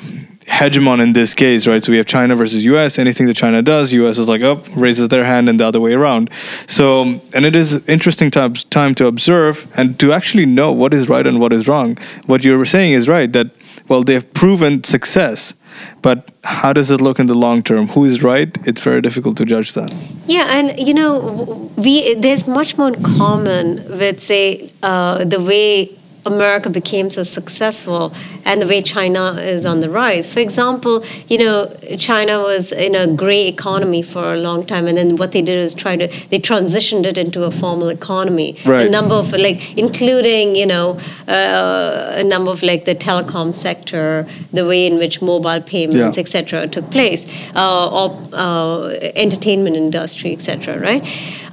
hegemon 0.59 1.01
in 1.01 1.13
this 1.13 1.33
case 1.33 1.65
right? 1.65 1.83
So 1.83 1.91
we 1.91 1.97
have 1.97 2.05
china 2.05 2.35
versus 2.35 2.63
us 2.63 2.99
anything 2.99 3.25
that 3.25 3.35
china 3.35 3.63
does 3.63 3.91
us 3.91 4.19
is 4.19 4.27
like 4.27 4.43
up 4.43 4.59
raises 4.75 5.07
their 5.09 5.25
hand 5.25 5.49
and 5.49 5.59
the 5.59 5.65
other 5.65 5.81
way 5.81 5.93
around. 5.93 6.29
So 6.67 7.19
and 7.33 7.43
it 7.43 7.55
is 7.55 7.83
interesting 7.89 8.29
time, 8.29 8.53
time 8.53 8.93
to 8.95 9.07
observe 9.07 9.67
and 9.75 9.99
to 9.99 10.13
actually 10.13 10.45
know 10.45 10.71
what 10.71 10.93
is 10.93 11.09
right 11.09 11.25
and 11.25 11.39
what 11.39 11.53
is 11.53 11.67
wrong. 11.67 11.97
What 12.27 12.43
you're 12.43 12.65
saying 12.65 12.93
is 12.93 13.09
right 13.09 13.33
that 13.33 13.47
well 13.87 14.03
they've 14.03 14.31
proven 14.35 14.83
success 14.83 15.55
but 16.01 16.31
how 16.43 16.73
does 16.73 16.91
it 16.91 17.01
look 17.01 17.19
in 17.19 17.27
the 17.27 17.35
long 17.35 17.63
term? 17.63 17.87
Who 17.89 18.05
is 18.05 18.23
right? 18.23 18.55
It's 18.65 18.81
very 18.81 19.01
difficult 19.01 19.37
to 19.37 19.45
judge 19.45 19.73
that. 19.73 19.93
Yeah, 20.25 20.57
and 20.57 20.79
you 20.79 20.93
know, 20.93 21.71
we 21.75 22.15
there's 22.15 22.47
much 22.47 22.77
more 22.77 22.89
in 22.89 23.03
common 23.03 23.83
with 23.89 24.19
say 24.19 24.71
uh, 24.83 25.25
the 25.25 25.41
way 25.41 25.91
America 26.25 26.69
became 26.69 27.09
so 27.09 27.23
successful 27.23 28.13
and 28.45 28.61
the 28.61 28.67
way 28.67 28.81
China 28.81 29.33
is 29.33 29.65
on 29.65 29.79
the 29.81 29.89
rise. 29.89 30.31
For 30.31 30.39
example, 30.39 31.03
you 31.27 31.37
know, 31.37 31.71
China 31.97 32.39
was 32.39 32.71
in 32.71 32.95
a 32.95 33.07
gray 33.07 33.47
economy 33.47 34.01
for 34.01 34.33
a 34.33 34.37
long 34.37 34.65
time, 34.65 34.87
and 34.87 34.97
then 34.97 35.15
what 35.17 35.31
they 35.31 35.41
did 35.41 35.59
is 35.59 35.73
try 35.73 35.95
to 35.95 36.07
they 36.29 36.39
transitioned 36.39 37.05
it 37.05 37.17
into 37.17 37.43
a 37.43 37.51
formal 37.51 37.89
economy. 37.89 38.57
Right. 38.65 38.87
A 38.87 38.89
number 38.89 39.15
of 39.15 39.31
like, 39.33 39.77
including 39.77 40.55
you 40.55 40.65
know, 40.65 40.99
uh, 41.27 42.13
a 42.15 42.23
number 42.23 42.51
of 42.51 42.63
like 42.63 42.85
the 42.85 42.95
telecom 42.95 43.53
sector, 43.55 44.27
the 44.51 44.65
way 44.65 44.87
in 44.87 44.97
which 44.97 45.21
mobile 45.21 45.61
payments, 45.61 46.17
Yeah. 46.17 46.21
etc., 46.21 46.67
took 46.67 46.89
place, 46.91 47.25
uh, 47.55 47.89
or 47.99 48.19
uh, 48.33 48.87
entertainment 49.15 49.75
industry, 49.75 50.33
etc. 50.33 50.79
Right? 50.79 51.03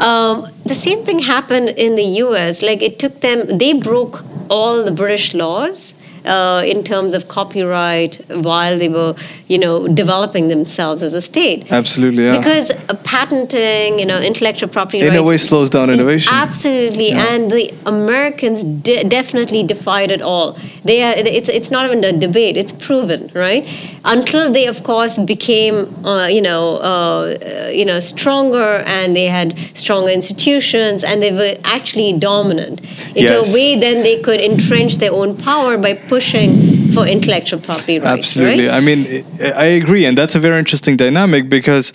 Um, 0.01 0.49
the 0.65 0.75
same 0.75 1.05
thing 1.05 1.19
happened 1.21 1.69
in 1.71 1.97
the 1.97 2.05
U.S. 2.25 2.63
Like 2.63 2.83
it 2.83 2.99
took 2.99 3.21
them, 3.21 3.59
they 3.59 3.73
broke 3.75 4.25
all 4.53 4.85
the 4.85 4.93
British 4.93 5.33
laws. 5.33 5.95
Uh, 6.25 6.63
in 6.65 6.85
terms 6.85 7.15
of 7.15 7.27
copyright, 7.27 8.15
while 8.29 8.79
they 8.79 8.89
were, 8.89 9.13
you 9.49 9.59
know, 9.59 9.89
developing 9.89 10.47
themselves 10.47 11.03
as 11.03 11.15
a 11.15 11.21
state, 11.21 11.61
Absolutely, 11.73 12.25
yeah. 12.27 12.39
because 12.39 12.71
uh, 12.71 12.95
patenting, 13.03 13.99
you 13.99 14.07
know, 14.07 14.21
intellectual 14.21 14.69
property 14.69 15.01
in 15.01 15.09
rights, 15.09 15.19
a 15.19 15.23
way 15.25 15.37
slows 15.37 15.69
down 15.69 15.91
innovation. 15.91 16.33
Absolutely, 16.33 17.09
Yeah. 17.09 17.27
and 17.35 17.51
the 17.51 17.75
Americans 17.87 18.63
de- 18.63 19.03
definitely 19.03 19.65
defied 19.65 20.13
it 20.13 20.23
all. 20.23 20.57
They 20.85 21.03
are, 21.03 21.15
it's 21.17 21.49
it's 21.49 21.71
not 21.73 21.87
even 21.87 22.05
a 22.05 22.13
debate; 22.13 22.57
it's 22.57 22.73
proven, 22.73 23.29
right? 23.35 23.67
until 24.05 24.51
they, 24.53 24.67
of 24.67 24.83
course, 24.83 25.17
became, 25.19 25.77
uh, 26.05 26.27
you 26.27 26.41
know, 26.43 26.77
uh, 26.79 27.71
you 27.73 27.85
know, 27.85 28.01
stronger 28.01 28.83
and 28.85 29.15
they 29.15 29.27
had 29.27 29.57
stronger 29.75 30.11
institutions 30.11 31.05
and 31.05 31.23
they 31.23 31.33
were 31.33 31.55
actually 31.65 32.13
dominant. 32.19 32.81
In 33.15 33.25
Yes. 33.25 33.49
a 33.51 33.55
way, 33.55 33.77
then 33.77 34.03
they 34.03 34.21
could 34.21 34.41
entrench 34.41 34.97
their 34.97 35.13
own 35.13 35.37
power 35.37 35.79
by 35.79 35.95
pushing 36.15 36.51
for 36.95 37.07
intellectual 37.07 37.61
property 37.69 37.99
rights. 37.99 38.19
Absolutely. 38.19 38.67
Right? 38.67 38.79
I 38.79 38.81
mean, 38.89 39.01
I 39.41 39.51
I 39.67 39.69
agree, 39.83 40.05
and 40.09 40.15
that's 40.19 40.37
a 40.41 40.43
very 40.47 40.59
interesting 40.59 40.97
dynamic 41.05 41.49
because 41.49 41.93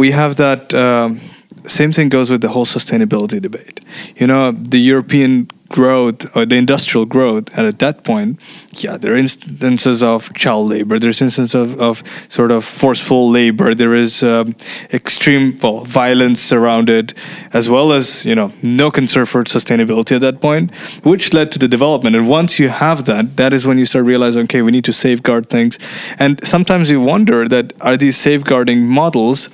we 0.00 0.12
have 0.12 0.32
that. 0.36 0.62
Um, 0.74 1.20
same 1.66 1.92
thing 1.92 2.08
goes 2.08 2.30
with 2.30 2.40
the 2.40 2.48
whole 2.48 2.66
sustainability 2.66 3.40
debate. 3.40 3.80
You 4.16 4.26
know, 4.26 4.52
the 4.52 4.78
European 4.78 5.48
growth 5.70 6.36
or 6.36 6.44
the 6.44 6.56
industrial 6.56 7.06
growth, 7.06 7.56
and 7.56 7.66
at 7.66 7.78
that 7.78 8.02
point, 8.02 8.38
yeah, 8.72 8.96
there 8.96 9.14
are 9.14 9.16
instances 9.16 10.02
of 10.02 10.32
child 10.34 10.68
labor. 10.68 10.98
There's 10.98 11.22
instances 11.22 11.54
of, 11.54 11.80
of 11.80 12.02
sort 12.28 12.50
of 12.50 12.64
forceful 12.64 13.30
labor. 13.30 13.74
There 13.74 13.94
is 13.94 14.22
um, 14.22 14.56
extreme 14.92 15.56
well, 15.62 15.84
violence 15.84 16.52
around 16.52 16.90
it, 16.90 17.14
as 17.52 17.70
well 17.70 17.92
as 17.92 18.26
you 18.26 18.34
know 18.34 18.52
no 18.62 18.90
concern 18.90 19.26
for 19.26 19.44
sustainability 19.44 20.16
at 20.16 20.20
that 20.22 20.40
point, 20.40 20.74
which 21.04 21.32
led 21.32 21.52
to 21.52 21.58
the 21.58 21.68
development. 21.68 22.16
And 22.16 22.28
once 22.28 22.58
you 22.58 22.68
have 22.68 23.04
that, 23.04 23.36
that 23.36 23.52
is 23.52 23.64
when 23.64 23.78
you 23.78 23.86
start 23.86 24.04
realizing, 24.04 24.44
okay, 24.44 24.62
we 24.62 24.72
need 24.72 24.84
to 24.84 24.92
safeguard 24.92 25.48
things. 25.48 25.78
And 26.18 26.44
sometimes 26.46 26.90
you 26.90 27.00
wonder 27.00 27.46
that 27.48 27.72
are 27.80 27.96
these 27.96 28.16
safeguarding 28.16 28.86
models 28.86 29.48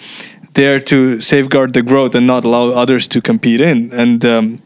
there 0.56 0.80
to 0.80 1.20
safeguard 1.20 1.72
the 1.72 1.82
growth 1.82 2.14
and 2.14 2.26
not 2.26 2.44
allow 2.44 2.70
others 2.70 3.06
to 3.08 3.20
compete 3.20 3.60
in? 3.60 3.92
And 3.92 4.24
um, 4.24 4.62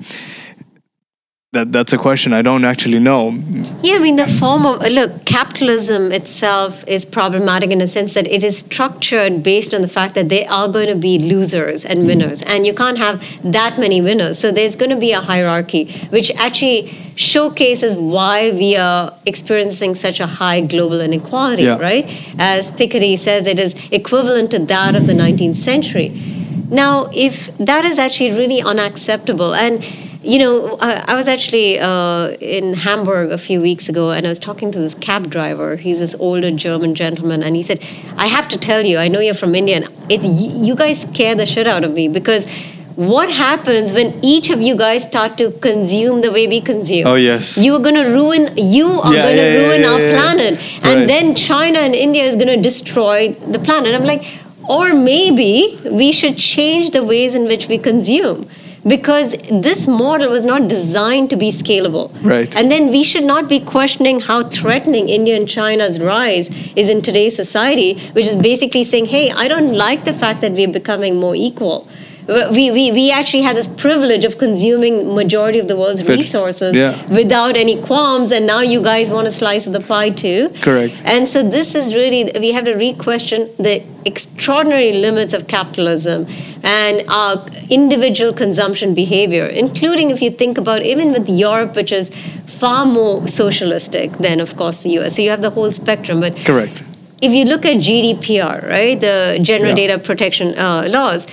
that 1.53 1.73
that's 1.73 1.93
a 1.93 1.99
question 1.99 2.33
I 2.33 2.43
don't 2.43 2.65
actually 2.65 3.01
know. 3.01 3.33
Yeah, 3.83 3.97
I 3.97 3.99
mean, 3.99 4.15
the 4.17 4.29
form 4.29 4.65
of 4.67 4.81
look, 4.83 5.25
capitalism 5.25 6.13
itself 6.13 6.85
is 6.87 7.05
problematic 7.05 7.71
in 7.73 7.81
a 7.81 7.89
sense 7.89 8.15
that 8.15 8.27
it 8.29 8.45
is 8.45 8.59
structured 8.59 9.43
based 9.43 9.75
on 9.75 9.83
the 9.83 9.89
fact 9.89 10.15
that 10.15 10.29
there 10.29 10.49
are 10.49 10.69
going 10.69 10.87
to 10.87 10.95
be 10.95 11.19
losers 11.19 11.85
and 11.85 12.07
winners, 12.07 12.43
and 12.43 12.67
you 12.67 12.75
can't 12.75 12.99
have 12.99 13.21
that 13.43 13.79
many 13.79 14.01
winners. 14.01 14.39
So 14.39 14.53
there's 14.53 14.77
going 14.77 14.91
to 14.91 14.97
be 15.09 15.11
a 15.13 15.21
hierarchy, 15.21 15.91
which 16.11 16.31
actually 16.37 16.93
showcases 17.17 17.97
why 17.99 18.51
we 18.53 18.77
are 18.77 19.13
experiencing 19.27 19.95
such 19.95 20.21
a 20.21 20.27
high 20.27 20.61
global 20.61 21.01
inequality, 21.01 21.65
Yeah. 21.65 21.79
right? 21.79 22.05
As 22.39 22.71
Piketty 22.71 23.19
says, 23.19 23.47
it 23.47 23.59
is 23.59 23.75
equivalent 23.91 24.51
to 24.53 24.59
that 24.59 24.95
of 24.95 25.07
the 25.07 25.13
19th 25.13 25.57
century. 25.57 26.11
Now, 26.71 27.11
if 27.13 27.57
that 27.59 27.85
is 27.85 27.99
actually 27.99 28.33
really 28.33 28.63
unacceptable, 28.63 29.55
and 29.55 29.85
you 30.23 30.39
know, 30.39 30.77
I, 30.81 31.05
I 31.09 31.15
was 31.15 31.29
actually 31.29 31.79
uh, 31.79 32.33
in 32.41 32.75
Hamburg 32.75 33.33
a 33.33 33.39
few 33.39 33.61
weeks 33.61 33.89
ago, 33.89 34.11
and 34.11 34.27
I 34.27 34.29
was 34.29 34.39
talking 34.39 34.71
to 34.73 34.79
this 34.79 34.95
cab 34.95 35.31
driver. 35.31 35.77
He's 35.77 36.01
this 36.01 36.15
older 36.17 36.51
German 36.51 36.95
gentleman, 36.95 37.43
and 37.43 37.57
he 37.57 37.63
said, 37.63 37.83
"I 38.17 38.27
have 38.27 38.47
to 38.49 38.59
tell 38.59 38.85
you, 38.85 38.99
I 38.99 39.09
know 39.09 39.21
you're 39.21 39.35
from 39.35 39.55
India, 39.55 39.77
and 39.77 39.89
it, 40.11 40.23
you 40.23 40.75
guys 40.75 41.03
scare 41.03 41.35
the 41.35 41.47
shit 41.47 41.67
out 41.67 41.85
of 41.85 41.93
me 41.93 42.09
because." 42.09 42.47
What 43.01 43.31
happens 43.31 43.95
when 43.95 44.23
each 44.23 44.51
of 44.51 44.61
you 44.61 44.77
guys 44.77 45.05
start 45.05 45.39
to 45.39 45.53
consume 45.53 46.21
the 46.21 46.31
way 46.31 46.47
we 46.47 46.61
consume? 46.61 47.07
Oh, 47.07 47.15
yes. 47.15 47.57
You 47.57 47.75
are 47.77 47.79
going 47.79 47.95
to 47.95 48.03
ruin. 48.05 48.51
You 48.59 48.89
are 48.89 49.15
Yeah, 49.15 49.23
going 49.23 49.37
to 49.37 49.43
yeah, 49.43 49.53
yeah, 49.53 49.67
ruin 49.69 49.81
yeah, 49.81 49.89
our 49.93 49.99
planet, 50.17 50.55
Right. 50.57 50.85
and 50.85 51.09
then 51.09 51.35
China 51.35 51.79
and 51.79 51.95
India 51.95 52.25
is 52.25 52.35
going 52.35 52.49
to 52.49 52.59
destroy 52.61 53.29
the 53.55 53.59
planet. 53.59 53.95
I'm 53.95 54.05
like, 54.05 54.25
or 54.69 54.93
maybe 54.93 55.79
we 55.91 56.13
should 56.13 56.37
change 56.37 56.91
the 56.91 57.03
ways 57.03 57.35
in 57.35 57.45
which 57.45 57.69
we 57.69 57.79
consume 57.79 58.47
because 58.87 59.33
this 59.51 59.87
model 59.87 60.29
was 60.31 60.45
not 60.45 60.69
designed 60.69 61.31
to 61.31 61.37
be 61.37 61.51
scalable. 61.51 62.13
Right. 62.23 62.55
And 62.55 62.71
then 62.71 62.91
we 62.91 63.03
should 63.03 63.25
not 63.25 63.49
be 63.49 63.61
questioning 63.61 64.21
how 64.21 64.43
threatening 64.43 65.09
India 65.09 65.37
and 65.37 65.49
China's 65.49 65.99
rise 66.01 66.49
is 66.77 66.91
in 66.91 67.01
today's 67.01 67.35
society, 67.35 67.99
which 68.13 68.27
is 68.27 68.37
basically 68.37 68.85
saying, 68.85 69.07
hey, 69.07 69.31
I 69.31 69.49
don't 69.49 69.73
like 69.73 70.05
the 70.05 70.13
fact 70.13 70.43
that 70.43 70.53
we're 70.53 70.69
becoming 70.73 71.19
more 71.19 71.35
equal. 71.35 71.89
We, 72.29 72.71
we, 72.71 72.93
we 72.93 73.11
actually 73.11 73.43
had 73.43 73.57
this 73.57 73.67
privilege 73.67 74.25
of 74.25 74.39
consuming 74.39 75.15
majority 75.15 75.59
of 75.59 75.67
the 75.69 75.77
world's 75.77 76.07
resources 76.07 76.77
yeah. 76.77 76.95
without 77.09 77.57
any 77.57 77.81
qualms 77.83 78.31
and 78.31 78.47
now 78.47 78.61
you 78.61 78.83
guys 78.83 79.11
want 79.11 79.27
a 79.27 79.33
slice 79.33 79.67
of 79.67 79.73
the 79.73 79.81
pie 79.81 80.11
too 80.11 80.51
Correct. 80.61 80.95
and 81.05 81.27
so 81.29 81.43
this 81.43 81.75
is 81.75 81.95
really 81.95 82.31
we 82.39 82.53
have 82.53 82.65
to 82.67 82.75
re-question 82.75 83.49
the 83.59 83.83
extraordinary 84.05 84.93
limits 84.93 85.33
of 85.33 85.49
capitalism 85.49 86.27
and 86.63 87.05
our 87.09 87.45
individual 87.69 88.33
consumption 88.33 88.95
behavior 88.95 89.47
including 89.47 90.11
if 90.11 90.23
you 90.23 90.31
think 90.31 90.57
about 90.59 90.83
even 90.83 91.13
with 91.13 91.29
europe 91.29 91.75
which 91.75 91.91
is 91.91 92.11
far 92.47 92.85
more 92.87 93.27
socialistic 93.27 94.13
than 94.19 94.39
of 94.41 94.57
course 94.57 94.83
the 94.83 94.91
us 94.91 95.17
so 95.17 95.23
you 95.23 95.31
have 95.31 95.43
the 95.43 95.51
whole 95.51 95.71
spectrum 95.73 96.21
but 96.21 96.37
Correct. 96.37 96.85
if 97.23 97.33
you 97.33 97.45
look 97.45 97.65
at 97.67 97.77
GDPR, 97.77 98.67
right, 98.69 98.99
the 98.99 99.39
General 99.43 99.71
Yeah. 99.71 99.87
Data 99.89 99.99
Protection 99.99 100.57
uh, 100.59 100.87
Laws, 100.89 101.27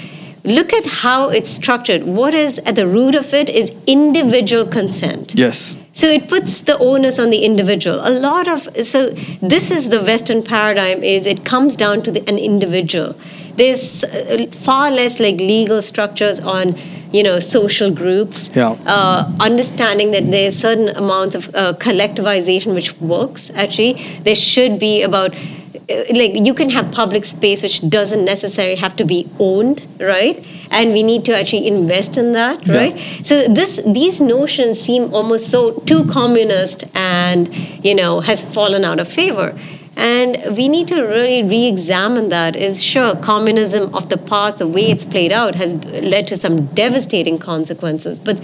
look 0.43 0.73
at 0.73 0.85
how 0.85 1.29
it's 1.29 1.49
structured. 1.49 2.03
What 2.03 2.33
is 2.33 2.59
at 2.59 2.75
the 2.75 2.87
root 2.87 3.15
of 3.15 3.33
it 3.33 3.49
is 3.49 3.71
individual 3.85 4.65
consent. 4.65 5.35
Yes. 5.35 5.75
So 5.93 6.07
it 6.07 6.27
puts 6.29 6.61
the 6.61 6.77
onus 6.77 7.17
on 7.17 7.31
the 7.31 7.43
individual. 7.43 7.99
A 8.03 8.11
lot 8.11 8.47
of 8.47 8.69
so 8.85 9.09
this 9.41 9.71
is 9.71 9.89
the 9.89 9.99
Western 9.99 10.43
paradigm. 10.43 11.03
Is 11.03 11.25
it 11.25 11.43
comes 11.43 11.75
down 11.75 12.03
to 12.03 12.11
the, 12.11 12.27
an 12.29 12.37
individual. 12.37 13.15
There's 13.55 14.03
uh, 14.03 14.45
far 14.51 14.91
less 14.91 15.19
like 15.19 15.37
legal 15.37 15.81
structures 15.81 16.39
on 16.39 16.75
you 17.11 17.23
know 17.23 17.39
social 17.39 17.91
groups. 17.91 18.49
Yeah. 18.55 18.77
Uh, 18.85 19.31
understanding 19.39 20.11
that 20.11 20.29
there's 20.29 20.55
certain 20.55 20.89
amounts 20.89 21.35
of 21.35 21.49
uh, 21.55 21.73
collectivization 21.73 22.73
which 22.73 22.95
works. 23.01 23.49
Actually, 23.55 23.93
there 24.21 24.35
should 24.35 24.79
be 24.79 25.01
about 25.01 25.35
Uh, 25.89 26.03
like 26.19 26.33
you 26.47 26.53
can 26.53 26.69
have 26.69 26.91
public 26.91 27.23
space 27.23 27.63
which 27.63 27.77
doesn't 27.89 28.25
necessarily 28.25 28.75
have 28.75 28.93
to 28.97 29.05
be 29.05 29.19
owned 29.39 29.81
right? 30.01 30.45
And 30.69 30.91
we 30.91 31.01
need 31.01 31.23
to 31.25 31.33
actually 31.39 31.65
invest 31.65 32.17
in 32.17 32.33
that 32.33 32.65
Yeah. 32.67 32.75
right? 32.79 32.99
So 33.23 33.47
this 33.47 33.79
these 33.85 34.19
notions 34.19 34.81
seem 34.81 35.13
almost 35.13 35.49
so 35.49 35.61
too 35.91 36.03
communist 36.17 36.83
and 36.93 37.47
you 37.87 37.95
know 37.95 38.19
has 38.19 38.41
fallen 38.41 38.83
out 38.83 38.99
of 38.99 39.07
favor 39.07 39.49
and 39.97 40.55
we 40.55 40.67
need 40.69 40.87
to 40.89 41.01
really 41.01 41.41
re-examine 41.41 42.29
that. 42.29 42.55
Is 42.55 42.83
sure 42.83 43.15
communism 43.15 43.93
of 43.95 44.09
the 44.09 44.17
past 44.17 44.59
the 44.59 44.67
way 44.67 44.91
it's 44.91 45.05
played 45.05 45.31
out 45.31 45.55
has 45.55 45.73
led 45.73 46.27
to 46.27 46.37
some 46.37 46.67
devastating 46.67 47.39
consequences. 47.39 48.19
But 48.19 48.39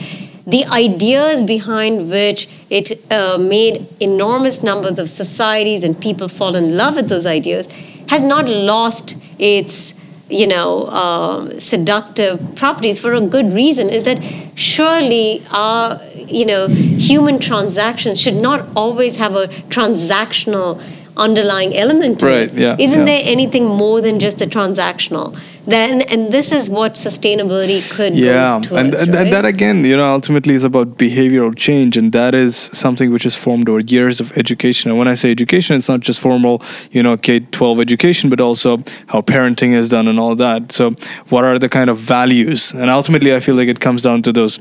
the 0.47 0.66
ideas 0.66 1.43
behind 1.43 2.10
which 2.10 2.49
it 2.72 2.99
uh, 3.12 3.38
made 3.38 3.86
enormous 3.99 4.64
numbers 4.64 4.97
of 4.97 5.12
societies 5.12 5.84
and 5.84 5.99
people 6.01 6.28
fall 6.28 6.56
in 6.56 6.76
love 6.76 6.95
with 6.95 7.08
those 7.08 7.28
ideas 7.28 7.68
has 8.10 8.24
not 8.24 8.49
lost 8.49 9.16
its 9.38 9.93
you 10.30 10.47
know 10.47 10.88
um, 10.88 11.60
seductive 11.60 12.56
properties 12.56 12.99
for 12.99 13.14
a 13.14 13.22
good 13.22 13.54
reason 13.54 13.89
is 13.89 14.06
that 14.06 14.20
surely 14.56 15.43
our 15.51 16.01
you 16.16 16.45
know 16.45 16.68
human 16.68 17.38
transactions 17.38 18.20
should 18.20 18.36
not 18.36 18.68
always 18.76 19.18
have 19.18 19.36
a 19.36 19.47
transactional 19.70 20.82
underlying 21.18 21.76
element 21.76 22.20
to 22.20 22.26
Right, 22.26 22.49
it 22.49 22.53
yeah, 22.53 22.76
isn't 22.80 22.99
yeah. 22.99 23.05
there 23.05 23.22
anything 23.24 23.66
more 23.66 24.01
than 24.01 24.20
just 24.20 24.41
a 24.41 24.45
transactional? 24.45 25.38
Then 25.66 26.01
and 26.01 26.34
this 26.34 26.51
is 26.51 26.70
what 26.70 26.95
sustainability 26.95 27.89
could 27.89 28.16
yeah 28.16 28.55
and, 28.55 28.64
towards, 28.66 29.01
and, 29.01 29.09
and 29.09 29.16
right? 29.16 29.32
that 29.32 29.45
again 29.45 29.86
you 29.86 29.95
know 29.95 30.11
ultimately 30.11 30.55
is 30.55 30.66
about 30.66 30.97
behavioral 30.97 31.55
change 31.55 31.95
and 31.95 32.11
that 32.11 32.36
is 32.36 32.57
something 32.57 33.14
which 33.14 33.26
is 33.26 33.38
formed 33.38 33.70
over 33.70 33.80
years 33.80 34.20
of 34.20 34.38
education. 34.38 34.91
And 34.91 34.99
when 34.99 35.07
i 35.07 35.16
say 35.16 35.32
education 35.32 35.78
it's 35.78 35.88
not 35.88 36.01
just 36.01 36.20
formal 36.20 36.61
you 36.91 37.01
know 37.01 37.16
k-12 37.16 37.80
education 37.80 38.30
but 38.30 38.41
also 38.41 38.78
how 39.07 39.22
parenting 39.22 39.72
is 39.72 39.88
done 39.88 40.09
and 40.09 40.20
all 40.20 40.36
that. 40.36 40.74
So 40.74 40.95
what 41.30 41.45
are 41.45 41.57
the 41.57 41.70
kind 41.70 41.89
of 41.89 41.97
values? 41.97 42.74
And 42.74 42.89
ultimately 42.89 43.34
i 43.34 43.39
feel 43.39 43.55
like 43.55 43.70
it 43.70 43.80
comes 43.80 44.01
down 44.01 44.22
to 44.24 44.34
those 44.34 44.59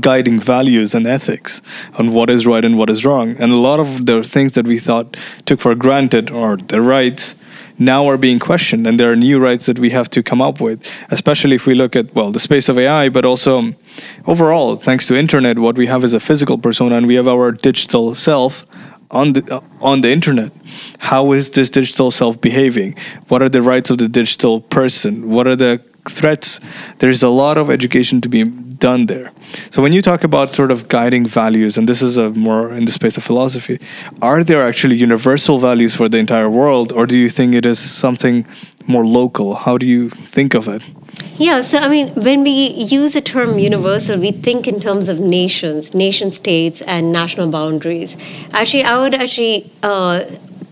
guiding 0.00 0.40
values 0.40 0.94
and 0.94 1.06
ethics 1.06 1.62
on 1.98 2.12
what 2.12 2.30
is 2.30 2.46
right 2.46 2.64
and 2.64 2.76
what 2.76 2.90
is 2.90 3.04
wrong. 3.04 3.36
And 3.38 3.52
a 3.52 3.56
lot 3.56 3.80
of 3.80 4.06
the 4.06 4.22
things 4.22 4.52
that 4.52 4.66
we 4.66 4.78
thought 4.78 5.16
took 5.46 5.60
for 5.60 5.74
granted 5.74 6.30
or 6.30 6.56
the 6.56 6.80
rights 6.80 7.36
now 7.76 8.06
are 8.08 8.16
being 8.16 8.38
questioned 8.38 8.86
and 8.86 9.00
there 9.00 9.10
are 9.10 9.16
new 9.16 9.40
rights 9.40 9.66
that 9.66 9.80
we 9.80 9.90
have 9.90 10.08
to 10.08 10.22
come 10.22 10.40
up 10.40 10.60
with 10.60 10.88
especially 11.10 11.56
if 11.56 11.66
we 11.66 11.74
look 11.74 11.96
at 11.96 12.14
well 12.14 12.30
the 12.30 12.38
space 12.38 12.68
of 12.68 12.78
ai 12.78 13.08
but 13.08 13.24
also 13.24 13.58
um, 13.58 13.76
overall 14.28 14.76
thanks 14.76 15.08
to 15.08 15.16
internet 15.16 15.58
what 15.58 15.76
we 15.76 15.86
have 15.88 16.04
is 16.04 16.14
a 16.14 16.20
physical 16.20 16.56
persona 16.56 16.96
and 16.96 17.08
we 17.08 17.16
have 17.16 17.26
our 17.26 17.50
digital 17.50 18.14
self 18.14 18.64
on 19.14 19.32
the 19.32 19.54
uh, 19.54 19.60
on 19.80 20.00
the 20.02 20.10
internet. 20.10 20.52
How 20.98 21.32
is 21.32 21.50
this 21.50 21.70
digital 21.70 22.10
self 22.10 22.40
behaving? 22.40 22.96
What 23.28 23.42
are 23.42 23.48
the 23.48 23.62
rights 23.62 23.90
of 23.90 23.98
the 23.98 24.08
digital 24.08 24.60
person? 24.60 25.30
What 25.30 25.46
are 25.46 25.56
the 25.56 25.80
threats 26.08 26.60
there's 26.98 27.22
a 27.22 27.28
lot 27.28 27.58
of 27.58 27.70
education 27.70 28.20
to 28.20 28.28
be 28.28 28.44
done 28.44 29.06
there. 29.06 29.32
So 29.70 29.80
when 29.80 29.92
you 29.92 30.02
talk 30.02 30.24
about 30.24 30.50
sort 30.50 30.70
of 30.70 30.88
guiding 30.88 31.26
values 31.26 31.78
and 31.78 31.88
this 31.88 32.02
is 32.02 32.16
a 32.16 32.30
more 32.30 32.72
in 32.72 32.84
the 32.84 32.92
space 32.92 33.16
of 33.16 33.24
philosophy 33.24 33.78
are 34.20 34.44
there 34.44 34.62
actually 34.66 34.96
universal 34.96 35.58
values 35.58 35.94
for 35.94 36.08
the 36.08 36.18
entire 36.18 36.50
world 36.50 36.92
or 36.92 37.06
do 37.06 37.16
you 37.16 37.30
think 37.30 37.54
it 37.54 37.64
is 37.64 37.78
something 37.78 38.46
more 38.86 39.06
local? 39.06 39.54
How 39.54 39.78
do 39.78 39.86
you 39.86 40.10
think 40.10 40.54
of 40.54 40.68
it? 40.68 40.82
Yeah, 41.36 41.60
so 41.60 41.78
I 41.78 41.88
mean, 41.88 42.08
when 42.14 42.42
we 42.42 42.50
use 42.50 43.14
the 43.14 43.20
term 43.20 43.58
universal, 43.58 44.18
we 44.18 44.32
think 44.32 44.66
in 44.66 44.80
terms 44.80 45.08
of 45.08 45.20
nations, 45.20 45.94
nation 45.94 46.30
states, 46.30 46.80
and 46.82 47.12
national 47.12 47.50
boundaries. 47.50 48.16
Actually, 48.52 48.84
I 48.84 49.00
would 49.00 49.14
actually 49.14 49.70
uh, 49.82 50.24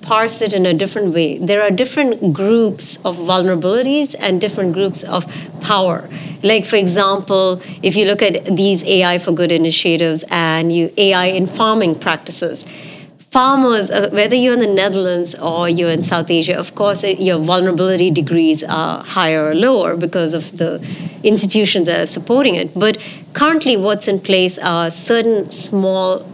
parse 0.02 0.42
it 0.42 0.52
in 0.52 0.66
a 0.66 0.74
different 0.74 1.14
way. 1.14 1.38
There 1.38 1.62
are 1.62 1.70
different 1.70 2.34
groups 2.34 2.96
of 3.04 3.16
vulnerabilities 3.16 4.14
and 4.18 4.40
different 4.40 4.74
groups 4.74 5.02
of 5.04 5.24
power. 5.60 6.08
Like, 6.42 6.64
for 6.64 6.76
example, 6.76 7.62
if 7.82 7.94
you 7.96 8.06
look 8.06 8.20
at 8.20 8.44
these 8.56 8.82
AI 8.84 9.18
for 9.18 9.32
good 9.32 9.52
initiatives 9.52 10.24
and 10.28 10.74
you 10.74 10.92
AI 10.96 11.26
in 11.26 11.46
farming 11.46 12.00
practices, 12.00 12.64
farmers, 13.30 13.90
uh, 13.90 14.10
whether 14.12 14.34
you're 14.34 14.52
in 14.52 14.60
the 14.60 14.66
Netherlands 14.66 15.34
or 15.36 15.68
you're 15.68 15.90
in 15.90 16.02
South 16.02 16.30
Asia, 16.30 16.58
of 16.58 16.74
course, 16.74 17.04
your 17.04 17.38
vulnerability 17.38 18.10
degrees 18.10 18.62
are 18.64 19.02
higher 19.04 19.46
or 19.48 19.54
lower 19.54 19.96
because 19.96 20.34
of 20.34 20.58
the 20.58 20.84
institutions 21.22 21.86
that 21.86 22.00
are 22.00 22.06
supporting 22.06 22.56
it. 22.56 22.74
But 22.74 22.98
currently, 23.32 23.76
what's 23.76 24.08
in 24.08 24.20
place 24.20 24.58
are 24.58 24.90
certain 24.90 25.50
small 25.50 26.26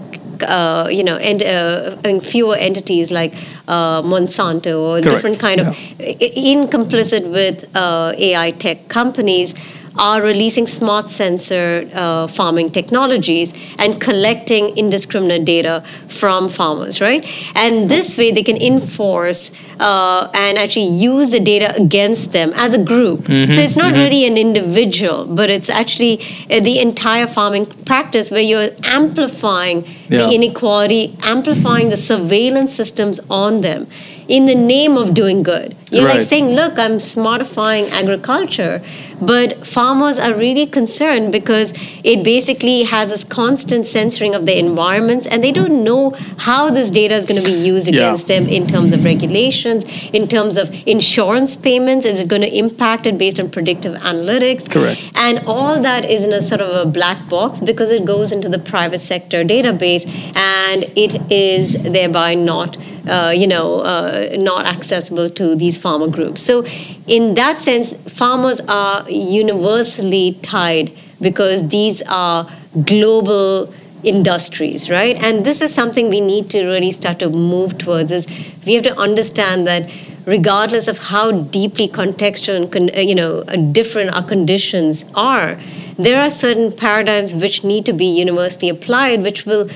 uh, 0.42 0.88
you 0.90 1.04
know, 1.04 1.16
and 1.16 1.42
uh, 1.42 2.20
fewer 2.20 2.56
entities 2.56 3.10
like 3.10 3.34
uh, 3.66 4.02
Monsanto 4.02 4.80
or 4.80 5.00
Correct. 5.00 5.16
different 5.16 5.40
kind 5.40 5.60
of 5.60 5.66
in 5.98 6.66
complicit 6.68 7.30
with 7.30 7.64
uh, 7.76 8.12
AI 8.16 8.50
tech 8.52 8.88
companies 8.88 9.54
are 9.98 10.22
releasing 10.22 10.66
smart 10.66 11.08
sensor 11.10 11.88
uh, 11.92 12.26
farming 12.28 12.70
technologies 12.70 13.52
and 13.78 14.00
collecting 14.00 14.76
indiscriminate 14.76 15.44
data 15.44 15.82
from 16.08 16.48
farmers, 16.48 17.00
right? 17.00 17.26
And 17.54 17.90
this 17.90 18.16
way 18.16 18.30
they 18.30 18.42
can 18.42 18.56
enforce 18.56 19.50
uh, 19.80 20.30
and 20.34 20.58
actually 20.58 20.86
use 20.86 21.30
the 21.30 21.40
data 21.40 21.74
against 21.76 22.32
them 22.32 22.52
as 22.54 22.74
a 22.74 22.82
group. 22.82 23.20
Mm-hmm, 23.20 23.52
so 23.52 23.60
it's 23.60 23.76
not 23.76 23.92
really 23.92 24.24
an 24.26 24.36
individual, 24.36 25.26
but 25.26 25.50
it's 25.50 25.70
actually 25.70 26.20
uh, 26.50 26.60
the 26.60 26.78
entire 26.80 27.26
farming 27.26 27.66
practice 27.84 28.30
where 28.30 28.42
you're 28.42 28.70
amplifying 28.84 29.84
Yeah. 30.08 30.24
the 30.24 30.34
inequality, 30.34 31.14
amplifying 31.22 31.90
the 31.90 31.96
surveillance 31.98 32.72
systems 32.74 33.20
on 33.28 33.60
them 33.60 33.86
in 34.28 34.46
the 34.46 34.54
name 34.54 34.96
of 34.96 35.14
doing 35.14 35.42
good. 35.42 35.74
You're 35.90 36.04
like 36.04 36.20
saying, 36.22 36.48
look, 36.48 36.78
I'm 36.78 36.98
smartifying 36.98 37.90
agriculture. 37.90 38.82
But 39.20 39.66
farmers 39.66 40.18
are 40.18 40.34
really 40.34 40.66
concerned 40.66 41.32
because 41.32 41.72
it 42.04 42.22
basically 42.22 42.82
has 42.84 43.08
this 43.08 43.24
constant 43.24 43.86
censoring 43.86 44.34
of 44.34 44.46
their 44.46 44.56
environments, 44.56 45.26
and 45.26 45.42
they 45.42 45.50
don't 45.50 45.82
know 45.82 46.10
how 46.36 46.70
this 46.70 46.90
data 46.90 47.14
is 47.14 47.24
going 47.24 47.42
to 47.42 47.48
be 47.48 47.56
used 47.56 47.88
Yeah. 47.88 47.94
against 47.94 48.28
them 48.28 48.46
in 48.46 48.66
terms 48.68 48.92
of 48.92 49.02
regulations, 49.02 49.84
in 50.12 50.28
terms 50.28 50.56
of 50.56 50.70
insurance 50.86 51.56
payments. 51.56 52.04
Is 52.04 52.20
it 52.20 52.28
going 52.28 52.42
to 52.42 52.54
impact 52.56 53.06
it 53.06 53.18
based 53.18 53.40
on 53.40 53.48
predictive 53.50 53.94
analytics? 54.02 54.70
Correct. 54.70 55.02
And 55.16 55.40
all 55.46 55.80
that 55.80 56.04
is 56.04 56.22
in 56.22 56.32
a 56.32 56.42
sort 56.42 56.60
of 56.60 56.86
a 56.86 56.88
black 56.88 57.28
box 57.28 57.60
because 57.60 57.90
it 57.90 58.04
goes 58.04 58.30
into 58.30 58.48
the 58.48 58.58
private 58.58 59.00
sector 59.00 59.42
database 59.42 60.04
and 60.36 60.84
it 60.94 61.20
is 61.32 61.72
thereby 61.72 62.34
not, 62.34 62.76
uh, 63.06 63.32
you 63.36 63.46
know, 63.46 63.80
uh, 63.80 64.28
not 64.38 64.66
accessible 64.66 65.30
to 65.30 65.54
these 65.54 65.76
farmer 65.76 66.08
groups. 66.08 66.42
So, 66.42 66.64
in 67.06 67.34
that 67.34 67.60
sense, 67.60 67.92
farmers 68.12 68.60
are 68.68 69.08
universally 69.10 70.38
tied 70.42 70.92
because 71.20 71.68
these 71.68 72.02
are 72.02 72.50
global 72.84 73.72
industries 74.04 74.88
right 74.88 75.20
and 75.20 75.44
this 75.44 75.60
is 75.60 75.74
something 75.74 76.08
we 76.08 76.20
need 76.20 76.48
to 76.48 76.64
really 76.64 76.92
start 76.92 77.18
to 77.18 77.28
move 77.28 77.76
towards 77.78 78.12
is 78.12 78.28
we 78.64 78.74
have 78.74 78.84
to 78.84 78.96
understand 78.96 79.66
that 79.66 79.90
regardless 80.24 80.86
of 80.86 80.98
how 80.98 81.32
deeply 81.32 81.88
contextual 81.88 82.72
and 82.76 82.94
uh, 82.94 83.00
you 83.00 83.14
know 83.14 83.40
uh, 83.48 83.56
different 83.56 84.10
our 84.14 84.22
conditions 84.22 85.04
are 85.16 85.58
there 85.98 86.20
are 86.20 86.30
certain 86.30 86.70
paradigms 86.70 87.34
which 87.34 87.64
need 87.64 87.84
to 87.84 87.92
be 87.92 88.06
universally 88.06 88.68
applied 88.68 89.22
which 89.22 89.44
will 89.44 89.68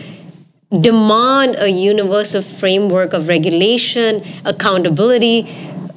demand 0.81 1.57
a 1.59 1.69
universal 1.69 2.41
framework 2.41 3.13
of 3.13 3.29
regulation 3.29 4.23
accountability 4.45 5.47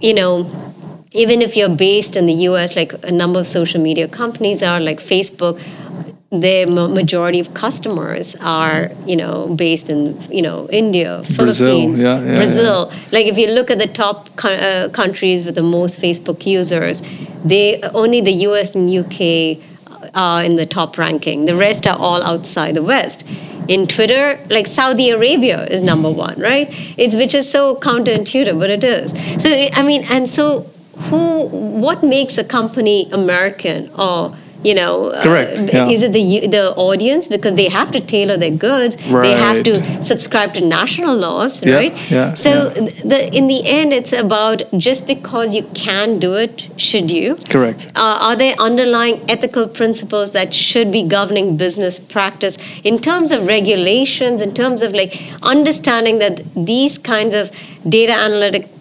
you 0.02 0.14
know 0.14 0.50
even 1.12 1.42
if 1.42 1.56
you're 1.56 1.70
based 1.70 2.18
in 2.18 2.26
the 2.26 2.34
US 2.50 2.76
like 2.76 2.92
a 3.04 3.12
number 3.12 3.40
of 3.40 3.48
social 3.48 3.80
media 3.80 4.08
companies 4.08 4.62
are 4.62 4.80
like 4.82 5.00
Facebook 5.00 5.62
the 6.32 6.66
majority 6.66 7.40
of 7.40 7.54
customers 7.54 8.36
are 8.42 8.92
you 9.06 9.16
know 9.16 9.54
based 9.56 9.90
in 9.90 10.20
you 10.30 10.42
know 10.42 10.68
India, 10.70 11.24
Brazil, 11.36 11.68
Philippines, 11.68 12.02
yeah, 12.02 12.20
yeah, 12.20 12.36
Brazil. 12.36 12.92
Like 13.12 13.28
if 13.28 13.38
you 13.38 13.48
look 13.48 13.72
at 13.72 13.80
the 13.80 13.88
top 13.88 14.36
co- 14.36 14.50
uh, 14.50 14.90
countries 14.90 15.46
with 15.46 15.56
the 15.56 15.64
most 15.64 16.00
Facebook 16.00 16.46
users, 16.46 17.02
they 17.44 17.82
only 17.94 18.22
the 18.22 18.34
US 18.50 18.76
and 18.76 18.90
UK 18.90 19.58
are 20.14 20.44
in 20.44 20.56
the 20.56 20.66
top 20.66 20.98
ranking. 20.98 21.46
The 21.46 21.56
rest 21.56 21.88
are 21.88 21.98
all 21.98 22.22
outside 22.24 22.76
the 22.76 22.84
West. 22.84 23.24
In 23.68 23.88
Twitter, 23.88 24.40
like 24.50 24.68
Saudi 24.68 25.10
Arabia 25.10 25.66
is 25.66 25.82
number 25.82 26.12
one, 26.12 26.40
right? 26.40 26.68
It's 26.98 27.16
which 27.16 27.34
is 27.34 27.50
so 27.50 27.76
counterintuitive, 27.76 28.60
but 28.60 28.70
it 28.70 28.84
is. 28.84 29.12
So 29.42 29.50
I 29.50 29.84
mean, 29.84 30.04
and 30.10 30.30
so 30.30 30.70
who? 31.10 31.48
What 31.48 32.04
makes 32.04 32.38
a 32.38 32.44
company 32.44 33.10
American 33.12 33.90
or 33.98 34.36
you 34.66 34.74
know, 34.74 35.10
uh, 35.12 35.24
yeah. 35.72 35.90
is 35.96 36.02
it 36.08 36.12
the 36.14 36.48
the 36.48 36.66
audience 36.76 37.28
because 37.28 37.56
they 37.56 37.70
have 37.70 37.92
to 37.92 38.00
tailor 38.00 38.38
their 38.38 38.56
goods, 38.68 38.96
they 39.26 39.34
have 39.46 39.64
to 39.70 39.74
subscribe 40.04 40.54
to 40.56 40.62
national 40.66 41.16
laws, 41.16 41.64
Yeah, 41.64 41.76
right? 41.76 42.12
yeah, 42.12 42.34
so 42.34 42.70
the 43.14 43.20
in 43.40 43.48
the 43.48 43.62
end, 43.66 43.94
it's 43.94 44.14
about 44.14 44.64
just 44.78 45.08
because 45.08 45.54
you 45.54 45.64
can 45.74 46.20
do 46.20 46.34
it, 46.34 46.68
should 46.78 47.12
you? 47.12 47.36
Correct. 47.50 47.88
Uh, 47.96 48.18
are 48.28 48.36
there 48.36 48.56
underlying 48.60 49.18
ethical 49.30 49.68
principles 49.68 50.32
that 50.32 50.54
should 50.54 50.92
be 50.92 51.04
governing 51.04 51.58
business 51.58 52.00
practice 52.00 52.58
in 52.84 53.00
terms 53.00 53.32
of 53.32 53.46
regulations, 53.48 54.42
in 54.42 54.54
terms 54.54 54.82
of 54.82 54.94
like 54.94 55.14
understanding 55.56 56.20
that 56.20 56.44
these 56.56 56.98
kinds 56.98 57.34
of 57.34 57.52
data 57.88 58.14
analytic 58.14 58.64
uh, 58.66 58.75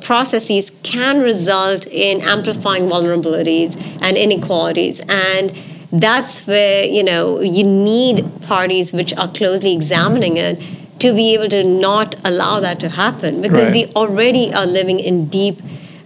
processes 0.00 0.70
can 0.82 1.20
result 1.20 1.86
in 1.86 2.20
amplifying 2.22 2.84
vulnerabilities 2.88 3.76
and 4.00 4.16
inequalities 4.16 5.00
and 5.08 5.52
that's 5.92 6.46
where 6.46 6.84
you 6.84 7.02
know 7.02 7.40
you 7.40 7.64
need 7.64 8.24
parties 8.42 8.92
which 8.92 9.12
are 9.14 9.28
closely 9.28 9.72
examining 9.74 10.36
it 10.36 10.58
to 10.98 11.12
be 11.12 11.34
able 11.34 11.48
to 11.48 11.62
not 11.64 12.14
allow 12.24 12.60
that 12.60 12.78
to 12.80 12.88
happen 12.88 13.42
because 13.42 13.68
Right. 13.70 13.88
we 13.88 13.92
already 13.94 14.54
are 14.54 14.66
living 14.66 15.00
in 15.00 15.26
deep 15.28 15.56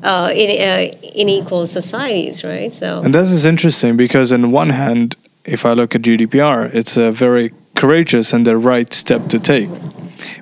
uh, 0.03 0.31
in, 0.35 0.49
uh, 0.61 0.93
unequal 1.23 1.67
societies 1.67 2.43
right 2.45 2.73
so 2.73 3.03
And 3.05 3.15
that 3.15 3.27
is 3.27 3.45
interesting 3.45 3.97
because, 3.97 4.33
on 4.33 4.53
one 4.53 4.71
hand, 4.71 5.17
if 5.45 5.65
I 5.65 5.73
look 5.73 5.95
at 5.95 6.03
GDPR, 6.03 6.59
it's 6.75 6.97
a 6.97 7.11
very 7.11 7.53
courageous 7.75 8.33
and 8.33 8.47
the 8.47 8.57
right 8.57 8.93
step 8.93 9.23
to 9.29 9.39
take. 9.39 9.71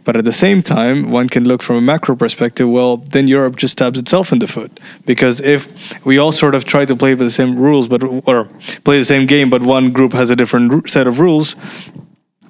But 0.04 0.16
at 0.16 0.24
the 0.24 0.32
same 0.32 0.62
time, 0.62 1.10
one 1.10 1.28
can 1.28 1.44
look 1.44 1.62
from 1.62 1.76
a 1.76 1.80
macro 1.80 2.16
perspective. 2.16 2.68
Well, 2.68 2.98
then 2.98 3.28
Europe 3.28 3.56
just 3.56 3.72
stabs 3.72 3.98
itself 3.98 4.32
in 4.32 4.38
the 4.38 4.46
foot 4.46 4.80
because 5.06 5.40
if 5.40 6.04
we 6.04 6.18
all 6.18 6.32
sort 6.32 6.54
of 6.54 6.64
try 6.64 6.84
to 6.84 6.96
play 6.96 7.14
by 7.14 7.24
the 7.24 7.30
same 7.30 7.56
rules, 7.56 7.88
but 7.88 8.02
or 8.26 8.48
play 8.84 8.98
the 8.98 9.04
same 9.04 9.26
game, 9.26 9.50
but 9.50 9.62
one 9.62 9.90
group 9.92 10.12
has 10.12 10.30
a 10.30 10.36
different 10.36 10.88
set 10.88 11.06
of 11.06 11.20
rules, 11.20 11.56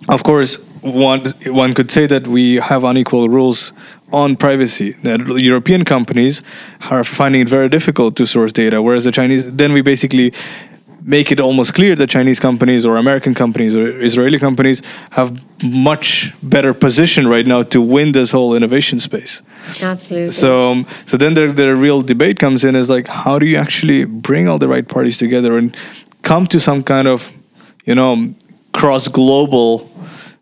of 0.08 0.22
course, 0.22 0.56
one 0.82 1.24
one 1.46 1.74
could 1.74 1.90
say 1.90 2.06
that 2.06 2.26
we 2.26 2.56
have 2.56 2.84
unequal 2.84 3.28
rules 3.28 3.72
on 4.12 4.36
privacy. 4.36 4.92
That 5.02 5.20
European 5.40 5.84
companies 5.84 6.42
are 6.90 7.04
finding 7.04 7.40
it 7.40 7.48
very 7.48 7.68
difficult 7.68 8.16
to 8.16 8.26
source 8.26 8.52
data, 8.52 8.82
whereas 8.82 9.04
the 9.04 9.12
Chinese. 9.12 9.50
Then 9.50 9.72
we 9.72 9.80
basically 9.80 10.32
make 11.05 11.30
it 11.30 11.38
almost 11.38 11.74
clear 11.74 11.94
that 11.94 12.09
Chinese 12.09 12.40
companies 12.40 12.86
or 12.86 12.96
American 12.96 13.34
companies 13.34 13.76
or 13.76 14.00
Israeli 14.00 14.38
companies 14.38 14.82
have 15.11 15.44
much 15.62 16.32
better 16.42 16.72
position 16.72 17.28
right 17.28 17.46
now 17.46 17.62
to 17.62 17.80
win 17.80 18.12
this 18.12 18.32
whole 18.32 18.55
innovation 18.55 18.98
space. 18.98 19.42
absolutely 19.82 20.32
So, 20.32 20.70
um, 20.70 20.86
so 21.05 21.18
then 21.18 21.34
the, 21.34 21.48
the 21.48 21.76
real 21.76 22.00
debate 22.00 22.38
comes 22.38 22.64
in 22.64 22.74
is 22.74 22.88
like, 22.88 23.07
how 23.07 23.38
do 23.38 23.44
you 23.44 23.57
actually 23.57 24.07
bring 24.07 24.48
all 24.48 24.59
the 24.59 24.68
right 24.68 24.88
parties 24.88 25.18
together 25.18 25.59
and 25.59 25.76
come 26.22 26.46
to 26.46 26.59
some 26.59 26.82
kind 26.82 27.07
of, 27.07 27.30
you 27.84 27.94
know, 27.94 28.34
cross 28.72 29.07
global, 29.09 29.90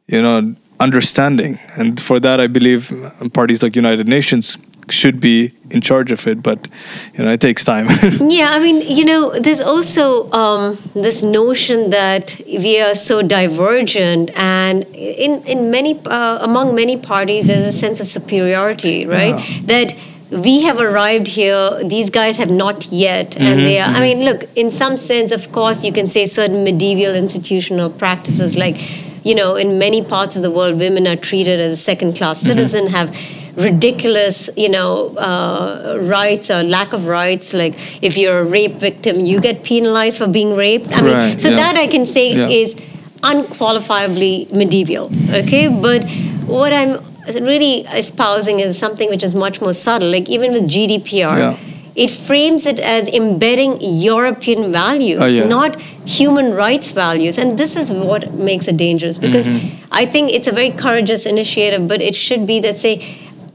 you 0.06 0.22
know, 0.22 0.54
understanding? 0.78 1.58
And 1.76 2.00
for 2.00 2.20
that, 2.20 2.40
I 2.40 2.46
believe 2.46 2.92
parties 3.32 3.64
like 3.64 3.74
United 3.74 4.06
Nations 4.06 4.58
should 4.90 5.20
be 5.20 5.50
in 5.70 5.80
charge 5.80 6.12
of 6.12 6.26
it. 6.26 6.42
But 6.42 6.68
you 7.14 7.24
know, 7.24 7.32
it 7.32 7.40
takes 7.40 7.64
time. 7.64 7.88
Yeah, 8.32 8.50
I 8.50 8.60
mean, 8.60 8.82
you 8.82 9.04
know, 9.04 9.38
there's 9.38 9.60
also 9.60 10.30
um, 10.32 10.78
this 10.94 11.22
notion 11.22 11.90
that 11.90 12.40
we 12.46 12.80
are 12.80 12.94
so 12.94 13.22
divergent, 13.22 14.30
and 14.36 14.84
in 14.94 15.42
in 15.44 15.70
many 15.70 16.00
uh, 16.06 16.38
among 16.42 16.74
many 16.74 16.96
parties, 16.96 17.46
there's 17.46 17.74
a 17.74 17.78
sense 17.78 18.00
of 18.00 18.06
superiority, 18.06 19.06
right? 19.06 19.36
That 19.66 19.94
we 20.30 20.62
have 20.62 20.78
arrived 20.78 21.28
here; 21.28 21.84
these 21.84 22.10
guys 22.10 22.36
have 22.38 22.50
not 22.50 22.86
yet, 22.86 23.36
and 23.36 23.60
they 23.60 23.78
are. 23.78 23.88
I 23.88 24.00
mean, 24.00 24.24
look, 24.24 24.44
in 24.56 24.70
some 24.70 24.96
sense, 24.96 25.30
of 25.30 25.52
course, 25.52 25.84
you 25.84 25.92
can 25.92 26.06
say 26.06 26.26
certain 26.26 26.64
medieval 26.64 27.14
institutional 27.14 27.90
practices, 27.90 28.56
like 28.56 28.76
you 29.24 29.34
know, 29.34 29.54
in 29.54 29.78
many 29.78 30.02
parts 30.02 30.36
of 30.36 30.42
the 30.42 30.50
world, 30.50 30.78
women 30.78 31.06
are 31.06 31.16
treated 31.16 31.60
as 31.60 31.72
a 31.72 31.76
second-class 31.76 32.40
citizen, 32.40 32.88
have 32.88 33.16
ridiculous, 33.57 34.48
you 34.57 34.68
know, 34.68 35.14
uh, 35.16 35.98
rights 36.03 36.50
or 36.50 36.62
lack 36.62 36.92
of 36.92 37.07
rights. 37.07 37.53
Like 37.53 37.74
if 38.03 38.16
you're 38.16 38.40
a 38.40 38.44
rape 38.44 38.74
victim, 38.76 39.20
you 39.20 39.40
get 39.40 39.62
penalized 39.62 40.18
for 40.18 40.26
being 40.26 40.55
raped. 40.57 40.88
I 40.96 41.03
mean, 41.03 41.38
so 41.38 41.50
yeah. 41.50 41.57
that 41.57 41.76
I 41.76 41.86
can 41.86 42.07
say 42.07 42.32
Yeah. 42.34 42.48
is 42.48 42.74
unqualifiably 43.22 44.53
medieval. 44.53 45.11
Okay, 45.32 45.68
but 45.68 46.05
what 46.46 46.72
I'm 46.72 46.98
really 47.40 47.80
espousing 48.03 48.61
is 48.61 48.78
something 48.78 49.09
which 49.09 49.22
is 49.22 49.34
much 49.34 49.61
more 49.61 49.72
subtle. 49.74 50.11
Like 50.11 50.28
even 50.28 50.53
with 50.53 50.68
GDPR, 50.68 51.38
Yeah. 51.38 51.57
it 51.94 52.11
frames 52.11 52.66
it 52.66 52.80
as 52.80 53.07
embedding 53.09 53.78
European 53.80 54.72
values, 54.72 55.20
Oh, 55.22 55.26
yeah. 55.26 55.44
not 55.46 55.80
human 56.05 56.53
rights 56.55 56.90
values. 56.90 57.38
And 57.38 57.59
this 57.59 57.76
is 57.76 57.92
what 57.92 58.32
makes 58.34 58.66
it 58.66 58.76
dangerous 58.76 59.18
because 59.18 59.46
Mm-hmm. 59.46 59.78
I 59.92 60.07
think 60.07 60.32
it's 60.32 60.46
a 60.48 60.53
very 60.53 60.70
courageous 60.70 61.26
initiative, 61.26 61.86
but 61.86 62.00
it 62.00 62.14
should 62.14 62.46
be 62.46 62.61
that, 62.61 62.78
say, 62.78 62.94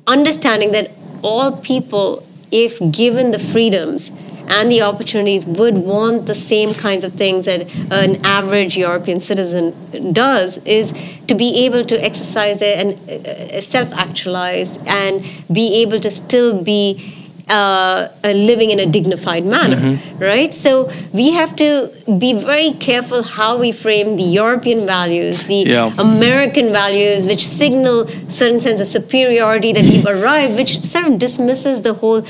understanding 0.08 0.72
that 0.72 0.92
all 1.22 1.58
people, 1.58 2.26
if 2.52 2.80
given 2.92 3.32
the 3.32 3.40
freedoms, 3.40 4.12
and 4.50 4.72
the 4.72 4.82
opportunities 4.82 5.46
would 5.46 5.78
want 5.78 6.26
the 6.26 6.36
same 6.36 6.74
kinds 6.74 7.04
of 7.04 7.14
things 7.14 7.46
that 7.46 7.70
an 7.92 8.26
average 8.26 8.78
European 8.78 9.20
citizen 9.20 10.14
does 10.14 10.58
is 10.60 10.94
to 11.28 11.36
be 11.36 11.66
able 11.66 11.84
to 11.84 12.02
exercise 12.04 12.62
and 12.62 12.94
uh, 13.10 13.60
self-actualize 13.60 14.78
and 14.88 15.26
be 15.52 15.82
able 15.82 16.00
to 16.00 16.10
still 16.10 16.64
be 16.64 17.27
uh, 17.50 18.10
uh, 18.24 18.32
living 18.32 18.72
in 18.72 18.80
a 18.80 18.86
dignified 18.86 19.46
manner, 19.46 20.00
right? 20.20 20.54
So 20.54 20.90
we 21.14 21.32
have 21.32 21.56
to 21.58 21.90
be 22.20 22.34
very 22.34 22.72
careful 22.74 23.24
how 23.24 23.58
we 23.58 23.72
frame 23.72 24.18
the 24.18 24.24
European 24.24 24.86
values, 24.86 25.44
the 25.44 25.64
Yeah. 25.66 25.94
American 25.98 26.72
values, 26.74 27.26
which 27.26 27.46
signal 27.48 28.08
certain 28.30 28.60
sense 28.60 28.80
of 28.82 28.88
superiority 28.88 29.72
that 29.74 29.84
we've 29.84 30.06
arrived, 30.06 30.56
which 30.58 30.84
sort 30.86 31.08
of 31.08 31.20
dismisses 31.20 31.82
the 31.84 31.94
whole 31.94 32.22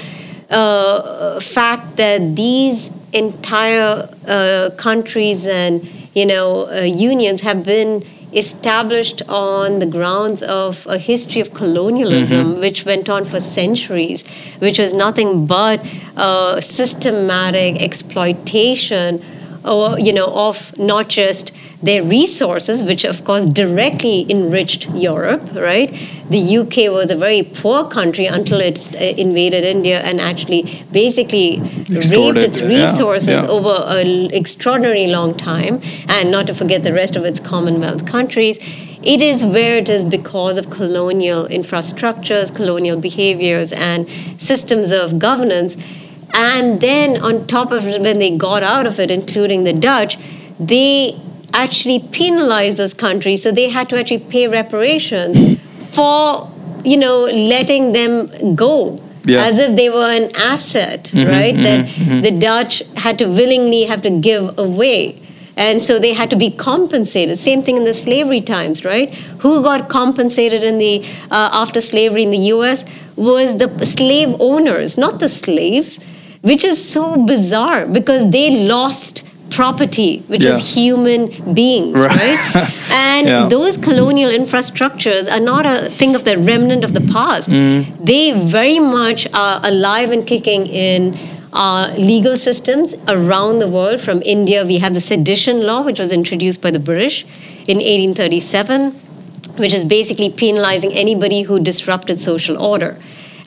uh, 0.49 1.39
fact 1.39 1.97
that 1.97 2.35
these 2.35 2.89
entire 3.13 4.07
uh, 4.27 4.69
countries 4.77 5.45
and 5.45 5.87
you 6.13 6.25
know 6.25 6.67
uh, 6.69 6.81
unions 6.81 7.41
have 7.41 7.63
been 7.63 8.03
established 8.33 9.21
on 9.29 9.79
the 9.79 9.85
grounds 9.85 10.43
of 10.43 10.85
a 10.87 10.97
history 10.97 11.39
of 11.39 11.53
colonialism 11.53 12.59
which 12.59 12.85
went 12.85 13.07
on 13.09 13.23
for 13.23 13.39
centuries 13.39 14.27
which 14.59 14.79
was 14.79 14.93
nothing 14.93 15.45
but 15.45 15.79
uh, 16.17 16.59
systematic 16.59 17.81
exploitation 17.81 19.23
or 19.63 19.97
you 19.99 20.11
know 20.11 20.27
of 20.27 20.77
not 20.77 21.07
just 21.07 21.51
their 21.81 22.03
resources 22.03 22.83
which 22.83 23.03
of 23.03 23.23
course 23.23 23.45
directly 23.45 24.25
enriched 24.29 24.89
europe 24.89 25.49
right? 25.53 25.89
The 26.29 26.57
uk 26.57 26.75
was 26.91 27.11
a 27.11 27.15
very 27.15 27.43
poor 27.43 27.87
country 27.87 28.25
until 28.25 28.59
it 28.59 28.93
uh, 28.95 28.97
invaded 28.97 29.63
india 29.63 30.01
and 30.01 30.19
actually 30.19 30.83
basically 30.91 31.61
Extorted, 31.95 32.35
raped 32.35 32.47
its 32.47 32.59
yeah, 32.59 32.67
resources 32.67 33.27
yeah. 33.27 33.47
over 33.47 33.83
an 33.87 34.33
extraordinarily 34.33 35.07
long 35.07 35.35
time. 35.35 35.81
And 36.07 36.31
not 36.31 36.47
to 36.47 36.53
forget 36.53 36.83
the 36.83 36.93
rest 36.93 37.15
of 37.15 37.23
its 37.23 37.39
commonwealth 37.39 38.05
countries. 38.05 38.57
It 39.03 39.21
is 39.21 39.45
where 39.45 39.77
it 39.77 39.89
is 39.89 40.03
because 40.03 40.57
of 40.57 40.69
colonial 40.69 41.47
infrastructures 41.47 42.53
colonial 42.53 42.99
behaviors 42.99 43.71
and 43.71 44.09
systems 44.37 44.91
of 44.91 45.19
governance. 45.19 45.77
And 46.33 46.81
then 46.81 47.21
on 47.21 47.47
top 47.47 47.71
of 47.71 47.87
it, 47.87 48.01
when 48.01 48.19
they 48.19 48.35
got 48.35 48.63
out 48.63 48.85
of 48.85 48.99
it, 48.99 49.09
including 49.09 49.63
the 49.63 49.73
Dutch, 49.73 50.17
they 50.59 51.19
actually 51.53 51.99
penalized 51.99 52.77
those 52.77 52.93
countries. 52.93 53.43
So 53.43 53.51
they 53.51 53.69
had 53.69 53.89
to 53.89 53.99
actually 53.99 54.19
pay 54.19 54.47
reparations 54.47 55.59
for, 55.91 56.51
you 56.83 56.97
know, 56.97 57.21
letting 57.21 57.93
them 57.93 58.55
go. 58.55 59.01
Yeah. 59.25 59.45
As 59.45 59.59
if 59.59 59.75
they 59.75 59.89
were 59.89 60.09
an 60.09 60.31
asset, 60.35 61.11
mm-hmm, 61.13 61.29
right? 61.29 61.53
Mm-hmm, 61.53 61.63
that 61.63 61.85
mm-hmm. 61.85 62.21
the 62.21 62.31
Dutch 62.31 62.81
had 62.95 63.19
to 63.19 63.25
willingly 63.25 63.83
have 63.83 64.01
to 64.03 64.09
give 64.09 64.57
away. 64.57 65.21
And 65.57 65.81
so 65.81 65.97
they 65.99 66.13
had 66.13 66.29
to 66.29 66.35
be 66.35 66.51
compensated. 66.51 67.37
Same 67.39 67.63
thing 67.63 67.77
in 67.77 67.83
the 67.83 67.93
slavery 67.93 68.41
times, 68.41 68.85
right? 68.85 69.13
Who 69.39 69.63
got 69.63 69.89
compensated 69.89 70.63
in 70.63 70.77
the 70.77 71.03
uh, 71.31 71.49
after 71.51 71.81
slavery 71.81 72.23
in 72.23 72.31
the 72.31 72.45
U.S. 72.55 72.85
was 73.15 73.57
the 73.57 73.85
slave 73.85 74.35
owners, 74.39 74.97
not 74.97 75.19
the 75.19 75.27
slaves, 75.27 75.99
which 76.41 76.63
is 76.63 76.87
so 76.87 77.25
bizarre 77.25 77.87
because 77.87 78.31
they 78.31 78.67
lost 78.67 79.23
property, 79.49 80.23
which 80.27 80.43
Yeah. 80.43 80.53
is 80.53 80.75
human 80.75 81.27
beings, 81.53 81.99
Right. 81.99 82.15
right? 82.17 82.69
and 82.91 83.27
Yeah. 83.27 83.47
those 83.49 83.77
colonial 83.77 84.31
infrastructures 84.31 85.31
are 85.31 85.39
not 85.39 85.65
a 85.65 85.89
thing 85.89 86.15
of 86.15 86.23
the 86.23 86.37
remnant 86.37 86.83
of 86.83 86.93
the 86.93 87.01
past. 87.01 87.49
Mm. 87.49 87.85
They 88.03 88.31
very 88.31 88.79
much 88.79 89.27
are 89.33 89.59
alive 89.63 90.11
and 90.11 90.25
kicking 90.25 90.67
in 90.67 91.17
uh, 91.53 91.91
legal 91.97 92.37
systems 92.37 92.93
around 93.07 93.59
the 93.59 93.67
world. 93.67 93.99
From 94.01 94.21
India, 94.23 94.65
we 94.65 94.77
have 94.79 94.93
the 94.93 95.01
sedition 95.01 95.65
law, 95.65 95.81
which 95.81 95.99
was 95.99 96.11
introduced 96.11 96.61
by 96.61 96.71
the 96.71 96.79
British 96.79 97.25
in 97.67 97.77
1837, 97.79 98.91
which 99.57 99.73
is 99.73 99.83
basically 99.83 100.29
penalizing 100.29 100.93
anybody 100.93 101.43
who 101.43 101.59
disrupted 101.59 102.19
social 102.19 102.57
order. 102.57 102.97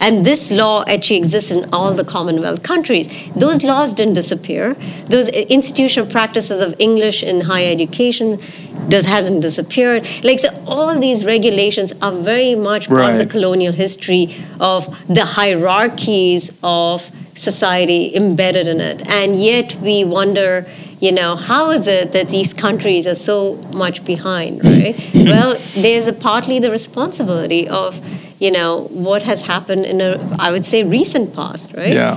And 0.01 0.25
this 0.25 0.51
law 0.51 0.85
actually 0.87 1.19
exists 1.19 1.51
in 1.51 1.69
all 1.73 1.93
the 1.93 2.05
Commonwealth 2.05 2.63
countries. 2.63 3.07
Those 3.37 3.63
laws 3.63 3.93
didn't 3.93 4.15
disappear. 4.15 4.75
Those 5.07 5.29
institutional 5.29 6.09
practices 6.11 6.61
of 6.61 6.75
English 6.79 7.23
in 7.23 7.43
higher 7.43 7.71
education 7.71 8.41
does 8.89 9.07
hasn't 9.07 9.43
disappeared. 9.43 10.09
Like 10.25 10.41
so, 10.41 10.49
all 10.67 10.99
these 10.99 11.25
regulations 11.25 11.93
are 12.01 12.13
very 12.13 12.55
much 12.55 12.89
part 12.89 13.13
of 13.13 13.19
the 13.19 13.27
colonial 13.27 13.73
history 13.73 14.35
of 14.59 14.87
the 15.07 15.25
hierarchies 15.25 16.51
of 16.63 17.11
society 17.35 18.15
embedded 18.15 18.69
in 18.69 18.81
it. 18.81 19.07
And 19.09 19.41
yet 19.41 19.77
we 19.77 20.05
wonder, 20.05 20.67
you 21.01 21.13
know, 21.13 21.37
how 21.37 21.71
is 21.71 21.87
it 21.87 22.13
that 22.13 22.29
these 22.29 22.53
countries 22.53 23.07
are 23.07 23.15
so 23.15 23.57
much 23.73 24.05
behind, 24.05 24.65
right? 24.65 24.97
well, 25.15 25.61
there's 25.75 26.07
a 26.07 26.13
partly 26.13 26.59
the 26.59 26.71
responsibility 26.71 27.69
of, 27.69 28.01
you 28.41 28.51
know, 28.51 28.89
what 28.91 29.23
has 29.23 29.43
happened 29.43 29.85
in 29.85 30.01
a, 30.01 30.19
I 30.39 30.51
would 30.51 30.65
say, 30.65 30.83
recent 30.83 31.35
past, 31.35 31.75
right? 31.75 31.93
Yeah, 31.93 32.17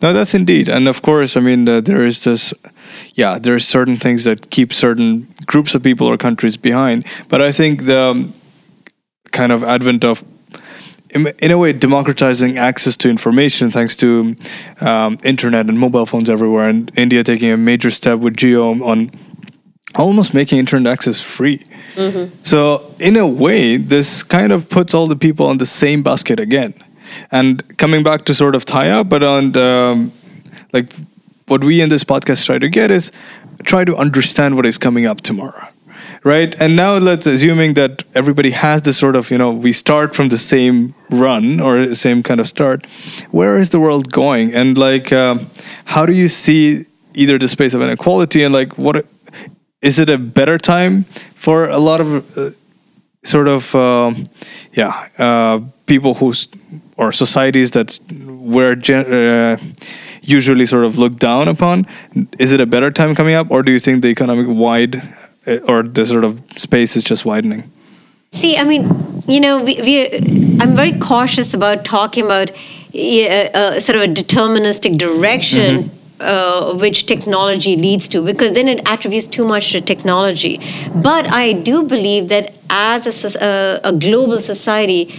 no, 0.00 0.12
that's 0.12 0.32
indeed, 0.32 0.68
and 0.68 0.88
of 0.88 1.02
course, 1.02 1.36
I 1.36 1.40
mean, 1.40 1.68
uh, 1.68 1.80
there 1.80 2.06
is 2.06 2.22
this. 2.24 2.54
Yeah, 3.14 3.38
there 3.38 3.54
are 3.54 3.58
certain 3.58 3.96
things 3.96 4.24
that 4.24 4.50
keep 4.50 4.72
certain 4.72 5.26
groups 5.46 5.74
of 5.74 5.82
people 5.82 6.06
or 6.06 6.16
countries 6.16 6.56
behind, 6.56 7.04
but 7.28 7.42
I 7.42 7.52
think 7.52 7.84
the 7.86 7.98
um, 7.98 8.32
kind 9.32 9.50
of 9.52 9.64
advent 9.64 10.04
of, 10.04 10.24
in 11.10 11.50
a 11.50 11.58
way, 11.58 11.72
democratizing 11.72 12.56
access 12.56 12.96
to 12.96 13.08
information 13.08 13.70
thanks 13.70 13.96
to 13.96 14.36
um, 14.80 15.18
internet 15.24 15.66
and 15.68 15.78
mobile 15.78 16.06
phones 16.06 16.30
everywhere, 16.30 16.68
and 16.68 16.90
India 16.96 17.24
taking 17.24 17.50
a 17.50 17.56
major 17.56 17.90
step 17.90 18.20
with 18.20 18.36
Jio 18.36 18.80
on 18.86 19.10
almost 19.96 20.34
making 20.34 20.58
internet 20.58 20.92
access 20.92 21.20
free. 21.20 21.62
So, 22.42 22.94
in 22.98 23.16
a 23.16 23.26
way, 23.26 23.76
this 23.76 24.22
kind 24.22 24.52
of 24.52 24.68
puts 24.68 24.94
all 24.94 25.06
the 25.06 25.16
people 25.16 25.46
on 25.46 25.58
the 25.58 25.66
same 25.66 26.02
basket 26.02 26.40
again. 26.40 26.74
And 27.30 27.76
coming 27.78 28.02
back 28.02 28.24
to 28.26 28.34
sort 28.34 28.54
of 28.54 28.64
tie 28.64 28.90
up, 28.90 29.08
but 29.08 29.22
on 29.22 29.52
the, 29.52 29.64
um, 29.64 30.12
like 30.72 30.92
what 31.46 31.62
we 31.62 31.80
in 31.80 31.88
this 31.88 32.04
podcast 32.04 32.46
try 32.46 32.58
to 32.58 32.68
get 32.68 32.90
is 32.90 33.12
try 33.64 33.84
to 33.84 33.96
understand 33.96 34.56
what 34.56 34.66
is 34.66 34.78
coming 34.78 35.06
up 35.06 35.20
tomorrow. 35.20 35.68
Right. 36.24 36.58
And 36.58 36.74
now 36.74 36.96
let's 36.96 37.26
assuming 37.26 37.74
that 37.74 38.02
everybody 38.14 38.50
has 38.50 38.80
this 38.80 38.96
sort 38.96 39.14
of, 39.14 39.30
you 39.30 39.36
know, 39.36 39.52
we 39.52 39.74
start 39.74 40.16
from 40.16 40.30
the 40.30 40.38
same 40.38 40.94
run 41.10 41.60
or 41.60 41.86
the 41.86 41.94
same 41.94 42.22
kind 42.22 42.40
of 42.40 42.48
start. 42.48 42.86
Where 43.30 43.58
is 43.58 43.70
the 43.70 43.78
world 43.78 44.10
going? 44.10 44.54
And 44.54 44.78
like, 44.78 45.12
um, 45.12 45.50
how 45.84 46.06
do 46.06 46.14
you 46.14 46.28
see 46.28 46.86
either 47.12 47.38
the 47.38 47.48
space 47.48 47.74
of 47.74 47.82
inequality 47.82 48.42
and 48.42 48.54
like 48.54 48.78
what 48.78 49.06
is 49.82 49.98
it 49.98 50.08
a 50.08 50.16
better 50.16 50.56
time 50.56 51.04
for 51.44 51.68
a 51.68 51.78
lot 51.78 52.00
of 52.00 52.08
uh, 52.38 52.50
sort 53.22 53.48
of 53.48 53.74
um, 53.74 54.28
yeah 54.72 55.08
uh, 55.18 55.60
people 55.86 56.14
who 56.14 56.32
or 56.96 57.12
societies 57.12 57.70
that 57.72 57.98
were 58.56 58.74
gen- 58.74 59.12
uh, 59.12 59.56
usually 60.22 60.66
sort 60.66 60.84
of 60.84 60.96
looked 60.96 61.18
down 61.18 61.48
upon 61.48 61.86
is 62.38 62.52
it 62.52 62.60
a 62.60 62.66
better 62.66 62.90
time 62.90 63.14
coming 63.14 63.34
up 63.34 63.50
or 63.50 63.62
do 63.62 63.72
you 63.72 63.80
think 63.80 64.02
the 64.02 64.08
economic 64.08 64.46
wide 64.48 64.96
uh, 65.46 65.58
or 65.68 65.82
the 65.82 66.06
sort 66.06 66.24
of 66.24 66.40
space 66.56 66.96
is 66.96 67.04
just 67.04 67.24
widening 67.24 67.70
See, 68.34 68.56
I 68.56 68.64
mean, 68.64 68.90
you 69.28 69.38
know, 69.38 69.62
we, 69.62 69.80
we 69.80 70.06
I'm 70.60 70.74
very 70.74 70.98
cautious 70.98 71.54
about 71.54 71.84
talking 71.84 72.24
about 72.24 72.50
uh, 72.50 73.28
uh, 73.54 73.78
sort 73.78 73.94
of 73.94 74.02
a 74.02 74.12
deterministic 74.12 74.98
direction. 74.98 75.90
Uh, 76.20 76.78
which 76.78 77.06
technology 77.06 77.76
leads 77.76 78.08
to, 78.08 78.24
because 78.24 78.52
then 78.52 78.68
it 78.68 78.80
attributes 78.88 79.26
too 79.26 79.44
much 79.44 79.72
to 79.72 79.80
technology. 79.80 80.60
But 80.94 81.26
I 81.26 81.54
do 81.54 81.82
believe 81.82 82.28
that 82.28 82.54
as 82.70 83.24
a, 83.24 83.44
uh, 83.44 83.80
a 83.82 83.92
global 83.92 84.38
society, 84.38 85.12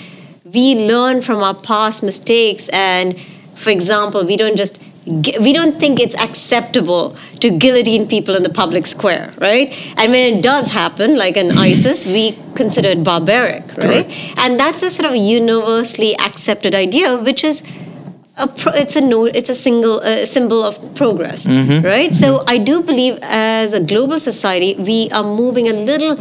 we 0.46 0.88
learn 0.88 1.22
from 1.22 1.44
our 1.44 1.54
past 1.54 2.02
mistakes. 2.02 2.70
And 2.70 3.20
for 3.56 3.72
example, 3.72 4.26
we 4.26 4.38
don't 4.38 4.56
just 4.56 4.80
we 5.06 5.54
don't 5.54 5.80
think 5.80 6.00
it's 6.00 6.16
acceptable 6.16 7.16
to 7.40 7.52
guillotine 7.52 8.08
people 8.08 8.36
in 8.36 8.42
the 8.42 8.50
public 8.50 8.88
square, 8.88 9.32
right? 9.38 9.72
And 9.98 10.12
when 10.12 10.34
it 10.34 10.42
does 10.42 10.72
happen, 10.72 11.16
like 11.16 11.38
in 11.38 11.52
ISIS, 11.70 12.06
we 12.08 12.38
consider 12.56 12.90
it 12.90 13.04
barbaric, 13.04 13.78
right? 13.78 14.08
And 14.38 14.60
that's 14.60 14.82
a 14.82 14.90
sort 14.90 15.08
of 15.08 15.16
universally 15.16 16.18
accepted 16.18 16.74
idea, 16.74 17.18
which 17.18 17.44
is 17.44 17.62
a 18.38 18.48
pro- 18.48 18.74
it's 18.74 18.96
a 18.96 19.02
no, 19.02 19.26
it's 19.26 19.50
a 19.50 19.56
single 19.56 20.00
uh, 20.02 20.26
symbol 20.26 20.62
of 20.64 20.96
progress, 20.96 21.46
right? 21.46 22.14
So 22.14 22.44
I 22.48 22.58
do 22.58 22.82
believe 22.82 23.18
as 23.22 23.74
a 23.74 23.80
global 23.80 24.20
society, 24.20 24.76
we 24.78 25.10
are 25.12 25.24
moving 25.24 25.68
a 25.68 25.74
little 25.74 26.18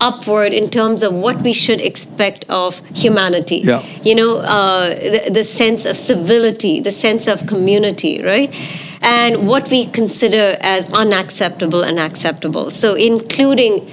upward 0.00 0.52
in 0.52 0.70
terms 0.70 1.02
of 1.02 1.12
what 1.12 1.42
we 1.42 1.52
should 1.52 1.80
expect 1.80 2.44
of 2.48 2.80
humanity. 2.94 3.58
Yeah. 3.58 3.84
You 4.02 4.14
know, 4.14 4.36
uh, 4.38 4.94
the, 4.94 5.30
the 5.30 5.44
sense 5.44 5.84
of 5.84 5.96
civility, 5.96 6.80
the 6.80 6.92
sense 6.92 7.26
of 7.26 7.46
community, 7.46 8.22
right? 8.22 8.50
And 9.02 9.46
what 9.46 9.70
we 9.70 9.86
consider 9.86 10.56
as 10.60 10.90
unacceptable 10.92 11.82
and 11.82 11.98
acceptable. 11.98 12.70
So, 12.70 12.94
including 12.94 13.88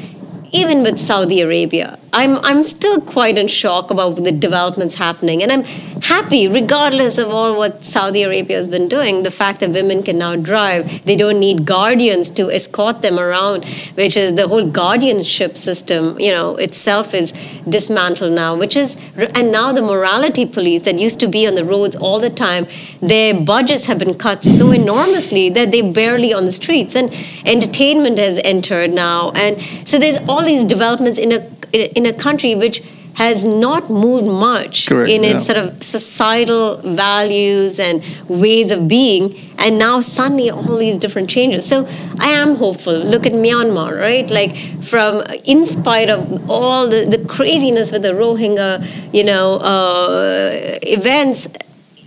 even 0.51 0.81
with 0.81 0.97
Saudi 0.97 1.41
Arabia, 1.41 1.99
I'm, 2.17 2.37
I'm 2.37 2.63
still 2.63 2.99
quite 2.99 3.37
in 3.37 3.47
shock 3.47 3.91
about 3.91 4.15
the 4.15 4.31
developments 4.31 4.95
happening. 4.95 5.43
And 5.43 5.51
I'm 5.51 5.63
happy, 6.01 6.47
regardless 6.47 7.19
of 7.19 7.29
all 7.29 7.55
what 7.55 7.83
Saudi 7.83 8.23
Arabia 8.23 8.57
has 8.57 8.67
been 8.67 8.87
doing, 8.87 9.21
the 9.21 9.29
fact 9.29 9.59
that 9.59 9.69
women 9.69 10.01
can 10.01 10.17
now 10.17 10.35
drive, 10.35 11.05
they 11.05 11.15
don't 11.15 11.39
need 11.39 11.63
guardians 11.65 12.31
to 12.31 12.49
escort 12.49 13.03
them 13.03 13.19
around, 13.19 13.65
which 13.93 14.17
is 14.17 14.33
the 14.33 14.47
whole 14.47 14.65
guardianship 14.67 15.55
system, 15.55 16.19
you 16.19 16.31
know, 16.31 16.55
itself 16.55 17.13
is 17.13 17.33
dismantled 17.69 18.33
now, 18.33 18.57
which 18.57 18.75
is, 18.75 18.97
and 19.35 19.51
now 19.51 19.71
the 19.71 19.83
morality 19.83 20.47
police 20.47 20.81
that 20.83 20.97
used 20.97 21.19
to 21.19 21.27
be 21.27 21.45
on 21.45 21.53
the 21.53 21.63
roads 21.63 21.95
all 21.95 22.19
the 22.19 22.31
time, 22.31 22.65
their 22.99 23.39
budgets 23.39 23.85
have 23.85 23.99
been 23.99 24.15
cut 24.15 24.43
so 24.43 24.71
enormously 24.71 25.49
that 25.49 25.69
they're 25.69 25.93
barely 25.93 26.33
on 26.33 26.45
the 26.45 26.51
streets. 26.51 26.95
And 26.95 27.13
entertainment 27.45 28.17
has 28.17 28.39
entered 28.43 28.91
now. 28.91 29.29
And 29.35 29.61
so 29.87 29.99
there's 29.99 30.17
all 30.27 30.43
these 30.43 30.63
developments 30.63 31.19
in 31.19 31.31
a 31.31 31.56
in 31.81 32.05
a 32.05 32.13
country 32.13 32.55
which 32.55 32.81
has 33.13 33.43
not 33.43 33.89
moved 33.89 34.27
much 34.27 34.87
Correct, 34.87 35.09
in 35.09 35.23
its 35.23 35.33
yeah. 35.33 35.53
sort 35.53 35.57
of 35.57 35.83
societal 35.83 36.77
values 36.83 37.79
and 37.79 38.03
ways 38.27 38.69
of 38.69 38.87
being 38.87 39.35
and 39.57 39.79
now 39.79 39.99
suddenly 39.99 40.51
all 40.51 40.77
these 40.77 40.97
different 40.97 41.27
changes 41.27 41.65
so 41.65 41.87
i 42.19 42.29
am 42.29 42.55
hopeful 42.57 42.93
look 42.93 43.25
at 43.25 43.31
myanmar 43.31 43.99
right 43.99 44.29
like 44.29 44.55
from 44.83 45.23
in 45.45 45.65
spite 45.65 46.11
of 46.11 46.47
all 46.47 46.87
the, 46.87 47.05
the 47.05 47.17
craziness 47.25 47.91
with 47.91 48.03
the 48.03 48.09
rohingya 48.09 48.85
you 49.11 49.23
know 49.23 49.55
uh, 49.55 50.51
events 50.83 51.47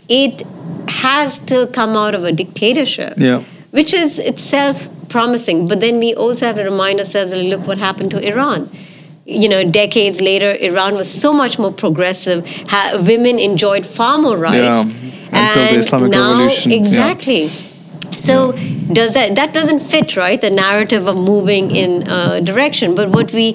it 0.09 0.43
has 0.89 1.35
still 1.35 1.67
come 1.67 1.97
out 1.97 2.15
of 2.15 2.25
a 2.25 2.33
dictatorship 2.33 3.15
Yeah. 3.17 3.43
which 3.73 3.93
is 3.95 4.19
itself 4.19 4.89
promising. 5.09 5.67
But 5.69 5.81
then 5.81 5.99
we 5.99 6.15
also 6.15 6.47
have 6.47 6.57
to 6.57 6.63
remind 6.63 7.01
ourselves, 7.01 7.33
and 7.33 7.49
look 7.51 7.67
what 7.67 7.79
happened 7.79 8.11
to 8.13 8.19
Iran. 8.27 8.71
You 9.31 9.49
know, 9.49 9.63
decades 9.83 10.21
later, 10.21 10.51
Iran 10.69 10.95
was 10.95 11.09
so 11.25 11.33
much 11.33 11.59
more 11.59 11.73
progressive. 11.73 12.47
Ha- 12.69 12.99
women 13.07 13.39
enjoyed 13.39 13.85
far 13.87 14.19
more 14.19 14.37
rights. 14.37 14.57
Yeah, 14.57 14.81
until 14.83 15.63
the 15.63 15.69
And 15.71 15.77
Islamic 15.77 16.11
now, 16.11 16.31
Revolution, 16.31 16.71
yeah. 16.73 16.79
Exactly. 16.79 17.43
So 18.17 18.53
does 18.93 19.15
that 19.15 19.37
that 19.37 19.51
doesn't 19.55 19.81
fit 19.81 20.17
right 20.17 20.41
the 20.41 20.51
narrative 20.51 21.07
of 21.07 21.17
moving 21.17 21.65
in 21.83 21.91
a 22.09 22.41
direction? 22.51 22.95
But 22.95 23.11
what 23.11 23.33
we, 23.33 23.53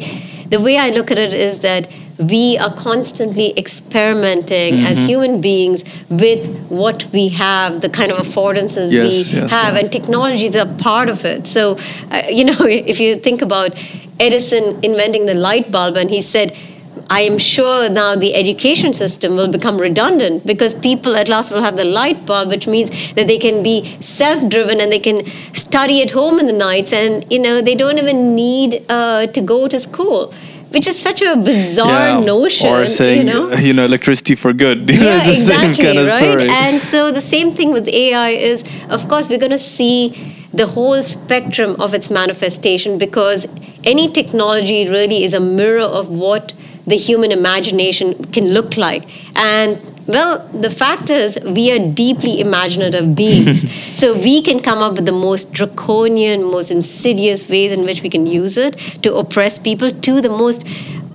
the 0.54 0.62
way 0.62 0.78
I 0.78 0.90
look 0.92 1.12
at 1.12 1.18
it 1.18 1.34
is 1.34 1.60
that 1.60 1.88
we 2.18 2.58
are 2.58 2.74
constantly 2.74 3.48
experimenting 3.58 4.76
as 4.90 4.98
Mm-hmm. 4.98 5.08
human 5.08 5.42
beings 5.42 5.84
with 6.10 6.48
what 6.70 7.06
we 7.12 7.28
have, 7.30 7.82
the 7.82 7.90
kind 7.90 8.12
of 8.14 8.18
affordances 8.26 8.92
Yes, 8.92 9.04
we 9.04 9.40
yes, 9.40 9.52
have, 9.52 9.74
yeah. 9.74 9.80
and 9.80 9.92
technology 9.92 10.46
is 10.46 10.56
a 10.56 10.66
part 10.66 11.10
of 11.10 11.26
it. 11.26 11.48
So, 11.48 11.78
uh, 12.12 12.24
you 12.30 12.46
know, 12.46 12.56
if 12.94 13.00
you 13.02 13.18
think 13.18 13.42
about 13.42 13.72
Edison 14.20 14.84
inventing 14.84 15.26
the 15.26 15.34
light 15.34 15.72
bulb, 15.72 15.96
and 15.98 16.10
he 16.10 16.22
said, 16.22 16.56
I 17.10 17.22
am 17.22 17.38
sure 17.38 17.90
now 17.90 18.16
the 18.16 18.34
education 18.34 18.94
system 18.94 19.36
will 19.36 19.52
become 19.52 19.80
redundant 19.80 20.46
because 20.46 20.74
people 20.74 21.16
at 21.16 21.30
last 21.30 21.52
will 21.52 21.62
have 21.62 21.76
the 21.76 21.84
light 21.84 22.26
bulb, 22.26 22.50
which 22.50 22.68
means 22.68 23.14
that 23.14 23.28
they 23.28 23.38
can 23.38 23.62
be 23.62 23.86
self-driven 24.02 24.80
and 24.82 24.92
they 24.92 25.00
can 25.00 25.26
study 25.54 26.02
at 26.02 26.12
home 26.12 26.40
in 26.40 26.48
the 26.48 26.54
nights, 26.54 26.94
and 26.94 27.26
you 27.32 27.40
know 27.40 27.62
they 27.62 27.76
don't 27.76 27.98
even 27.98 28.36
need 28.36 28.86
uh, 28.90 29.28
to 29.28 29.42
go 29.42 29.68
to 29.68 29.80
school, 29.80 30.34
which 30.72 30.88
is 30.88 30.98
such 30.98 31.22
a 31.22 31.36
bizarre 31.36 32.22
notion. 32.22 32.68
Or 32.70 32.88
saying, 32.88 33.28
you 33.28 33.34
know? 33.34 33.54
you 33.54 33.74
know, 33.74 33.86
electricity 33.86 34.36
for 34.36 34.54
good. 34.54 34.90
Yeah, 34.90 35.22
it's 35.24 35.46
the 35.46 35.54
same 35.54 35.70
exactly, 35.70 35.86
kind 35.86 36.00
of 36.00 36.08
right? 36.08 36.40
story. 36.40 36.50
And 36.50 36.82
so 36.82 37.12
the 37.12 37.22
same 37.22 37.52
thing 37.52 37.72
with 37.72 37.88
AI 37.88 38.30
is, 38.30 38.64
of 38.90 39.08
course, 39.08 39.30
we're 39.30 39.40
going 39.40 39.52
to 39.52 39.60
see 39.60 40.35
the 40.56 40.68
whole 40.68 41.02
spectrum 41.04 41.76
of 41.80 41.94
its 41.94 42.10
manifestation 42.10 42.98
because 42.98 43.46
any 43.84 44.12
technology 44.12 44.88
really 44.88 45.24
is 45.24 45.34
a 45.34 45.40
mirror 45.40 45.82
of 45.82 46.10
what 46.10 46.54
the 46.88 46.96
human 46.96 47.32
imagination 47.32 48.14
can 48.26 48.50
look 48.50 48.78
like. 48.78 49.04
And 49.36 49.82
well, 50.08 50.48
the 50.54 50.70
fact 50.70 51.10
is, 51.10 51.38
we 51.44 51.72
are 51.72 51.80
deeply 51.80 52.40
imaginative 52.40 53.16
beings. 53.16 53.72
so 54.00 54.16
we 54.16 54.42
can 54.42 54.60
come 54.60 54.80
up 54.80 54.94
with 54.94 55.06
the 55.06 55.12
most 55.12 55.52
draconian, 55.52 56.44
most 56.44 56.70
insidious 56.70 57.50
ways 57.50 57.72
in 57.72 57.86
which 57.86 58.04
we 58.04 58.10
can 58.10 58.28
use 58.28 58.56
it 58.56 58.74
to 59.02 59.16
oppress 59.16 59.58
people 59.58 59.92
to 59.92 60.22
the 60.22 60.30
most 60.30 60.64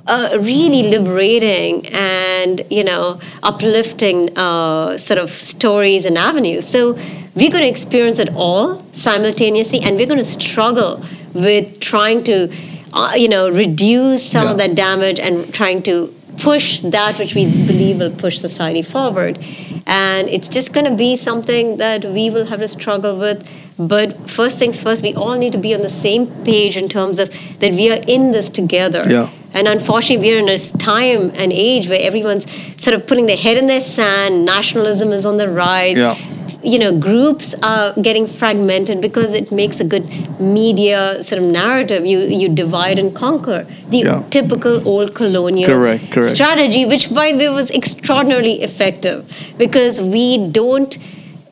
uh, 0.07 0.39
really 0.41 0.85
liberating 0.85 1.87
and 1.89 2.63
you 2.71 2.85
know 2.85 3.21
uplifting 3.43 4.37
uh, 4.37 4.99
sort 4.99 5.19
of 5.19 5.31
stories 5.31 6.05
and 6.05 6.17
avenues. 6.19 6.67
So 6.67 6.93
we're 7.35 7.51
going 7.51 7.65
to 7.65 7.69
experience 7.69 8.19
it 8.19 8.31
all 8.35 8.85
simultaneously, 8.93 9.81
and 9.81 9.97
we're 9.97 10.07
going 10.07 10.19
to 10.19 10.25
struggle 10.25 11.05
with 11.35 11.81
trying 11.81 12.25
to 12.25 12.53
uh, 12.93 13.13
you 13.17 13.29
know 13.29 13.51
reduce 13.51 14.29
some 14.29 14.49
of 14.49 14.57
that 14.59 14.75
damage 14.75 15.19
and 15.19 15.53
trying 15.55 15.83
to 15.83 16.13
push 16.39 16.81
that 16.81 17.19
which 17.19 17.35
we 17.35 17.45
believe 17.67 17.99
will 17.99 18.11
push 18.11 18.39
society 18.39 18.83
forward. 18.83 19.39
And 19.87 20.29
it's 20.29 20.49
just 20.49 20.73
going 20.73 20.87
to 20.87 20.97
be 20.97 21.17
something 21.17 21.77
that 21.77 22.05
we 22.05 22.31
will 22.31 22.47
have 22.47 22.61
to 22.61 22.69
struggle 22.69 23.19
with. 23.19 23.49
But 23.79 24.29
first 24.31 24.59
things 24.59 24.83
first, 24.83 25.03
we 25.03 25.15
all 25.15 25.37
need 25.39 25.53
to 25.53 25.59
be 25.59 25.75
on 25.75 25.81
the 25.81 25.91
same 25.91 26.27
page 26.45 26.77
in 26.77 26.89
terms 26.89 27.19
of 27.19 27.31
that 27.61 27.73
we 27.73 27.91
are 27.91 28.03
in 28.07 28.31
this 28.31 28.51
together. 28.51 29.07
Yeah. 29.09 29.31
And 29.53 29.67
unfortunately, 29.67 30.29
we're 30.29 30.39
in 30.39 30.47
this 30.47 30.73
time 30.73 31.33
and 31.35 31.53
age 31.53 31.89
where 31.89 32.01
everyone's 32.01 32.47
sort 32.83 32.95
of 32.95 33.07
putting 33.07 33.27
their 33.27 33.37
head 33.37 33.57
in 33.57 33.67
their 33.67 33.81
sand. 33.81 34.45
Nationalism 34.45 35.11
is 35.11 35.27
on 35.27 35.39
the 35.39 35.49
rise. 35.49 35.99
Yeah. 35.99 36.17
You 36.63 36.79
know, 36.79 36.97
groups 36.99 37.55
are 37.63 37.95
getting 37.95 38.27
fragmented 38.27 39.01
because 39.01 39.33
it 39.33 39.51
makes 39.51 39.81
a 39.81 39.85
good 39.85 40.07
media 40.39 41.23
sort 41.25 41.43
of 41.43 41.49
narrative. 41.49 42.05
You 42.05 42.19
you 42.41 42.49
divide 42.51 42.99
and 42.99 43.15
conquer. 43.15 43.67
The 43.89 43.99
Yeah. 43.99 44.23
typical 44.31 44.87
old 44.87 45.15
colonial 45.15 45.71
Correct, 45.71 46.11
correct. 46.11 46.35
strategy, 46.37 46.85
which 46.85 47.13
by 47.15 47.33
the 47.33 47.39
way 47.39 47.49
was 47.49 47.71
extraordinarily 47.71 48.63
effective 48.63 49.25
because 49.59 50.01
we 50.01 50.27
don't 50.61 50.99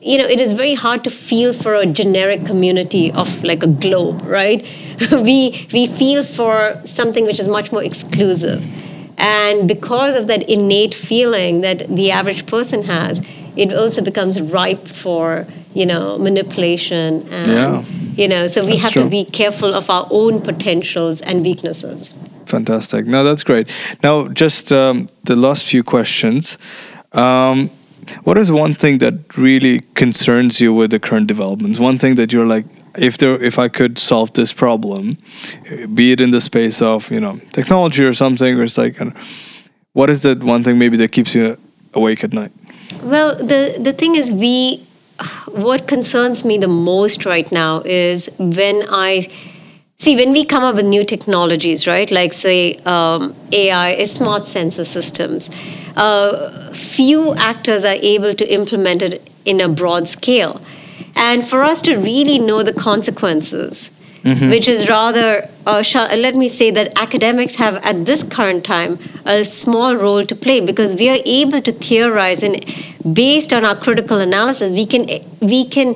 you 0.01 0.17
know 0.17 0.27
it 0.33 0.39
is 0.39 0.53
very 0.53 0.75
hard 0.75 1.03
to 1.03 1.09
feel 1.09 1.51
for 1.63 1.73
a 1.75 1.85
generic 1.85 2.45
community 2.45 3.11
of 3.23 3.43
like 3.43 3.61
a 3.63 3.67
globe 3.85 4.21
right 4.25 4.63
we 5.11 5.67
we 5.73 5.87
feel 5.87 6.23
for 6.23 6.79
something 6.85 7.25
which 7.25 7.39
is 7.39 7.47
much 7.47 7.71
more 7.71 7.83
exclusive 7.83 8.65
and 9.17 9.67
because 9.67 10.15
of 10.15 10.27
that 10.27 10.43
innate 10.49 10.93
feeling 10.95 11.61
that 11.61 11.87
the 11.87 12.11
average 12.11 12.45
person 12.45 12.83
has 12.83 13.21
it 13.55 13.73
also 13.73 14.01
becomes 14.01 14.39
ripe 14.41 14.87
for 14.87 15.45
you 15.73 15.85
know 15.85 16.17
manipulation 16.17 17.27
and 17.31 17.51
Yeah. 17.51 17.83
you 18.15 18.27
know 18.27 18.47
so 18.47 18.65
we 18.65 18.71
That's 18.71 18.83
have 18.83 18.93
true. 18.93 19.03
to 19.03 19.09
be 19.09 19.25
careful 19.25 19.73
of 19.73 19.89
our 19.89 20.07
own 20.09 20.41
potentials 20.41 21.21
and 21.21 21.41
weaknesses 21.43 22.13
Fantastic. 22.45 23.05
No, 23.05 23.23
that's 23.23 23.43
great. 23.43 23.69
Now, 24.01 24.27
just 24.27 24.71
um, 24.73 25.07
the 25.25 25.35
last 25.35 25.65
few 25.69 25.83
questions. 25.83 26.57
Um, 27.13 27.69
what 28.23 28.39
is 28.39 28.51
one 28.51 28.73
thing 28.73 28.97
that 28.99 29.37
really 29.37 29.81
concerns 29.93 30.59
you 30.59 30.73
with 30.73 30.89
the 30.89 30.99
current 30.99 31.27
developments? 31.27 31.77
One 31.77 31.99
thing 31.99 32.15
that 32.15 32.33
you're 32.33 32.47
like, 32.47 32.65
if 32.99 33.17
there, 33.17 33.41
if 33.41 33.57
I 33.57 33.69
could 33.69 33.97
solve 33.97 34.33
this 34.33 34.53
problem, 34.53 35.17
be 35.93 36.11
it 36.11 36.21
in 36.21 36.31
the 36.31 36.41
space 36.41 36.81
of 36.81 37.09
you 37.11 37.19
know 37.19 37.39
technology 37.51 38.03
or 38.03 38.13
something, 38.13 38.59
or 38.59 38.63
it's 38.63 38.77
like, 38.77 39.01
uh, 39.01 39.11
what 39.93 40.09
is 40.09 40.21
that 40.21 40.43
one 40.43 40.63
thing 40.63 40.77
maybe 40.77 40.97
that 40.97 41.11
keeps 41.11 41.33
you 41.33 41.57
awake 41.93 42.23
at 42.23 42.33
night? 42.33 42.51
Well, 43.03 43.35
the 43.35 43.77
the 43.79 43.93
thing 43.93 44.15
is, 44.15 44.31
we 44.31 44.85
what 45.47 45.87
concerns 45.87 46.45
me 46.45 46.57
the 46.57 46.67
most 46.67 47.25
right 47.25 47.51
now 47.51 47.81
is 47.81 48.29
when 48.37 48.83
I 48.89 49.27
see 49.97 50.15
when 50.15 50.31
we 50.31 50.45
come 50.45 50.63
up 50.63 50.75
with 50.75 50.85
new 50.85 51.03
technologies, 51.03 51.85
right? 51.85 52.09
Like 52.09 52.33
say 52.33 52.75
um, 52.85 53.35
AI, 53.51 54.03
smart 54.05 54.45
sensor 54.45 54.85
systems. 54.85 55.49
Uh, 55.95 56.73
few 56.73 57.33
actors 57.35 57.83
are 57.83 57.97
able 58.01 58.33
to 58.33 58.53
implement 58.53 59.01
it 59.01 59.29
in 59.45 59.59
a 59.59 59.67
broad 59.67 60.07
scale, 60.07 60.61
and 61.19 61.47
for 61.47 61.63
us 61.63 61.81
to 61.83 61.95
really 61.97 62.39
know 62.39 62.63
the 62.63 62.73
consequences. 62.73 63.91
Which 64.51 64.67
is 64.67 64.89
rather, 64.89 65.49
uh, 65.65 65.81
shall, 65.81 66.05
let 66.15 66.35
me 66.35 66.49
say 66.49 66.71
that 66.71 66.91
academics 67.01 67.55
have 67.55 67.75
at 67.75 68.05
this 68.05 68.21
current 68.21 68.65
time 68.65 68.99
a 69.25 69.45
small 69.45 69.95
role 69.95 70.25
to 70.25 70.35
play 70.35 70.59
because 70.59 70.95
we 70.95 71.09
are 71.09 71.19
able 71.25 71.61
to 71.61 71.71
theorize 71.71 72.43
and 72.43 72.63
based 73.13 73.53
on 73.53 73.63
our 73.63 73.77
critical 73.77 74.19
analysis, 74.19 74.73
we 74.73 74.85
can 74.85 75.07
we 75.39 75.63
can 75.65 75.95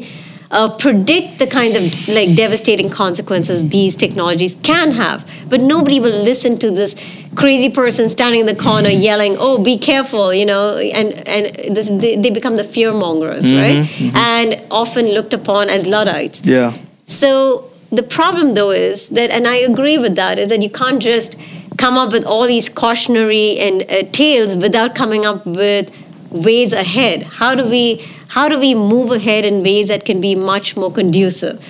uh, 0.53 0.77
predict 0.77 1.39
the 1.39 1.47
kinds 1.47 1.75
of 1.75 2.07
like 2.07 2.35
devastating 2.35 2.89
consequences 2.89 3.67
these 3.69 3.95
technologies 3.95 4.55
can 4.63 4.91
have. 4.91 5.29
But 5.49 5.61
nobody 5.61 5.99
will 5.99 6.23
listen 6.23 6.59
to 6.59 6.71
this 6.71 6.95
crazy 7.35 7.69
person 7.69 8.07
standing 8.09 8.41
in 8.41 8.45
the 8.45 8.55
corner 8.55 8.89
yelling, 8.89 9.35
"Oh, 9.39 9.61
be 9.63 9.77
careful!" 9.77 10.33
You 10.33 10.45
know, 10.45 10.77
and 10.77 11.13
and 11.27 11.75
this, 11.75 11.87
they, 11.89 12.15
they 12.15 12.29
become 12.29 12.55
the 12.55 12.63
fear 12.63 12.93
mongers, 12.93 13.51
right? 13.51 13.87
And 14.15 14.61
often 14.69 15.07
looked 15.07 15.33
upon 15.33 15.69
as 15.69 15.87
luddites. 15.87 16.41
Yeah. 16.43 16.77
So 17.05 17.69
the 17.91 18.03
problem, 18.03 18.53
though, 18.53 18.71
is 18.71 19.09
that, 19.09 19.29
and 19.29 19.47
I 19.47 19.57
agree 19.57 19.97
with 19.97 20.15
that, 20.15 20.39
is 20.39 20.49
that 20.49 20.61
you 20.61 20.69
can't 20.69 21.01
just 21.01 21.35
come 21.77 21.97
up 21.97 22.11
with 22.11 22.25
all 22.25 22.47
these 22.47 22.69
cautionary 22.69 23.59
and 23.59 23.83
uh, 23.83 24.03
tales 24.11 24.55
without 24.55 24.95
coming 24.95 25.25
up 25.25 25.45
with 25.45 25.91
ways 26.31 26.73
ahead. 26.73 27.23
How 27.23 27.55
do 27.55 27.69
we 27.69 28.03
how 28.33 28.49
do 28.49 28.59
we 28.59 28.73
move 28.73 29.11
ahead 29.11 29.45
in 29.45 29.61
ways 29.61 29.89
that 29.89 30.05
can 30.05 30.19
be 30.19 30.33
much 30.33 30.75
more 30.75 30.91
conducive? 30.91 31.63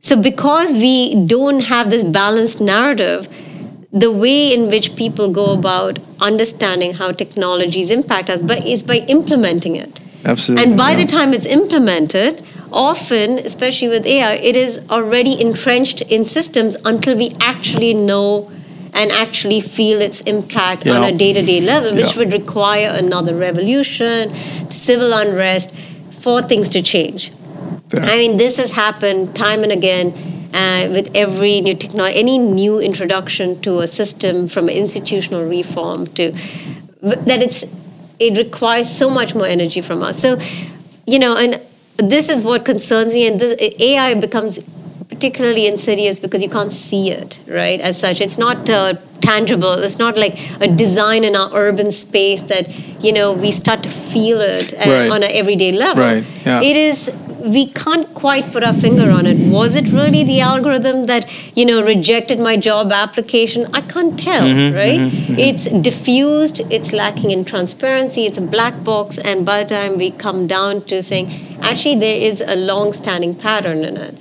So 0.00 0.20
because 0.20 0.72
we 0.72 1.26
don't 1.26 1.60
have 1.60 1.90
this 1.90 2.02
balanced 2.02 2.62
narrative, 2.62 3.28
the 3.92 4.10
way 4.10 4.52
in 4.54 4.68
which 4.68 4.96
people 4.96 5.30
go 5.30 5.52
about 5.52 5.98
understanding 6.18 6.94
how 6.94 7.12
technologies 7.12 7.90
impact 7.90 8.30
us 8.30 8.40
but 8.40 8.66
is 8.66 8.82
by 8.82 8.98
implementing 9.16 9.76
it. 9.76 10.00
Absolutely. 10.24 10.64
And 10.64 10.78
by 10.78 10.92
yeah. 10.92 11.04
the 11.04 11.06
time 11.06 11.34
it's 11.34 11.44
implemented, 11.44 12.42
often, 12.72 13.38
especially 13.40 13.88
with 13.88 14.06
AI, 14.06 14.34
it 14.36 14.56
is 14.56 14.80
already 14.88 15.38
entrenched 15.38 16.00
in 16.02 16.24
systems 16.24 16.74
until 16.86 17.18
we 17.18 17.34
actually 17.40 17.92
know 17.92 18.50
and 18.94 19.12
actually 19.12 19.60
feel 19.60 20.00
its 20.00 20.22
impact 20.22 20.86
on 20.86 21.04
a 21.04 21.12
day 21.16 21.34
to 21.34 21.42
day 21.42 21.60
level, 21.60 21.94
which 21.94 22.12
Yeah. 22.12 22.18
would 22.18 22.32
require 22.32 22.88
another 22.88 23.34
revolution, 23.34 24.32
civil 24.70 25.12
unrest 25.12 25.74
for 26.20 26.42
things 26.42 26.68
to 26.70 26.82
change. 26.82 27.32
Fair. 27.90 28.04
I 28.04 28.16
mean, 28.16 28.36
this 28.36 28.56
has 28.58 28.74
happened 28.74 29.34
time 29.34 29.62
and 29.62 29.72
again 29.72 30.12
uh, 30.52 30.88
with 30.90 31.10
every 31.14 31.60
new 31.60 31.74
technology, 31.74 32.18
any 32.18 32.38
new 32.38 32.80
introduction 32.80 33.60
to 33.62 33.80
a 33.80 33.88
system 33.88 34.48
from 34.48 34.68
institutional 34.68 35.44
reform 35.44 36.06
to 36.06 36.32
that 37.02 37.42
it's 37.42 37.64
it 38.18 38.36
requires 38.36 38.90
so 38.90 39.08
much 39.08 39.34
more 39.34 39.46
energy 39.46 39.80
from 39.80 40.02
us. 40.02 40.20
So, 40.20 40.38
you 41.06 41.18
know, 41.18 41.36
and 41.36 41.60
this 41.96 42.28
is 42.28 42.42
what 42.42 42.64
concerns 42.64 43.14
me. 43.14 43.26
And 43.28 43.40
this, 43.40 43.56
AI 43.78 44.14
becomes 44.14 44.58
particularly 45.18 45.66
insidious 45.66 46.20
because 46.20 46.42
you 46.42 46.48
can't 46.48 46.72
see 46.72 47.10
it, 47.10 47.40
right? 47.48 47.80
As 47.80 47.98
such, 47.98 48.20
it's 48.20 48.38
not 48.38 48.70
uh, 48.70 48.94
tangible. 49.20 49.72
It's 49.86 49.98
not 49.98 50.16
like 50.16 50.34
a 50.60 50.68
design 50.68 51.24
in 51.24 51.34
our 51.34 51.50
urban 51.54 51.90
space 51.90 52.42
that 52.42 52.68
you 53.04 53.12
know 53.12 53.32
we 53.32 53.50
start 53.50 53.82
to 53.82 53.88
feel 54.12 54.40
it 54.40 54.72
uh, 54.74 54.76
Right. 54.76 55.10
on 55.10 55.22
an 55.24 55.32
everyday 55.32 55.72
level. 55.72 56.04
Right, 56.04 56.24
yeah. 56.46 56.62
It 56.62 56.76
is. 56.76 57.10
We 57.56 57.66
can't 57.70 58.12
quite 58.14 58.52
put 58.52 58.64
our 58.68 58.74
finger 58.74 59.10
on 59.16 59.24
it. 59.24 59.38
Was 59.56 59.76
it 59.80 59.86
really 59.92 60.22
the 60.24 60.40
algorithm 60.40 61.06
that 61.06 61.26
you 61.56 61.64
know 61.70 61.82
rejected 61.82 62.38
my 62.48 62.54
job 62.68 62.92
application? 62.92 63.66
I 63.74 63.80
can't 63.80 64.18
tell, 64.20 64.46
Mm-hmm, 64.46 64.76
right? 64.76 65.38
It's 65.48 65.64
diffused. 65.88 66.60
It's 66.78 66.92
lacking 66.92 67.30
in 67.32 67.44
transparency. 67.44 68.24
It's 68.26 68.38
a 68.38 68.46
black 68.56 68.82
box. 68.84 69.18
And 69.18 69.44
by 69.50 69.58
the 69.64 69.68
time 69.74 69.98
we 69.98 70.10
come 70.12 70.46
down 70.46 70.82
to 70.92 71.02
saying, 71.02 71.28
actually, 71.60 71.98
there 72.06 72.20
is 72.30 72.40
a 72.40 72.56
long-standing 72.56 73.34
pattern 73.46 73.84
in 73.90 73.96
it 74.08 74.14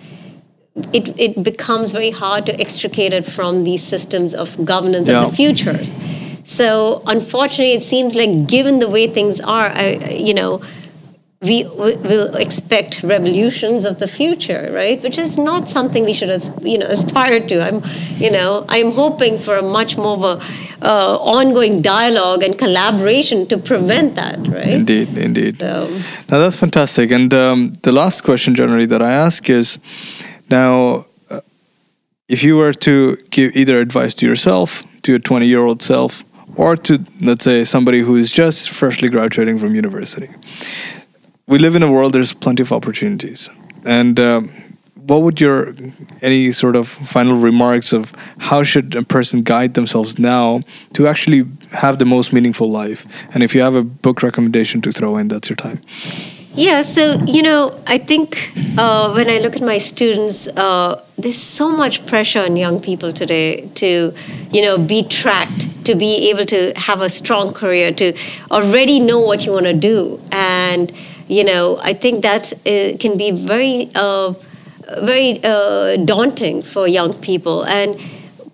it, 0.93 1.17
it 1.19 1.43
becomes 1.43 1.91
very 1.91 2.11
hard 2.11 2.45
to 2.45 2.59
extricate 2.59 3.13
it 3.13 3.25
from 3.25 3.63
these 3.63 3.83
systems 3.83 4.33
of 4.33 4.63
governance 4.65 5.09
Yeah. 5.09 5.23
of 5.23 5.31
the 5.31 5.35
futures. 5.35 5.93
So 6.43 7.01
unfortunately, 7.05 7.73
it 7.73 7.83
seems 7.83 8.15
like 8.15 8.47
given 8.47 8.79
the 8.79 8.89
way 8.89 9.07
things 9.07 9.39
are, 9.41 9.69
I, 9.69 10.15
you 10.27 10.33
know, 10.33 10.61
we 11.41 11.65
will 11.65 12.35
expect 12.35 13.03
revolutions 13.03 13.85
of 13.85 13.99
the 13.99 14.07
future, 14.07 14.71
right? 14.73 15.01
Which 15.03 15.19
is 15.19 15.37
not 15.37 15.69
something 15.69 16.03
we 16.03 16.13
should, 16.13 16.31
you 16.63 16.79
know, 16.79 16.87
aspire 16.87 17.39
to. 17.47 17.61
I'm, 17.61 17.83
you 18.17 18.31
know, 18.31 18.65
I'm 18.69 18.91
hoping 18.91 19.37
for 19.37 19.55
a 19.57 19.61
much 19.61 19.97
more 19.97 20.15
of 20.17 20.23
a 20.23 20.41
uh, 20.81 21.17
ongoing 21.17 21.81
dialogue 21.83 22.41
and 22.41 22.57
collaboration 22.57 23.45
to 23.47 23.57
prevent 23.57 24.15
that, 24.15 24.39
right? 24.47 24.67
Indeed, 24.67 25.15
indeed. 25.15 25.59
So, 25.59 25.87
Now 26.29 26.39
that's 26.39 26.57
fantastic. 26.57 27.11
And 27.11 27.31
um, 27.33 27.73
the 27.83 27.91
last 27.91 28.21
question, 28.21 28.55
generally, 28.55 28.87
that 28.87 29.01
I 29.03 29.11
ask 29.11 29.47
is 29.47 29.77
now, 30.49 31.05
uh, 31.29 31.41
if 32.27 32.43
you 32.43 32.57
were 32.57 32.73
to 32.73 33.17
give 33.29 33.55
either 33.55 33.79
advice 33.79 34.13
to 34.15 34.25
yourself, 34.25 34.83
to 35.03 35.11
your 35.11 35.19
20 35.19 35.45
year 35.45 35.63
old 35.63 35.81
self, 35.81 36.23
or 36.55 36.75
to, 36.75 37.03
let's 37.21 37.43
say, 37.43 37.63
somebody 37.63 37.99
who 37.99 38.15
is 38.15 38.31
just 38.31 38.69
freshly 38.69 39.09
graduating 39.09 39.59
from 39.59 39.75
university, 39.75 40.29
we 41.47 41.59
live 41.59 41.75
in 41.75 41.83
a 41.83 41.91
world, 41.91 42.13
there's 42.13 42.33
plenty 42.33 42.61
of 42.61 42.71
opportunities. 42.71 43.49
And 43.85 44.19
um, 44.19 44.49
what 45.07 45.21
would 45.21 45.39
your 45.39 45.73
any 46.21 46.51
sort 46.51 46.75
of 46.75 46.87
final 46.87 47.37
remarks 47.37 47.93
of 47.93 48.13
how 48.37 48.63
should 48.63 48.95
a 48.95 49.03
person 49.03 49.41
guide 49.41 49.73
themselves 49.73 50.19
now 50.19 50.61
to 50.93 51.07
actually 51.07 51.45
have 51.71 51.99
the 51.99 52.05
most 52.05 52.33
meaningful 52.33 52.69
life? 52.69 53.05
And 53.33 53.41
if 53.43 53.55
you 53.55 53.61
have 53.61 53.75
a 53.75 53.83
book 53.83 54.21
recommendation 54.21 54.81
to 54.81 54.91
throw 54.91 55.15
in, 55.17 55.29
that's 55.29 55.49
your 55.49 55.55
time. 55.55 55.79
Yeah, 56.57 56.81
so 56.81 57.19
you 57.27 57.43
know, 57.43 57.79
I 57.85 57.99
think 57.99 58.51
uh, 58.79 59.13
when 59.13 59.29
I 59.29 59.37
look 59.37 59.55
at 59.55 59.61
my 59.61 59.77
students, 59.77 60.47
uh, 60.47 61.03
there's 61.15 61.39
so 61.39 61.69
much 61.69 62.03
pressure 62.07 62.39
on 62.39 62.57
young 62.57 62.81
people 62.81 63.13
today 63.13 63.67
to, 63.75 64.11
you 64.51 64.61
know, 64.63 64.79
be 64.79 65.03
tracked, 65.03 65.85
to 65.85 65.93
be 65.93 66.31
able 66.31 66.47
to 66.47 66.73
have 66.75 67.01
a 67.01 67.11
strong 67.11 67.53
career, 67.53 67.91
to 67.93 68.17
already 68.49 68.99
know 68.99 69.19
what 69.19 69.45
you 69.45 69.51
want 69.51 69.67
to 69.67 69.73
do, 69.73 70.19
and 70.31 70.91
you 71.27 71.43
know, 71.43 71.77
I 71.83 71.93
think 71.93 72.23
that 72.23 72.51
uh, 72.65 72.97
can 72.97 73.19
be 73.19 73.29
very, 73.29 73.91
uh, 73.93 74.33
very 75.03 75.39
uh, 75.43 75.97
daunting 75.97 76.63
for 76.63 76.87
young 76.87 77.13
people, 77.13 77.65
and 77.65 78.01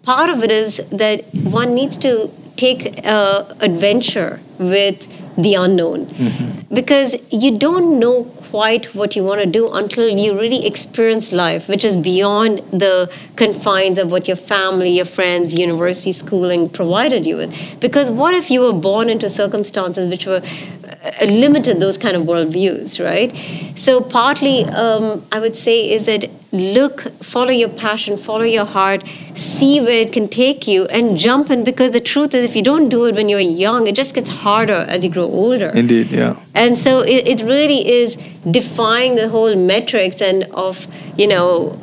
part 0.03 0.29
of 0.29 0.43
it 0.43 0.51
is 0.51 0.81
that 0.91 1.23
one 1.33 1.73
needs 1.73 1.97
to 1.99 2.29
take 2.57 2.99
uh, 3.05 3.45
adventure 3.61 4.41
with 4.59 5.07
the 5.37 5.55
unknown. 5.55 6.05
Because 6.71 7.15
you 7.31 7.57
don't 7.57 7.99
know 7.99 8.23
quite 8.53 8.93
what 8.93 9.15
you 9.15 9.23
want 9.23 9.41
to 9.41 9.47
do 9.47 9.71
until 9.71 10.07
you 10.07 10.39
really 10.39 10.65
experience 10.67 11.31
life 11.31 11.67
which 11.67 11.83
is 11.83 11.97
beyond 11.97 12.59
the 12.71 13.11
confines 13.35 13.97
of 13.97 14.11
what 14.11 14.27
your 14.27 14.37
family 14.37 14.91
your 14.91 15.05
friends 15.05 15.57
university 15.57 16.13
schooling 16.13 16.69
provided 16.69 17.25
you 17.25 17.37
with. 17.37 17.79
Because 17.79 18.11
what 18.11 18.33
if 18.35 18.51
you 18.51 18.61
were 18.61 18.73
born 18.73 19.09
into 19.09 19.29
circumstances 19.29 20.07
which 20.07 20.27
were 20.27 20.41
uh, 20.41 21.25
limited 21.25 21.79
those 21.79 21.97
kind 21.97 22.15
of 22.15 22.23
worldviews 22.23 23.03
right? 23.03 23.35
So 23.77 24.01
partly 24.01 24.65
um, 24.65 25.25
i 25.31 25.39
would 25.39 25.55
say 25.55 25.91
is 25.91 26.05
that 26.05 26.29
look 26.53 27.01
follow 27.23 27.49
your 27.49 27.69
passion 27.69 28.15
follow 28.15 28.43
your 28.43 28.65
heart 28.65 29.03
see 29.35 29.81
where 29.81 30.01
it 30.01 30.13
can 30.13 30.27
take 30.27 30.67
you 30.67 30.85
and 30.85 31.17
jump 31.17 31.49
in 31.49 31.63
because 31.63 31.91
the 31.91 31.99
truth 31.99 32.35
is 32.35 32.43
if 32.47 32.55
you 32.55 32.61
don't 32.61 32.89
do 32.89 33.05
it 33.05 33.15
when 33.15 33.27
you're 33.27 33.39
young 33.39 33.87
it 33.87 33.95
just 33.95 34.13
gets 34.13 34.29
harder 34.29 34.85
as 34.87 35.03
you 35.03 35.09
grow 35.09 35.23
older 35.23 35.69
Indeed, 35.69 36.11
yeah. 36.11 36.39
and 36.53 36.77
so 36.77 36.99
it, 36.99 37.27
it 37.27 37.41
really 37.43 37.91
is 37.91 38.15
defying 38.51 39.15
the 39.15 39.29
whole 39.29 39.55
metrics 39.55 40.21
and 40.21 40.43
of 40.53 40.87
you 41.17 41.25
know 41.27 41.75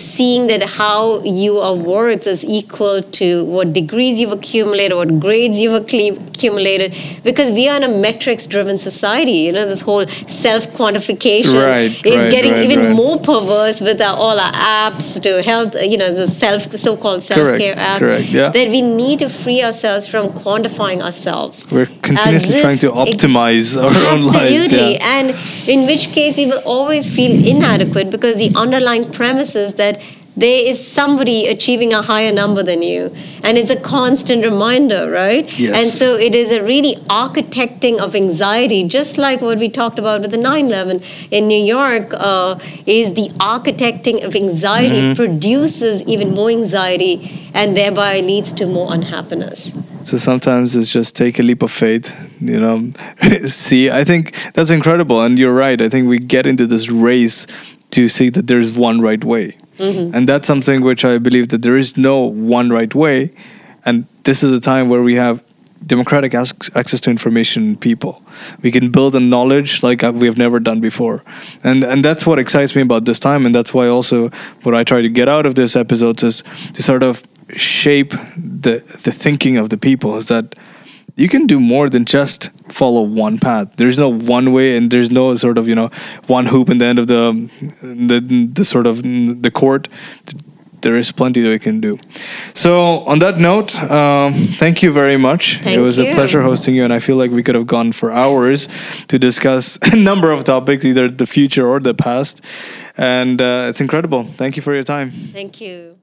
seeing 0.00 0.46
that 0.46 0.62
how 0.62 1.22
you 1.22 1.58
are 1.58 1.74
worth 1.74 2.26
is 2.26 2.44
equal 2.44 3.02
to 3.02 3.44
what 3.44 3.72
degrees 3.72 4.18
you've 4.20 4.32
accumulated 4.32 4.96
what 4.96 5.20
grades 5.20 5.58
you've 5.58 5.78
accumulated 5.82 6.96
because 7.24 7.50
we 7.50 7.68
are 7.68 7.76
in 7.76 7.82
a 7.82 7.88
metrics 7.88 8.46
driven 8.46 8.78
society 8.78 9.38
you 9.46 9.52
know 9.52 9.66
this 9.66 9.82
whole 9.82 10.06
self 10.42 10.66
quantification 10.78 11.60
Right, 11.60 12.06
is 12.06 12.16
right, 12.16 12.30
getting 12.30 12.52
right, 12.52 12.64
even 12.64 12.92
more 12.92 13.18
perverse 13.18 13.80
with 13.80 14.00
our, 14.00 14.16
all 14.16 14.38
our 14.38 14.52
apps 14.52 15.20
to 15.22 15.42
health 15.42 15.74
you 15.82 15.98
know 15.98 16.12
the 16.12 16.26
self 16.26 16.76
so-called 16.76 17.22
self-care 17.22 17.74
apps 17.76 17.98
correct, 17.98 18.28
yeah. 18.28 18.50
that 18.50 18.68
we 18.68 18.80
need 18.82 19.18
to 19.18 19.28
free 19.28 19.62
ourselves 19.62 20.06
from 20.06 20.28
quantifying 20.28 21.00
ourselves 21.02 21.66
We're 21.70 21.86
continuously 22.02 22.56
if 22.56 22.62
trying 22.62 22.78
to 22.78 22.90
optimize 22.90 23.76
our 23.76 23.88
own 24.12 24.22
lives. 24.22 24.36
Absolutely. 24.36 24.94
Yeah. 24.94 25.16
And 25.16 25.68
in 25.68 25.86
which 25.86 26.12
case 26.12 26.36
we 26.36 26.46
will 26.46 26.62
always 26.64 27.14
feel 27.14 27.32
inadequate 27.46 28.10
because 28.10 28.36
the 28.36 28.52
underlying 28.54 29.10
premise 29.10 29.54
is 29.54 29.74
that 29.74 29.89
there 30.36 30.64
is 30.64 30.78
somebody 30.86 31.48
achieving 31.48 31.92
a 31.92 32.00
higher 32.00 32.32
number 32.32 32.62
than 32.62 32.82
you. 32.82 33.14
And 33.42 33.58
it's 33.58 33.68
a 33.68 33.78
constant 33.78 34.44
reminder, 34.44 35.10
right? 35.10 35.44
Yes. 35.58 35.74
And 35.74 35.88
so 35.90 36.14
it 36.16 36.34
is 36.34 36.50
a 36.52 36.62
really 36.62 36.94
architecting 37.24 37.98
of 37.98 38.14
anxiety, 38.14 38.86
just 38.88 39.18
like 39.18 39.40
what 39.40 39.58
we 39.58 39.68
talked 39.68 39.98
about 39.98 40.20
with 40.22 40.30
the 40.30 40.36
9 40.36 40.66
11 40.66 41.02
in 41.30 41.48
New 41.48 41.62
York, 41.62 42.08
uh, 42.12 42.58
is 42.86 43.12
the 43.14 43.28
architecting 43.40 44.24
of 44.24 44.34
anxiety 44.34 45.00
Mm-hmm. 45.00 45.14
produces 45.14 46.02
even 46.02 46.32
more 46.32 46.50
anxiety 46.50 47.50
and 47.52 47.76
thereby 47.76 48.20
leads 48.20 48.52
to 48.52 48.66
more 48.66 48.92
unhappiness. 48.94 49.72
So 50.04 50.16
sometimes 50.16 50.74
it's 50.76 50.92
just 50.92 51.16
take 51.16 51.38
a 51.38 51.42
leap 51.42 51.62
of 51.62 51.70
faith, 51.70 52.14
you 52.40 52.58
know. 52.60 52.90
see, 53.46 53.90
I 53.90 54.04
think 54.04 54.34
that's 54.54 54.70
incredible, 54.70 55.20
and 55.20 55.38
you're 55.38 55.52
right. 55.54 55.80
I 55.82 55.88
think 55.88 56.08
we 56.08 56.18
get 56.18 56.46
into 56.46 56.66
this 56.66 56.88
race 56.90 57.46
to 57.90 58.08
see 58.08 58.30
that 58.30 58.46
there's 58.46 58.72
one 58.72 59.00
right 59.00 59.22
way, 59.24 59.56
and 59.80 60.28
that's 60.28 60.46
something 60.46 60.82
which 60.82 61.04
I 61.04 61.18
believe 61.18 61.48
that 61.48 61.62
there 61.62 61.76
is 61.76 61.96
no 61.96 62.20
one 62.20 62.70
right 62.70 62.94
way, 62.94 63.32
and 63.84 64.06
this 64.24 64.42
is 64.42 64.52
a 64.52 64.60
time 64.60 64.88
where 64.88 65.02
we 65.02 65.14
have 65.14 65.42
democratic 65.86 66.34
ac- 66.34 66.70
access 66.74 67.00
to 67.00 67.10
information 67.10 67.76
people. 67.76 68.22
We 68.62 68.70
can 68.70 68.90
build 68.90 69.14
a 69.14 69.20
knowledge 69.20 69.82
like 69.82 70.04
uh, 70.04 70.12
we 70.14 70.26
have 70.26 70.36
never 70.36 70.60
done 70.60 70.80
before, 70.80 71.22
and 71.64 71.82
and 71.84 72.04
that's 72.04 72.26
what 72.26 72.38
excites 72.38 72.76
me 72.76 72.82
about 72.82 73.04
this 73.04 73.18
time, 73.18 73.46
and 73.46 73.54
that's 73.54 73.72
why 73.72 73.88
also 73.88 74.28
what 74.62 74.74
I 74.74 74.84
try 74.84 75.02
to 75.02 75.08
get 75.08 75.28
out 75.28 75.46
of 75.46 75.54
this 75.54 75.76
episode 75.76 76.22
is 76.22 76.42
to 76.74 76.82
sort 76.82 77.02
of 77.02 77.22
shape 77.56 78.10
the 78.36 78.82
the 79.02 79.12
thinking 79.12 79.56
of 79.56 79.68
the 79.70 79.78
people 79.78 80.16
is 80.16 80.26
that 80.26 80.54
you 81.16 81.28
can 81.28 81.46
do 81.46 81.60
more 81.60 81.88
than 81.88 82.04
just 82.04 82.50
follow 82.68 83.02
one 83.02 83.38
path. 83.38 83.68
There's 83.76 83.98
no 83.98 84.08
one 84.08 84.52
way, 84.52 84.76
and 84.76 84.90
there's 84.90 85.10
no 85.10 85.36
sort 85.36 85.58
of 85.58 85.68
you 85.68 85.74
know 85.74 85.90
one 86.26 86.46
hoop 86.46 86.68
in 86.70 86.78
the 86.78 86.84
end 86.86 86.98
of 86.98 87.06
the 87.06 87.50
the, 87.82 88.20
the 88.52 88.64
sort 88.64 88.86
of 88.86 89.02
the 89.02 89.50
court. 89.50 89.88
there 90.82 90.96
is 90.96 91.12
plenty 91.12 91.42
that 91.42 91.50
we 91.50 91.58
can 91.58 91.80
do. 91.80 91.98
So, 92.54 93.00
on 93.06 93.18
that 93.18 93.38
note, 93.38 93.74
um, 93.90 94.32
thank 94.58 94.82
you 94.82 94.92
very 94.92 95.18
much. 95.18 95.58
Thank 95.58 95.76
it 95.76 95.80
was 95.80 95.98
a 95.98 96.12
pleasure 96.14 96.42
hosting 96.42 96.74
you, 96.74 96.84
and 96.84 96.92
I 96.92 96.98
feel 97.00 97.16
like 97.16 97.30
we 97.30 97.42
could 97.42 97.54
have 97.54 97.66
gone 97.66 97.92
for 97.92 98.10
hours 98.10 98.66
to 99.08 99.18
discuss 99.18 99.78
a 99.92 99.96
number 99.96 100.32
of 100.32 100.44
topics, 100.44 100.84
either 100.84 101.08
the 101.08 101.26
future 101.26 101.68
or 101.68 101.80
the 101.80 101.94
past. 101.94 102.40
And 102.96 103.40
uh, 103.40 103.66
it's 103.68 103.80
incredible. 103.80 104.24
Thank 104.36 104.56
you 104.56 104.62
for 104.62 104.74
your 104.74 104.84
time. 104.84 105.12
Thank 105.32 105.60
you. 105.60 105.99